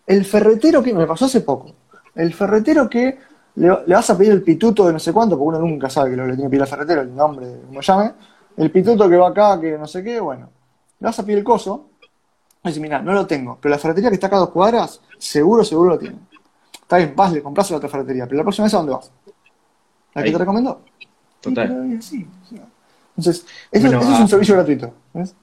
El 0.06 0.26
ferretero 0.26 0.84
que 0.84 0.94
me 0.94 1.08
pasó 1.08 1.24
hace 1.24 1.40
poco. 1.40 1.72
El 2.14 2.34
ferretero 2.34 2.90
que 2.90 3.18
le, 3.56 3.68
le 3.86 3.96
vas 3.96 4.10
a 4.10 4.18
pedir 4.18 4.34
el 4.34 4.44
pituto 4.44 4.86
de 4.88 4.92
no 4.92 5.00
sé 5.00 5.14
cuánto, 5.14 5.38
porque 5.38 5.58
uno 5.58 5.66
nunca 5.66 5.90
sabe 5.90 6.10
que 6.10 6.18
lo 6.18 6.24
que 6.24 6.32
le 6.32 6.36
tiene 6.36 6.48
que 6.48 6.52
pedir 6.52 6.62
al 6.64 6.68
ferretero, 6.68 7.02
el 7.02 7.16
nombre, 7.16 7.48
como 7.66 7.80
llame. 7.80 8.12
El 8.58 8.72
pituto 8.72 9.08
que 9.08 9.16
va 9.16 9.30
acá, 9.30 9.62
que 9.62 9.78
no 9.78 9.88
sé 9.88 10.04
qué, 10.04 10.20
bueno. 10.20 10.50
Le 11.00 11.06
vas 11.06 11.18
a 11.18 11.24
pedir 11.24 11.38
el 11.38 11.46
coso. 11.46 11.86
Y 12.62 12.68
dices, 12.68 12.82
mira, 12.82 13.02
no 13.02 13.14
lo 13.14 13.26
tengo, 13.26 13.58
pero 13.62 13.72
la 13.72 13.80
ferretería 13.80 14.10
que 14.10 14.16
está 14.16 14.28
acá 14.28 14.36
a 14.36 14.40
dos 14.40 14.50
cuadras, 14.50 15.00
seguro, 15.18 15.64
seguro 15.64 15.92
lo 15.92 15.98
tiene. 15.98 16.18
Está 16.74 16.98
bien, 16.98 17.14
vas, 17.16 17.32
le 17.32 17.42
compras 17.42 17.70
a 17.70 17.72
la 17.72 17.78
otra 17.78 17.88
ferretería, 17.88 18.26
pero 18.26 18.40
la 18.40 18.44
próxima 18.44 18.66
vez 18.66 18.74
a 18.74 18.78
dónde 18.78 18.92
vas? 18.92 19.10
La 20.14 20.24
que 20.24 20.28
Ahí. 20.28 20.34
te 20.34 20.40
recomendó. 20.40 20.82
Total. 21.40 22.02
Sí, 22.02 22.28
pero 22.28 22.44
o 22.44 22.50
sea. 22.50 22.73
Entonces, 23.18 23.46
eso, 23.72 23.88
Bueno, 23.88 24.02
eso 24.02 24.12
es 24.12 24.20
ah. 24.20 24.22
un 24.22 24.28
servicio 24.28 24.56
gratuito. 24.56 24.94
¿ves? 25.14 25.36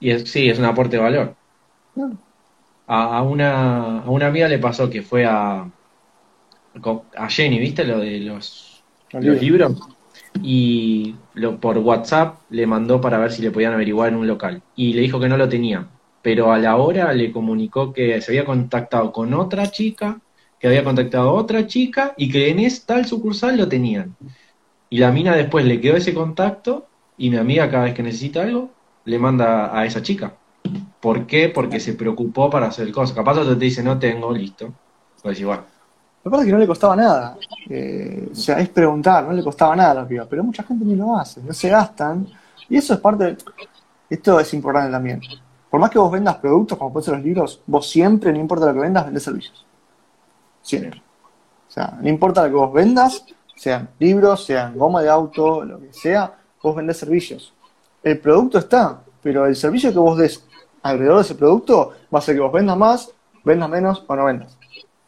Y 0.00 0.10
es, 0.10 0.30
sí, 0.30 0.48
es 0.48 0.58
un 0.58 0.66
aporte 0.66 0.96
de 0.96 1.02
valor. 1.02 1.34
Claro. 1.94 2.16
A, 2.86 3.18
a 3.18 3.22
una, 3.22 4.00
a 4.00 4.10
una 4.10 4.26
amiga 4.26 4.48
le 4.48 4.58
pasó 4.58 4.90
que 4.90 5.02
fue 5.02 5.24
a, 5.24 5.66
a 7.16 7.28
Jenny, 7.28 7.58
¿viste? 7.58 7.84
Lo 7.84 7.98
de 7.98 8.20
los 8.20 8.82
libros. 9.12 9.80
Y 10.42 11.14
lo, 11.34 11.58
por 11.60 11.78
WhatsApp 11.78 12.38
le 12.50 12.66
mandó 12.66 13.00
para 13.00 13.18
ver 13.18 13.32
si 13.32 13.42
le 13.42 13.50
podían 13.50 13.72
averiguar 13.72 14.08
en 14.08 14.16
un 14.16 14.26
local. 14.26 14.62
Y 14.76 14.92
le 14.92 15.02
dijo 15.02 15.20
que 15.20 15.28
no 15.28 15.36
lo 15.36 15.48
tenía. 15.48 15.86
Pero 16.22 16.52
a 16.52 16.58
la 16.58 16.76
hora 16.76 17.12
le 17.12 17.30
comunicó 17.30 17.92
que 17.92 18.20
se 18.20 18.32
había 18.32 18.44
contactado 18.44 19.12
con 19.12 19.32
otra 19.34 19.70
chica, 19.70 20.20
que 20.58 20.66
había 20.66 20.82
contactado 20.82 21.28
a 21.28 21.32
otra 21.32 21.66
chica 21.66 22.14
y 22.16 22.30
que 22.30 22.50
en 22.50 22.58
esta 22.58 22.94
tal 22.94 23.06
sucursal 23.06 23.56
lo 23.56 23.68
tenían. 23.68 24.16
Y 24.94 24.98
la 24.98 25.10
mina 25.10 25.34
después 25.34 25.64
le 25.64 25.80
quedó 25.80 25.96
ese 25.96 26.14
contacto 26.14 26.86
y 27.18 27.28
mi 27.28 27.36
amiga 27.36 27.68
cada 27.68 27.82
vez 27.82 27.94
que 27.94 28.02
necesita 28.04 28.42
algo 28.42 28.70
le 29.04 29.18
manda 29.18 29.76
a 29.76 29.84
esa 29.84 30.00
chica. 30.00 30.32
¿Por 31.00 31.26
qué? 31.26 31.48
Porque 31.48 31.80
se 31.80 31.94
preocupó 31.94 32.48
para 32.48 32.68
hacer 32.68 32.92
cosas. 32.92 33.12
Capaz 33.12 33.38
otro 33.38 33.58
te 33.58 33.64
dice, 33.64 33.82
no 33.82 33.98
tengo, 33.98 34.30
listo. 34.30 34.72
Pues 35.20 35.40
igual. 35.40 35.64
Lo 36.22 36.22
que 36.22 36.30
pasa 36.30 36.42
es 36.42 36.46
que 36.46 36.52
no 36.52 36.58
le 36.60 36.66
costaba 36.68 36.94
nada. 36.94 37.36
Eh, 37.68 38.28
o 38.30 38.34
sea, 38.36 38.60
es 38.60 38.68
preguntar, 38.68 39.24
no 39.24 39.32
le 39.32 39.42
costaba 39.42 39.74
nada 39.74 39.90
a 39.90 39.94
la 39.94 40.06
piba, 40.06 40.26
pero 40.30 40.44
mucha 40.44 40.62
gente 40.62 40.84
ni 40.84 40.94
lo 40.94 41.16
hace, 41.16 41.42
no 41.42 41.52
se 41.52 41.68
gastan. 41.70 42.28
Y 42.68 42.76
eso 42.76 42.94
es 42.94 43.00
parte 43.00 43.24
de... 43.24 43.36
Esto 44.08 44.38
es 44.38 44.54
importante 44.54 44.92
también. 44.92 45.20
Por 45.70 45.80
más 45.80 45.90
que 45.90 45.98
vos 45.98 46.12
vendas 46.12 46.36
productos, 46.36 46.78
como 46.78 46.92
pueden 46.92 47.04
ser 47.04 47.14
los 47.14 47.24
libros, 47.24 47.60
vos 47.66 47.90
siempre, 47.90 48.32
no 48.32 48.38
importa 48.38 48.66
lo 48.66 48.74
que 48.74 48.78
vendas, 48.78 49.04
vendés 49.06 49.24
servicios. 49.24 49.66
Siempre. 50.62 51.02
O 51.68 51.72
sea, 51.72 51.98
no 52.00 52.08
importa 52.08 52.44
lo 52.44 52.48
que 52.48 52.54
vos 52.54 52.72
vendas, 52.72 53.24
sean 53.56 53.88
libros, 53.98 54.44
sean 54.44 54.76
goma 54.76 55.02
de 55.02 55.08
auto, 55.08 55.64
lo 55.64 55.80
que 55.80 55.92
sea, 55.92 56.34
vos 56.62 56.74
vendés 56.74 56.96
servicios. 56.96 57.52
El 58.02 58.18
producto 58.18 58.58
está, 58.58 59.02
pero 59.22 59.46
el 59.46 59.56
servicio 59.56 59.92
que 59.92 59.98
vos 59.98 60.18
des 60.18 60.44
alrededor 60.82 61.16
de 61.16 61.22
ese 61.22 61.34
producto 61.34 61.92
va 62.12 62.18
a 62.18 62.18
hacer 62.18 62.34
que 62.34 62.40
vos 62.40 62.52
vendas 62.52 62.76
más, 62.76 63.10
vendas 63.44 63.68
menos 63.70 64.04
o 64.06 64.16
no 64.16 64.24
vendas. 64.26 64.58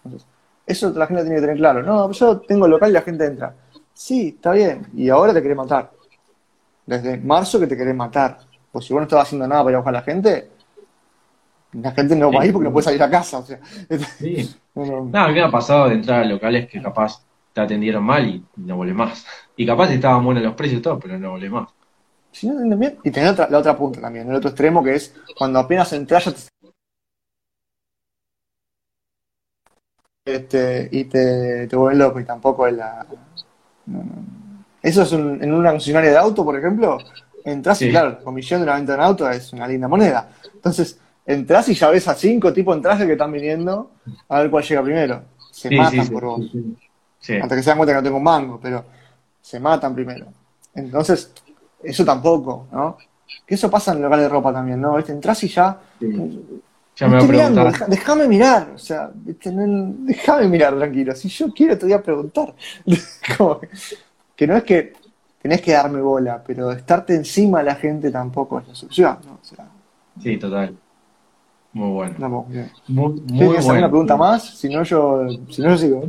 Entonces, 0.05 0.29
eso 0.67 0.91
la 0.91 1.07
gente 1.07 1.23
tiene 1.23 1.37
que 1.37 1.43
tener 1.43 1.57
claro. 1.57 1.83
No, 1.83 2.11
yo 2.11 2.41
tengo 2.41 2.67
local 2.67 2.91
y 2.91 2.95
la 2.95 3.03
gente 3.03 3.27
entra. 3.27 3.55
Sí, 3.93 4.35
está 4.37 4.53
bien. 4.53 4.87
Y 4.95 5.09
ahora 5.09 5.33
te 5.33 5.43
querés 5.43 5.57
matar. 5.57 5.91
Desde 6.85 7.19
marzo 7.19 7.61
que 7.61 7.67
te 7.67 7.77
querés 7.77 7.95
matar. 7.95 8.39
Pues 8.73 8.85
si 8.85 8.93
vos 8.93 9.01
no 9.01 9.05
estabas 9.05 9.27
haciendo 9.27 9.47
nada 9.47 9.63
para 9.63 9.73
ir 9.73 9.77
a 9.77 9.79
buscar 9.79 9.95
a 9.95 9.99
la 9.99 10.05
gente, 10.05 10.51
la 11.73 11.93
gente 11.93 12.17
no 12.17 12.33
va 12.33 12.43
a 12.43 12.47
ir 12.47 12.53
porque 12.53 12.69
no 12.69 12.73
puede 12.73 12.85
salir 12.85 13.03
a 13.03 13.11
casa. 13.11 13.39
O 13.39 13.43
sea, 13.45 13.61
Sí. 14.19 14.55
no, 14.75 14.85
no. 14.85 15.05
No, 15.05 15.19
a 15.19 15.29
mí 15.29 15.35
me 15.35 15.43
ha 15.43 15.51
pasado 15.51 15.89
de 15.89 15.95
entrar 15.95 16.23
a 16.23 16.25
locales 16.25 16.69
que 16.69 16.83
capaz 16.83 17.23
te 17.57 17.63
atendieron 17.63 18.05
mal 18.05 18.29
y 18.29 18.45
no 18.57 18.77
volvés 18.77 18.95
más. 18.95 19.27
Y 19.57 19.65
capaz 19.67 19.91
estaban 19.91 20.23
buenos 20.25 20.43
los 20.45 20.55
precios 20.55 20.81
y 20.81 20.83
todo, 20.83 20.99
pero 21.01 21.19
no 21.19 21.31
volvés 21.31 21.51
más. 21.51 21.69
Entienden 22.33 22.79
bien. 22.79 22.99
Y 23.03 23.11
tenés 23.11 23.33
otra, 23.33 23.49
la 23.51 23.59
otra 23.59 23.77
punta 23.77 24.01
también, 24.01 24.29
el 24.29 24.37
otro 24.37 24.51
extremo 24.51 24.85
que 24.85 24.95
es 24.95 25.15
cuando 25.39 25.59
apenas 25.59 25.93
entras 25.93 26.27
ya 26.27 26.33
te 26.33 26.41
este, 30.25 30.89
y 30.91 31.05
te, 31.05 31.67
te 31.69 31.77
vuelven 31.77 31.99
loco 32.01 32.21
y 32.21 32.25
tampoco 32.25 32.67
es 32.67 32.75
la. 32.75 33.07
no, 33.87 33.99
no. 34.05 34.15
Eso 34.83 35.03
es 35.03 35.13
un- 35.13 35.43
en 35.43 35.53
una 35.53 35.71
concesionaria 35.71 36.11
de 36.11 36.19
auto, 36.19 36.45
por 36.45 36.57
ejemplo, 36.57 36.99
entras 37.45 37.85
y 37.85 37.87
Sí. 37.87 37.91
claro, 37.91 38.11
la 38.11 38.19
comisión 38.19 38.61
de 38.61 38.65
una 38.65 38.77
venta 38.77 38.93
de 38.93 38.99
un 38.99 39.05
auto 39.05 39.31
es 39.31 39.53
una 39.53 39.67
linda 39.69 39.89
moneda. 39.89 40.31
Entonces, 40.55 40.99
entras 41.27 41.69
y 41.69 41.75
ya 41.75 41.91
ves 41.91 42.07
a 42.09 42.15
cinco 42.15 42.53
tipos 42.53 42.77
en 42.77 42.83
traje 42.83 43.07
que 43.07 43.13
están 43.13 43.33
viniendo 43.33 43.91
a 44.29 44.41
ver 44.41 44.51
cuál 44.51 44.65
llega 44.65 44.83
primero. 44.83 45.23
Se 45.51 45.69
Sí, 45.71 45.77
matan 45.77 46.07
sí, 46.07 46.07
sí, 46.07 46.13
por 46.13 46.25
vos. 46.25 46.47
Sí. 47.19 47.37
Hasta 47.37 47.57
que 47.57 47.63
se 47.63 47.71
dan 47.71 47.79
cuenta 47.79 47.93
que 47.93 47.99
no 47.99 48.03
tengo 48.03 48.17
un 48.19 48.23
mango, 48.23 48.59
pero 48.61 48.85
se 49.41 49.61
matan 49.61 49.95
primero. 49.95 50.27
Entonces, 50.75 51.33
eso 51.83 52.05
tampoco, 52.05 52.67
¿no? 52.73 52.97
Que 53.47 53.55
eso 53.55 53.71
pasa 53.71 53.93
en 53.93 54.05
el 54.05 54.11
de 54.11 54.29
ropa 54.29 54.53
también, 54.53 54.81
¿no? 54.81 54.97
¿Viste? 54.97 55.13
Entras 55.13 55.43
y 55.45 55.49
ya. 55.49 55.79
Sí. 55.99 56.63
Ya 56.97 57.09
me 57.09 57.19
va 57.19 57.25
a 57.25 57.27
preguntar. 57.27 57.89
déjame 57.89 58.27
mirar, 58.27 58.71
o 58.75 58.79
sea, 58.79 59.11
déjame 59.13 60.49
mirar 60.49 60.77
tranquilo. 60.77 61.15
Si 61.15 61.29
yo 61.29 61.53
quiero, 61.53 61.77
te 61.77 61.85
voy 61.85 61.93
a 61.93 62.03
preguntar. 62.03 62.55
Como 63.37 63.61
que, 63.61 63.69
que 64.35 64.47
no 64.47 64.57
es 64.57 64.65
que 64.65 64.95
tenés 65.43 65.61
que 65.61 65.73
darme 65.73 66.01
bola, 66.01 66.43
pero 66.45 66.73
estarte 66.73 67.15
encima 67.15 67.59
de 67.59 67.65
la 67.65 67.75
gente 67.75 68.11
tampoco 68.11 68.61
es 68.61 68.69
la 68.69 68.75
solución, 68.75 69.19
¿no? 69.27 69.33
O 69.35 69.45
sea, 69.45 69.69
Sí, 70.23 70.39
total. 70.39 70.77
Muy 71.73 71.91
bueno. 71.91 72.13
Estamos. 72.13 72.49
Muy, 72.49 72.65
muy 72.89 73.23
¿Tienes 73.27 73.59
alguna 73.59 73.73
bueno. 73.73 73.91
pregunta 73.91 74.17
más? 74.17 74.45
Si 74.59 74.69
no, 74.69 74.83
yo, 74.83 75.29
si 75.51 75.63
no, 75.63 75.71
yo 75.71 75.79
sigo. 75.79 76.05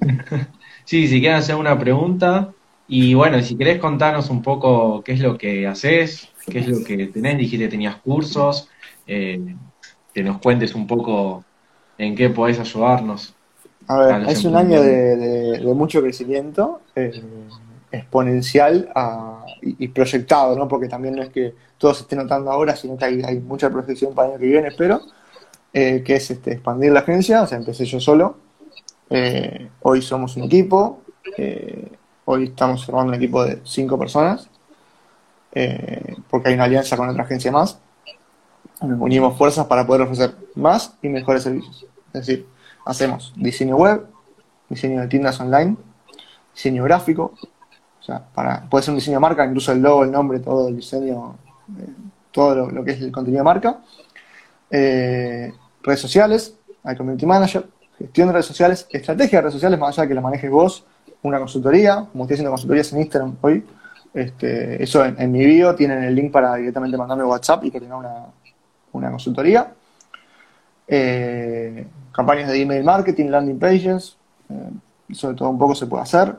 Sí, 0.84 1.08
si 1.08 1.20
quieren 1.20 1.38
hacer 1.38 1.56
una 1.56 1.78
pregunta. 1.78 2.54
Y 2.86 3.14
bueno, 3.14 3.40
si 3.42 3.56
querés 3.58 3.80
contarnos 3.80 4.30
un 4.30 4.42
poco 4.42 5.02
qué 5.02 5.12
es 5.12 5.20
lo 5.20 5.36
que 5.36 5.66
haces, 5.66 6.34
qué 6.48 6.60
es 6.60 6.68
lo 6.68 6.84
que 6.84 7.08
tenés, 7.08 7.36
dijiste 7.38 7.64
que 7.64 7.70
tenías 7.70 8.00
cursos, 8.00 8.68
eh, 9.06 9.56
que 10.12 10.22
nos 10.22 10.38
cuentes 10.40 10.74
un 10.74 10.86
poco 10.86 11.46
en 11.98 12.14
qué 12.16 12.30
podés 12.30 12.60
ayudarnos. 12.60 13.36
A 13.88 13.96
ver, 13.98 14.22
es 14.26 14.44
un 14.44 14.56
año 14.56 14.82
de, 14.82 14.90
emprendedores. 14.90 15.16
de- 15.16 15.58
de 15.60 15.74
mucho 15.74 16.02
crecimiento, 16.02 16.82
eh, 16.96 17.16
exponencial 17.90 18.90
a- 18.94 19.56
y, 19.62 19.84
y 19.84 19.88
proyectado, 19.88 20.56
¿no? 20.56 20.66
Porque 20.68 20.88
también 20.88 21.14
no 21.16 21.22
es 21.22 21.30
que 21.30 21.54
todo 21.78 21.94
se 21.94 22.02
esté 22.02 22.16
notando 22.16 22.50
ahora, 22.50 22.74
sino 22.76 22.96
que 22.96 23.04
hay, 23.04 23.22
hay 23.24 23.40
mucha 23.40 23.70
proyección 23.70 24.14
para 24.14 24.28
el 24.28 24.32
año 24.34 24.40
que 24.40 24.46
viene, 24.48 24.68
espero, 24.68 25.06
eh, 25.72 26.02
que 26.04 26.16
es 26.16 26.30
este, 26.30 26.52
expandir 26.54 26.92
la 26.92 27.00
agencia, 27.00 27.42
o 27.42 27.46
sea, 27.48 27.58
empecé 27.58 27.84
yo 27.86 28.00
solo. 28.00 28.38
Eh, 29.08 29.70
hoy 29.82 30.02
somos 30.02 30.36
un 30.36 30.44
equipo, 30.44 31.02
eh, 31.36 31.92
hoy 32.24 32.44
estamos 32.44 32.84
formando 32.84 33.10
un 33.10 33.14
equipo 33.14 33.44
de 33.44 33.60
cinco 33.64 33.98
personas, 33.98 34.48
eh, 35.52 36.16
porque 36.28 36.48
hay 36.48 36.54
una 36.54 36.64
alianza 36.64 36.96
con 36.96 37.08
otra 37.08 37.22
agencia 37.22 37.52
más. 37.52 37.78
Unimos 38.80 39.38
fuerzas 39.38 39.66
para 39.66 39.86
poder 39.86 40.02
ofrecer 40.02 40.34
más 40.54 40.96
y 41.00 41.08
mejores 41.08 41.44
servicios. 41.44 41.86
Es 42.12 42.26
decir, 42.26 42.46
hacemos 42.84 43.32
diseño 43.36 43.76
web, 43.76 44.06
diseño 44.68 45.00
de 45.00 45.06
tiendas 45.06 45.40
online, 45.40 45.76
diseño 46.54 46.84
gráfico, 46.84 47.34
o 48.00 48.02
sea, 48.02 48.24
puede 48.68 48.82
ser 48.82 48.92
un 48.92 48.98
diseño 48.98 49.16
de 49.16 49.20
marca, 49.20 49.44
incluso 49.44 49.72
el 49.72 49.80
logo, 49.80 50.04
el 50.04 50.10
nombre, 50.10 50.40
todo 50.40 50.68
el 50.68 50.76
diseño, 50.76 51.36
todo 52.30 52.54
lo, 52.54 52.70
lo 52.70 52.84
que 52.84 52.92
es 52.92 53.00
el 53.00 53.10
contenido 53.12 53.40
de 53.40 53.44
marca. 53.44 53.80
Redes 54.70 56.00
sociales, 56.00 56.56
hay 56.84 56.96
community 56.96 57.26
manager, 57.26 57.66
gestión 57.98 58.28
de 58.28 58.32
redes 58.32 58.46
sociales, 58.46 58.86
estrategia 58.90 59.38
de 59.38 59.42
redes 59.42 59.54
sociales, 59.54 59.78
más 59.78 59.90
allá 59.90 60.02
de 60.02 60.08
que 60.08 60.14
la 60.14 60.20
manejes 60.20 60.50
vos, 60.50 60.84
una 61.22 61.38
consultoría, 61.38 62.06
como 62.12 62.24
estoy 62.24 62.34
haciendo 62.34 62.50
consultorías 62.50 62.92
en 62.92 63.00
Instagram 63.00 63.36
hoy, 63.40 63.64
este, 64.14 64.82
eso 64.82 65.04
en, 65.04 65.20
en 65.20 65.30
mi 65.30 65.44
bio 65.44 65.74
tienen 65.74 66.02
el 66.02 66.14
link 66.14 66.32
para 66.32 66.54
directamente 66.54 66.96
mandarme 66.96 67.24
WhatsApp 67.24 67.64
y 67.64 67.70
coordinar 67.70 67.98
una, 67.98 68.26
una 68.92 69.10
consultoría. 69.10 69.72
Eh, 70.88 71.86
campañas 72.12 72.48
de 72.48 72.62
email 72.62 72.84
marketing, 72.84 73.26
landing 73.26 73.58
pages, 73.58 74.16
eh, 74.48 75.14
sobre 75.14 75.36
todo 75.36 75.50
un 75.50 75.58
poco 75.58 75.74
se 75.74 75.86
puede 75.86 76.02
hacer. 76.02 76.34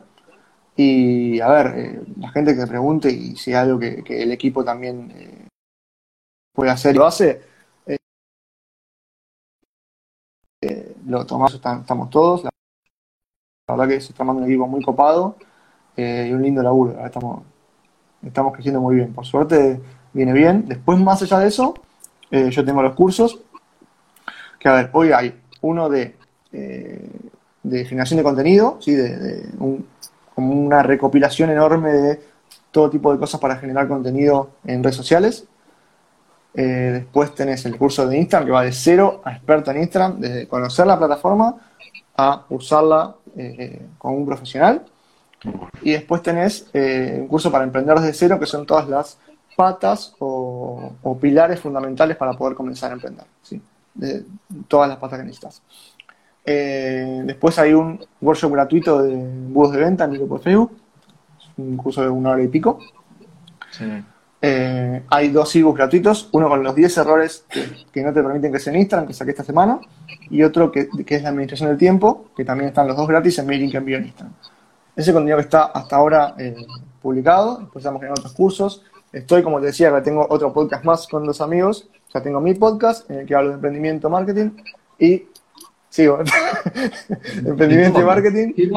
Y 0.75 1.39
a 1.39 1.49
ver, 1.49 1.73
eh, 1.75 2.01
la 2.19 2.29
gente 2.29 2.55
que 2.55 2.65
pregunte 2.67 3.11
y 3.11 3.35
si 3.35 3.51
hay 3.51 3.67
algo 3.67 3.79
que, 3.79 4.03
que 4.03 4.23
el 4.23 4.31
equipo 4.31 4.63
también 4.63 5.11
eh, 5.15 5.47
puede 6.53 6.71
hacer 6.71 6.95
y 6.95 6.97
lo 6.97 7.05
hace, 7.05 7.41
lo 11.07 11.25
tomamos, 11.25 11.53
estamos 11.53 12.09
todos. 12.09 12.43
La, 12.43 12.49
verdad 13.69 13.87
que 13.87 14.01
se 14.01 14.11
está 14.11 14.23
armando 14.23 14.43
un 14.43 14.49
equipo 14.49 14.67
muy 14.67 14.81
copado 14.83 15.35
eh, 15.95 16.27
y 16.29 16.33
un 16.33 16.41
lindo 16.41 16.61
laburo. 16.61 17.05
Estamos, 17.05 17.43
estamos 18.23 18.53
creciendo 18.53 18.81
muy 18.81 18.95
bien. 18.95 19.13
Por 19.13 19.25
suerte 19.25 19.81
viene 20.13 20.33
bien. 20.33 20.67
Después, 20.67 20.99
más 20.99 21.21
allá 21.21 21.39
de 21.39 21.47
eso, 21.47 21.73
eh, 22.31 22.49
yo 22.49 22.63
tengo 22.63 22.81
los 22.81 22.93
cursos. 22.93 23.39
Que 24.59 24.69
a 24.69 24.73
ver, 24.73 24.89
hoy 24.93 25.11
hay 25.11 25.39
uno 25.61 25.89
de, 25.89 26.15
eh, 26.51 27.09
de 27.63 27.85
generación 27.85 28.17
de 28.17 28.23
contenido, 28.23 28.77
¿sí? 28.81 28.93
de, 28.93 29.17
de 29.17 29.49
un- 29.59 29.85
como 30.33 30.53
una 30.53 30.83
recopilación 30.83 31.49
enorme 31.49 31.91
de 31.91 32.21
todo 32.71 32.89
tipo 32.89 33.11
de 33.11 33.17
cosas 33.19 33.39
para 33.39 33.57
generar 33.57 33.87
contenido 33.87 34.51
en 34.65 34.83
redes 34.83 34.95
sociales. 34.95 35.47
Eh, 36.53 36.91
después 36.93 37.35
tenés 37.35 37.65
el 37.65 37.77
curso 37.77 38.07
de 38.07 38.17
Instagram 38.17 38.47
que 38.47 38.51
va 38.51 38.63
de 38.63 38.71
cero 38.71 39.21
a 39.23 39.33
experto 39.33 39.71
en 39.71 39.81
Instagram, 39.83 40.19
desde 40.19 40.47
conocer 40.47 40.87
la 40.87 40.97
plataforma 40.97 41.55
a 42.15 42.45
usarla 42.49 43.15
eh, 43.35 43.85
con 43.97 44.15
un 44.15 44.25
profesional. 44.25 44.83
Y 45.83 45.91
después 45.91 46.23
tenés 46.23 46.67
eh, 46.73 47.19
un 47.21 47.27
curso 47.27 47.51
para 47.51 47.63
emprender 47.63 47.99
desde 47.99 48.13
cero, 48.13 48.39
que 48.39 48.47
son 48.47 48.65
todas 48.65 48.89
las 48.89 49.19
patas 49.55 50.15
o, 50.19 50.93
pilares 51.21 51.59
fundamentales 51.59 52.17
para 52.17 52.33
poder 52.33 52.55
comenzar 52.55 52.91
a 52.91 52.95
emprender. 52.95 53.25
¿sí? 53.43 53.61
De 53.93 54.23
todas 54.67 54.89
las 54.89 54.97
patas 54.97 55.19
que 55.19 55.25
necesitas. 55.25 55.61
Después 56.43 57.59
hay 57.59 57.73
un 57.73 58.03
workshop 58.21 58.53
gratuito 58.53 59.03
de 59.03 59.13
embudos 59.13 59.73
de 59.73 59.79
venta 59.79 60.05
en 60.05 60.11
mi 60.11 60.17
grupo 60.17 60.37
de 60.37 60.43
Facebook. 60.43 60.77
Un 61.57 61.75
curso 61.77 62.01
de 62.01 62.09
una 62.09 62.31
hora 62.31 62.43
y 62.43 62.47
pico. 62.47 62.79
Sí. 63.71 63.85
Eh, 64.49 65.03
hay 65.09 65.27
dos 65.27 65.53
ebooks 65.57 65.77
gratuitos, 65.77 66.29
uno 66.31 66.47
con 66.47 66.63
los 66.63 66.73
10 66.73 66.99
errores 66.99 67.43
que, 67.49 67.67
que 67.91 68.01
no 68.01 68.13
te 68.13 68.23
permiten 68.23 68.49
crecer 68.49 68.73
en 68.73 68.79
Instagram, 68.79 69.05
que 69.05 69.13
saqué 69.13 69.31
esta 69.31 69.43
semana, 69.43 69.81
y 70.29 70.41
otro 70.41 70.71
que, 70.71 70.87
que 71.05 71.15
es 71.15 71.21
la 71.21 71.29
administración 71.29 71.67
del 71.67 71.77
tiempo, 71.77 72.27
que 72.33 72.45
también 72.45 72.69
están 72.69 72.87
los 72.87 72.95
dos 72.95 73.09
gratis 73.09 73.37
en 73.39 73.45
mi 73.45 73.57
link 73.57 73.75
envío 73.75 73.97
en 73.97 74.05
Instagram. 74.05 74.33
Ese 74.95 75.11
contenido 75.11 75.35
que 75.35 75.43
está 75.43 75.65
hasta 75.65 75.97
ahora 75.97 76.33
eh, 76.37 76.55
publicado, 77.01 77.57
después 77.57 77.83
estamos 77.83 77.99
generando 77.99 78.21
otros 78.21 78.33
cursos. 78.33 78.83
Estoy, 79.11 79.43
como 79.43 79.59
te 79.59 79.65
decía, 79.65 79.93
que 79.93 79.99
tengo 79.99 80.25
otro 80.29 80.53
podcast 80.53 80.85
más 80.85 81.07
con 81.09 81.25
dos 81.25 81.41
amigos. 81.41 81.89
Ya 82.13 82.21
tengo 82.21 82.39
mi 82.39 82.53
podcast 82.53 83.09
en 83.11 83.19
el 83.19 83.25
que 83.25 83.35
hablo 83.35 83.49
de 83.49 83.55
emprendimiento, 83.55 84.09
marketing 84.09 84.51
y 84.97 85.25
sigo. 85.89 86.19
emprendimiento 87.45 87.99
y 87.99 88.05
marketing 88.05 88.53
Y-. 88.55 88.71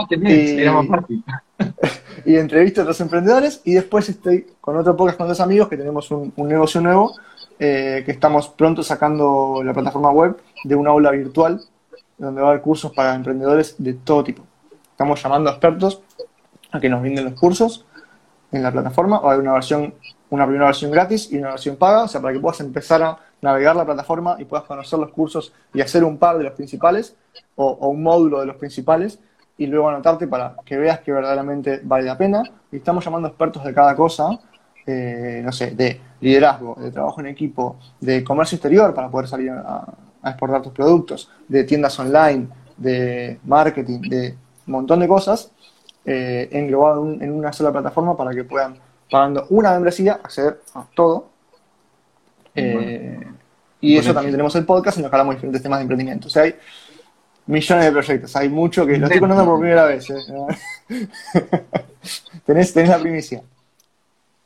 y 2.25 2.37
entrevisto 2.37 2.81
a 2.81 2.85
otros 2.85 3.01
emprendedores 3.01 3.61
y 3.65 3.75
después 3.75 4.09
estoy 4.09 4.47
con 4.61 4.77
otro 4.77 4.97
podcast 4.97 5.19
con 5.19 5.41
amigos 5.41 5.69
que 5.69 5.77
tenemos 5.77 6.11
un, 6.11 6.33
un 6.37 6.49
negocio 6.49 6.81
nuevo 6.81 7.15
eh, 7.59 8.03
que 8.07 8.13
estamos 8.13 8.49
pronto 8.49 8.83
sacando 8.83 9.61
la 9.63 9.75
plataforma 9.75 10.11
web 10.11 10.37
de 10.65 10.75
una 10.75 10.91
aula 10.91 11.11
virtual 11.11 11.61
donde 12.17 12.41
va 12.41 12.49
a 12.49 12.51
haber 12.53 12.63
cursos 12.63 12.91
para 12.93 13.15
emprendedores 13.15 13.75
de 13.77 13.93
todo 13.93 14.25
tipo. 14.25 14.43
Estamos 14.91 15.23
llamando 15.23 15.51
a 15.51 15.53
expertos 15.53 16.03
a 16.73 16.81
que 16.81 16.89
nos 16.89 17.03
brinden 17.03 17.27
los 17.27 17.35
cursos 17.35 17.85
en 18.51 18.63
la 18.63 18.73
plataforma. 18.73 19.21
Va 19.21 19.31
a 19.31 19.33
haber 19.33 19.43
una 19.43 19.53
versión, 19.53 19.93
una 20.31 20.47
primera 20.47 20.67
versión 20.67 20.91
gratis 20.91 21.31
y 21.33 21.37
una 21.37 21.51
versión 21.51 21.77
paga, 21.77 22.05
o 22.05 22.09
sea, 22.09 22.23
para 22.23 22.33
que 22.33 22.41
puedas 22.41 22.61
empezar 22.61 23.03
a 23.03 23.19
navegar 23.43 23.77
la 23.77 23.85
plataforma 23.85 24.37
y 24.39 24.47
puedas 24.47 24.65
conocer 24.65 24.99
los 24.99 25.11
cursos 25.11 25.53
y 25.75 25.83
hacer 25.83 26.03
un 26.03 26.17
par 26.17 26.39
de 26.39 26.45
los 26.45 26.55
principales 26.55 27.15
o 27.57 27.89
un 27.89 28.03
módulo 28.03 28.41
de 28.41 28.47
los 28.47 28.57
principales 28.57 29.19
y 29.61 29.67
luego 29.67 29.91
anotarte 29.91 30.27
para 30.27 30.57
que 30.65 30.79
veas 30.79 31.01
que 31.01 31.13
verdaderamente 31.13 31.81
vale 31.85 32.05
la 32.07 32.17
pena. 32.17 32.43
Y 32.73 32.77
estamos 32.77 33.05
llamando 33.05 33.29
expertos 33.29 33.63
de 33.63 33.75
cada 33.75 33.95
cosa, 33.95 34.39
eh, 34.87 35.43
no 35.45 35.53
sé, 35.53 35.73
de 35.73 36.01
liderazgo, 36.23 36.77
de 36.81 36.91
trabajo 36.91 37.21
en 37.21 37.27
equipo, 37.27 37.77
de 38.01 38.25
comercio 38.25 38.57
exterior 38.57 38.95
para 38.95 39.11
poder 39.11 39.29
salir 39.29 39.51
a, 39.51 39.85
a 40.23 40.31
exportar 40.31 40.63
tus 40.63 40.73
productos, 40.73 41.31
de 41.47 41.65
tiendas 41.65 41.99
online, 42.01 42.49
de 42.79 43.39
marketing, 43.45 44.01
de 44.09 44.35
un 44.67 44.73
montón 44.73 45.01
de 45.01 45.09
cosas 45.09 45.51
eh, 46.07 46.49
englobado 46.53 47.03
en, 47.03 47.09
un- 47.09 47.23
en 47.23 47.31
una 47.33 47.53
sola 47.53 47.71
plataforma 47.71 48.17
para 48.17 48.31
que 48.33 48.45
puedan, 48.45 48.77
pagando 49.11 49.47
una 49.51 49.73
membresía, 49.73 50.15
acceder 50.15 50.59
a 50.75 50.85
todo. 50.95 51.29
Eh, 52.55 53.27
y 53.83 53.97
eso 53.99 54.13
también 54.15 54.33
tenemos 54.33 54.55
el 54.57 54.65
podcast 54.65 54.99
en 54.99 55.05
el 55.05 55.11
que 55.11 55.17
hablamos 55.17 55.35
de 55.35 55.37
diferentes 55.37 55.63
temas 55.63 55.79
de 55.79 55.83
emprendimiento. 55.83 56.29
O 56.29 56.31
sea, 56.31 56.45
hay 56.45 56.55
millones 57.51 57.85
de 57.85 57.93
proyectos, 57.93 58.37
hay 58.37 58.49
mucho 58.49 58.87
que 58.87 58.97
lo 58.99 59.07
estoy 59.07 59.21
contando 59.21 59.45
por 59.45 59.59
primera 59.61 59.85
vez. 59.87 60.09
eh. 60.11 60.17
tenés, 62.47 62.73
tenés 62.73 62.89
la 62.91 62.99
primicia. 62.99 63.43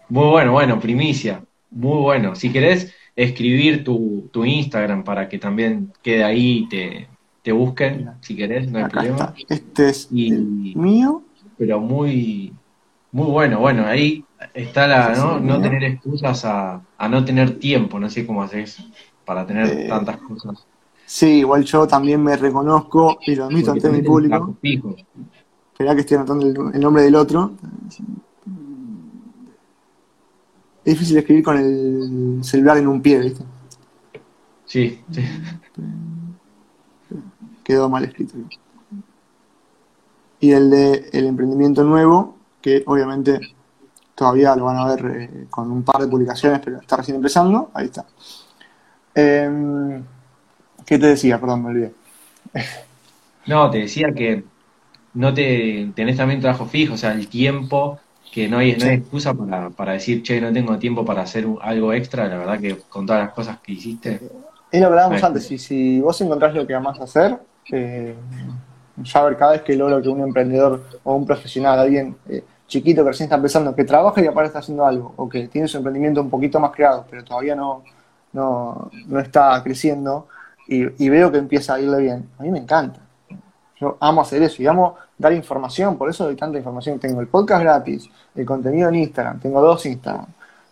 Muy 0.08 0.26
bueno, 0.28 0.52
bueno, 0.52 0.80
primicia. 0.80 1.42
Muy 1.70 1.98
bueno. 2.02 2.34
Si 2.34 2.50
querés 2.52 2.92
escribir 3.16 3.84
tu, 3.84 4.28
tu 4.32 4.44
Instagram 4.44 5.04
para 5.04 5.28
que 5.28 5.38
también 5.38 5.92
quede 6.02 6.24
ahí 6.24 6.58
y 6.64 6.68
te, 6.68 7.08
te 7.42 7.52
busquen, 7.52 8.10
si 8.20 8.36
querés, 8.36 8.70
no 8.70 8.78
hay 8.78 8.84
Acá 8.84 8.92
problema. 9.00 9.34
está. 9.36 9.54
Este 9.54 9.88
es 9.88 10.08
Y- 10.10 10.30
el 10.32 10.44
mío. 10.76 11.22
Pero 11.56 11.78
muy, 11.80 12.52
muy 13.12 13.26
bueno. 13.30 13.60
Bueno, 13.60 13.86
ahí 13.86 14.24
está 14.52 14.86
la, 14.88 15.14
No 15.14 15.38
¿no? 15.40 15.60
tener 15.60 15.84
excusas 15.84 16.44
a, 16.44 16.82
a 16.98 17.08
no 17.08 17.24
tener 17.24 17.58
tiempo. 17.58 17.98
No 18.00 18.10
sé 18.10 18.26
cómo 18.26 18.42
haces 18.42 18.78
para 19.24 19.46
tener 19.46 19.66
Eh, 19.68 19.86
tantas 19.88 20.16
cosas. 20.18 20.66
Sí, 21.06 21.38
igual 21.40 21.64
yo 21.64 21.86
también 21.86 22.22
me 22.22 22.36
reconozco 22.36 23.18
y 23.26 23.34
lo 23.34 23.44
admito 23.44 23.72
Porque 23.72 23.86
ante 23.86 23.98
mi 23.98 24.06
público. 24.06 24.56
Esperá 25.72 25.94
que 25.94 26.00
estoy 26.00 26.16
anotando 26.16 26.46
el, 26.46 26.74
el 26.74 26.80
nombre 26.80 27.02
del 27.02 27.14
otro. 27.16 27.52
Es 30.84 30.92
difícil 30.92 31.16
escribir 31.16 31.42
con 31.42 31.58
el 31.58 32.44
celular 32.44 32.76
en 32.76 32.88
un 32.88 33.00
pie, 33.00 33.18
¿viste? 33.20 33.44
Sí, 34.66 35.00
sí. 35.10 35.22
Quedó 37.62 37.88
mal 37.88 38.04
escrito. 38.04 38.34
Y 40.40 40.52
el 40.52 40.70
de 40.70 41.08
el 41.12 41.26
emprendimiento 41.26 41.84
nuevo, 41.84 42.36
que 42.60 42.82
obviamente 42.86 43.40
todavía 44.14 44.54
lo 44.56 44.64
van 44.64 44.76
a 44.76 44.94
ver 44.94 45.06
eh, 45.06 45.46
con 45.48 45.70
un 45.70 45.82
par 45.82 46.02
de 46.02 46.08
publicaciones, 46.08 46.60
pero 46.62 46.80
está 46.80 46.96
recién 46.96 47.16
empezando. 47.16 47.70
Ahí 47.72 47.86
está. 47.86 48.04
Em, 49.14 50.04
¿Qué 50.86 50.98
te 50.98 51.06
decía? 51.06 51.40
Perdón, 51.40 51.62
me 51.62 51.70
olvidé. 51.70 51.94
No, 53.46 53.70
te 53.70 53.78
decía 53.78 54.14
que 54.14 54.48
no 55.14 55.34
te 55.34 55.92
tenés 55.96 56.16
también 56.16 56.40
trabajo 56.40 56.66
fijo, 56.66 56.94
o 56.94 56.96
sea, 56.96 57.12
el 57.14 57.28
tiempo, 57.28 58.00
que 58.30 58.48
no 58.48 58.58
hay, 58.58 58.76
no 58.78 58.86
hay 58.86 58.92
Sí. 58.92 58.98
excusa 58.98 59.34
para, 59.34 59.70
para 59.70 59.92
decir, 59.94 60.22
che, 60.22 60.40
no 60.40 60.52
tengo 60.52 60.78
tiempo 60.78 61.04
para 61.04 61.22
hacer 61.22 61.46
algo 61.62 61.92
extra, 61.92 62.28
la 62.28 62.38
verdad 62.38 62.60
que 62.60 62.78
con 62.88 63.06
todas 63.06 63.22
las 63.24 63.34
cosas 63.34 63.60
que 63.60 63.72
hiciste. 63.72 64.28
Es 64.70 64.80
lo 64.80 64.88
que 64.88 64.92
hablábamos 64.92 65.22
antes, 65.22 65.44
si, 65.46 65.58
si 65.58 66.00
vos 66.00 66.20
encontrás 66.20 66.54
lo 66.54 66.66
que 66.66 66.74
amás 66.74 67.00
hacer, 67.00 67.38
eh, 67.70 68.16
ya 68.96 69.22
ver 69.24 69.36
cada 69.36 69.52
vez 69.52 69.62
que 69.62 69.76
logro 69.76 70.02
que 70.02 70.08
un 70.08 70.20
emprendedor 70.22 70.82
o 71.04 71.14
un 71.14 71.26
profesional, 71.26 71.78
alguien 71.78 72.16
eh, 72.28 72.44
chiquito 72.66 73.04
que 73.04 73.10
recién 73.10 73.26
está 73.26 73.36
empezando, 73.36 73.74
que 73.74 73.84
trabaja 73.84 74.20
y 74.22 74.26
aparte 74.26 74.48
está 74.48 74.58
haciendo 74.60 74.84
algo, 74.86 75.14
o 75.16 75.28
que 75.28 75.48
tiene 75.48 75.68
su 75.68 75.76
emprendimiento 75.76 76.20
un 76.20 76.30
poquito 76.30 76.58
más 76.60 76.72
creado, 76.72 77.06
pero 77.08 77.22
todavía 77.24 77.54
no, 77.54 77.84
no, 78.32 78.90
no 79.06 79.20
está 79.20 79.62
creciendo, 79.62 80.28
y, 80.66 81.08
veo 81.08 81.30
que 81.30 81.38
empieza 81.38 81.74
a 81.74 81.80
irle 81.80 82.00
bien, 82.00 82.28
a 82.38 82.42
mí 82.42 82.50
me 82.50 82.58
encanta. 82.58 83.00
Yo 83.80 83.96
amo 84.00 84.22
hacer 84.22 84.42
eso 84.42 84.62
y 84.62 84.66
amo 84.66 84.96
dar 85.18 85.32
información, 85.32 85.98
por 85.98 86.08
eso 86.08 86.24
doy 86.24 86.36
tanta 86.36 86.58
información. 86.58 86.98
Tengo 86.98 87.20
el 87.20 87.28
podcast 87.28 87.62
gratis, 87.62 88.08
el 88.34 88.46
contenido 88.46 88.88
en 88.88 88.96
Instagram, 88.96 89.40
tengo 89.40 89.60
dos 89.60 89.84
Instagram, 89.84 90.26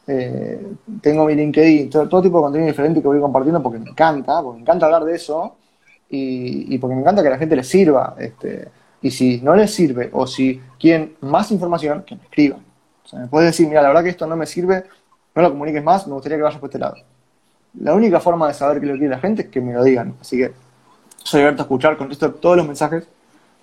eh, 0.07 0.73
tengo 1.01 1.27
mi 1.27 1.35
LinkedIn, 1.35 1.91
todo, 1.91 2.23
tipo 2.23 2.39
de 2.39 2.43
contenido 2.43 2.69
diferente 2.69 3.03
que 3.03 3.09
voy 3.09 3.21
compartiendo 3.21 3.63
porque 3.63 3.79
me 3.79 3.91
encanta, 3.91 4.41
porque 4.43 4.57
me 4.57 4.63
encanta 4.63 4.87
hablar 4.87 5.05
de 5.05 5.15
eso 5.15 5.57
y, 6.09 6.75
y 6.75 6.79
porque 6.79 6.95
me 6.95 7.03
encanta 7.03 7.23
que 7.23 7.29
a 7.29 7.33
la 7.33 7.39
gente 7.39 7.57
le 7.57 7.65
sirva. 7.65 8.15
Este, 8.19 8.69
y 9.03 9.11
si 9.11 9.41
no 9.41 9.55
les 9.55 9.75
sirve 9.75 10.11
o 10.13 10.27
si 10.27 10.61
quieren 10.79 11.17
más 11.21 11.51
información, 11.51 12.05
que 12.05 12.15
me 12.15 12.23
escriban. 12.23 12.61
O 13.05 13.09
sea, 13.09 13.19
me 13.19 13.27
puedes 13.27 13.51
decir, 13.51 13.67
mira, 13.69 13.83
la 13.83 13.89
verdad 13.89 14.05
que 14.05 14.11
esto 14.11 14.27
no 14.27 14.37
me 14.37 14.47
sirve, 14.47 14.85
no 15.35 15.43
lo 15.43 15.51
comuniques 15.51 15.83
más, 15.83 16.07
me 16.07 16.15
gustaría 16.15 16.39
que 16.39 16.45
vayas 16.45 16.61
por 16.61 16.69
este 16.69 16.79
lado. 16.79 16.97
La 17.81 17.95
única 17.95 18.21
forma 18.21 18.49
de 18.49 18.55
saber 18.55 18.81
que 18.81 18.87
lo 18.87 18.95
quiere 18.95 19.09
la 19.09 19.19
gente 19.21 19.43
es 19.43 19.49
que 19.49 19.61
me 19.61 19.73
lo 19.73 19.83
digan. 19.83 20.15
Así 20.21 20.37
que 20.39 20.53
soy 21.17 21.41
abierto 21.41 21.63
a 21.63 21.65
escuchar, 21.65 21.97
contesto 21.97 22.33
todos 22.35 22.57
los 22.57 22.67
mensajes, 22.67 23.07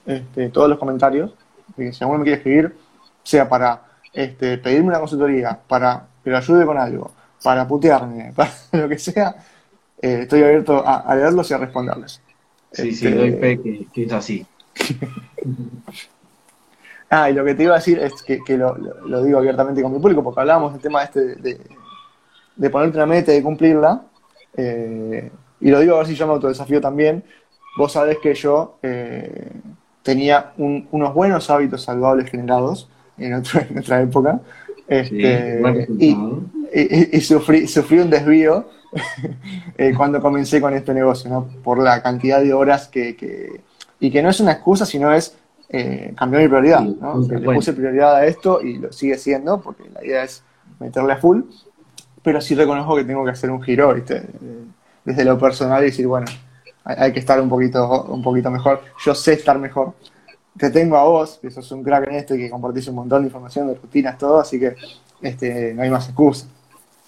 este, 0.05 0.49
todos 0.49 0.69
los 0.69 0.79
comentarios. 0.79 1.31
Que 1.75 1.93
si 1.93 2.03
alguno 2.03 2.19
me 2.19 2.23
quiere 2.25 2.37
escribir, 2.37 2.75
sea 3.23 3.47
para 3.47 3.83
este, 4.13 4.57
pedirme 4.57 4.89
una 4.89 4.99
consultoría, 4.99 5.59
para 5.67 6.07
que 6.23 6.29
lo 6.31 6.37
ayude 6.37 6.65
con 6.65 6.77
algo, 6.77 7.11
para 7.43 7.67
putearme, 7.67 8.33
para 8.35 8.51
lo 8.71 8.89
que 8.89 8.97
sea, 8.97 9.35
eh, 10.01 10.19
estoy 10.23 10.43
abierto 10.43 10.85
a, 10.85 10.97
a 11.01 11.15
leerlos 11.15 11.49
y 11.51 11.53
a 11.53 11.57
responderles. 11.57 12.21
Sí, 12.71 12.91
sí, 12.93 13.05
Este, 13.05 13.15
doy 13.15 13.31
fe 13.33 13.61
que, 13.61 13.87
que 13.93 14.03
es 14.05 14.11
así. 14.13 14.45
Ah, 17.09 17.29
y 17.29 17.33
lo 17.33 17.43
que 17.43 17.55
te 17.55 17.63
iba 17.63 17.73
a 17.73 17.77
decir 17.77 17.97
es 17.99 18.21
que, 18.21 18.43
que 18.43 18.55
lo, 18.57 18.75
lo- 18.77 19.07
lo 19.07 19.23
digo 19.23 19.39
abiertamente 19.39 19.81
con 19.81 19.91
mi 19.91 19.99
público, 19.99 20.23
porque 20.23 20.41
hablábamos 20.41 20.73
del 20.73 20.81
tema 20.81 21.03
este 21.03 21.19
de, 21.21 21.35
de, 21.37 21.61
de 22.59 22.69
ponerte 22.69 22.97
una 22.97 23.05
meta 23.07 23.31
y 23.31 23.37
de 23.37 23.43
cumplirla. 23.43 24.03
eh, 24.57 25.31
y 25.61 25.69
lo 25.71 25.79
digo 25.79 25.95
a 25.95 25.99
ver 25.99 26.07
si 26.07 26.15
yo 26.15 26.27
me 26.27 26.33
autodesafío 26.33 26.79
también. 26.81 27.23
Vos 27.77 27.91
sabés 27.93 28.17
que 28.19 28.33
yo 28.33 28.77
eh, 28.83 29.51
tenía 30.03 30.53
un- 30.57 30.87
unos 30.91 31.13
buenos 31.13 31.49
hábitos 31.49 31.81
saludables 31.83 32.29
generados 32.29 32.89
en, 33.17 33.33
otro- 33.35 33.61
en 33.69 33.79
otra 33.79 34.01
época. 34.01 34.39
Este, 34.87 35.59
y, 35.99 37.17
y- 37.17 37.21
sufrí, 37.21 37.67
sufrí 37.67 37.99
un 37.99 38.09
desvío 38.09 38.69
eh, 39.77 39.93
cuando 39.95 40.21
comencé 40.21 40.59
con 40.61 40.73
este 40.73 40.93
negocio, 40.93 41.29
¿no? 41.29 41.47
Por 41.63 41.79
la 41.81 42.01
cantidad 42.01 42.41
de 42.41 42.53
horas 42.53 42.87
que, 42.87 43.15
que- 43.15 43.61
y 43.99 44.11
que 44.11 44.21
no 44.23 44.29
es 44.29 44.39
una 44.39 44.53
excusa, 44.53 44.85
sino 44.85 45.11
es 45.13 45.37
eh, 45.69 46.13
cambiar 46.17 46.41
mi 46.43 46.47
prioridad, 46.49 46.81
¿no? 47.01 47.15
Le 47.39 47.45
puse 47.55 47.73
prioridad 47.73 48.15
a 48.15 48.25
esto 48.25 48.61
y 48.61 48.77
lo 48.79 48.91
sigue 48.91 49.17
siendo, 49.17 49.61
porque 49.61 49.83
la 49.93 50.03
idea 50.03 50.23
es 50.23 50.41
meterle 50.79 51.13
a 51.13 51.17
full, 51.17 51.41
pero 52.23 52.41
sí 52.41 52.55
reconozco 52.55 52.95
que 52.95 53.03
tengo 53.03 53.23
que 53.23 53.31
hacer 53.31 53.49
un 53.49 53.61
giro, 53.61 53.93
¿viste? 53.93 54.23
Desde 55.03 55.25
lo 55.25 55.37
personal 55.37 55.81
y 55.83 55.87
decir, 55.87 56.07
bueno, 56.07 56.27
hay, 56.83 57.11
que 57.13 57.19
estar 57.19 57.39
un 57.41 57.49
poquito, 57.49 58.03
un 58.05 58.21
poquito 58.21 58.49
mejor. 58.51 58.81
Yo 59.03 59.13
sé 59.15 59.33
estar 59.33 59.57
mejor. 59.57 59.93
Te 60.57 60.69
tengo 60.71 60.97
a 60.97 61.03
vos, 61.03 61.39
que 61.41 61.51
sos 61.51 61.71
un 61.71 61.83
crack 61.83 62.07
en 62.07 62.15
esto 62.15 62.35
y 62.35 62.39
que 62.39 62.49
compartís 62.49 62.87
un 62.87 62.95
montón 62.95 63.21
de 63.21 63.27
información, 63.27 63.67
de 63.67 63.75
rutinas, 63.75 64.17
todo, 64.17 64.39
así 64.39 64.59
que 64.59 64.75
este, 65.21 65.73
no 65.73 65.83
hay 65.83 65.89
más 65.89 66.07
excusa. 66.07 66.47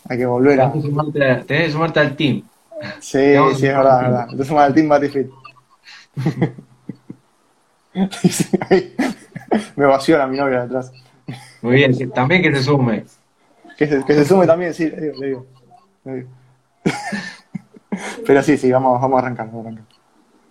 Hay 0.08 0.18
que 0.18 0.26
volver 0.26 0.62
a, 0.62 0.72
Tenés 0.72 0.86
que 0.86 1.72
sumarte, 1.72 2.00
al 2.00 2.16
team. 2.16 2.44
Sí, 3.00 3.36
sí, 3.56 3.68
es 3.68 3.74
a- 3.74 3.78
verdad, 3.78 4.02
es 4.02 4.08
verdad. 4.08 4.28
Entonces 4.32 4.56
más 4.56 4.68
el 4.68 4.74
Team 4.74 4.90
Battlefield. 4.90 5.32
Me 9.76 9.84
evasiona 9.84 10.28
mi 10.28 10.38
novia 10.38 10.62
detrás. 10.62 10.92
Muy 11.62 11.76
bien, 11.76 12.12
también 12.12 12.42
que 12.42 12.56
se 12.56 12.64
sume. 12.64 13.06
Que 13.82 13.88
se, 13.88 14.06
que 14.06 14.14
se 14.14 14.26
sume 14.26 14.46
también, 14.46 14.76
sí, 14.76 14.92
le 14.92 15.02
digo, 15.02 15.16
le 15.20 15.28
digo. 15.28 15.46
le 16.06 16.14
digo. 16.18 16.30
Pero 18.28 18.44
sí, 18.44 18.56
sí, 18.56 18.72
vamos, 18.72 19.02
vamos 19.02 19.18
a 19.18 19.26
arrancar, 19.26 19.48
vamos 19.48 19.66
a 19.66 19.70
arrancar. 19.70 19.88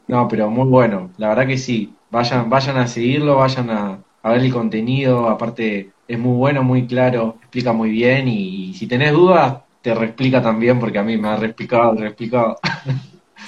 No, 0.08 0.26
pero 0.26 0.50
muy 0.50 0.66
bueno. 0.66 1.10
La 1.16 1.28
verdad 1.28 1.46
que 1.46 1.56
sí. 1.56 1.94
Vayan, 2.10 2.50
vayan 2.50 2.78
a 2.78 2.88
seguirlo, 2.88 3.36
vayan 3.36 3.70
a, 3.70 3.98
a 4.24 4.30
ver 4.32 4.40
el 4.40 4.52
contenido. 4.52 5.28
Aparte, 5.28 5.92
es 6.08 6.18
muy 6.18 6.36
bueno, 6.36 6.64
muy 6.64 6.88
claro, 6.88 7.36
explica 7.40 7.72
muy 7.72 7.90
bien. 7.90 8.26
Y, 8.26 8.74
si 8.74 8.88
tenés 8.88 9.12
dudas, 9.12 9.58
te 9.80 9.94
reexplica 9.94 10.42
también, 10.42 10.80
porque 10.80 10.98
a 10.98 11.04
mí 11.04 11.16
me 11.16 11.28
ha 11.28 11.36
reexplicado, 11.36 11.94
reexplicado. 11.94 12.58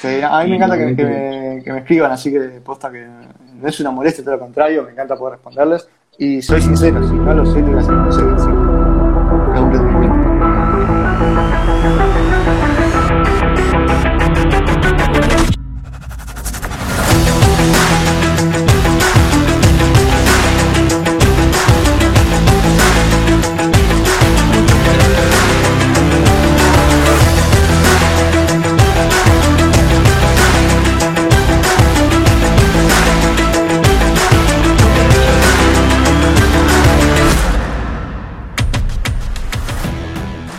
Sí, 0.00 0.20
a 0.22 0.42
mí 0.42 0.50
me 0.50 0.56
encanta 0.56 0.78
que, 0.78 0.96
que 0.96 1.04
me, 1.04 1.62
que 1.62 1.72
me 1.72 1.78
escriban, 1.80 2.10
así 2.10 2.32
que 2.32 2.38
posta 2.64 2.90
que 2.90 3.06
no 3.06 3.68
es 3.68 3.78
una 3.78 3.90
molestia, 3.90 4.24
todo 4.24 4.34
lo 4.34 4.40
contrario, 4.40 4.84
me 4.84 4.92
encanta 4.92 5.16
poder 5.16 5.34
responderles. 5.34 5.86
Y 6.18 6.40
soy 6.40 6.60
sincero, 6.62 7.06
si 7.06 7.14
no 7.14 7.34
lo 7.34 7.46
sé, 7.46 7.62
te 7.62 7.70
voy 7.70 7.78
a 7.78 7.82
ser 7.82 7.94
sincero, 8.10 8.38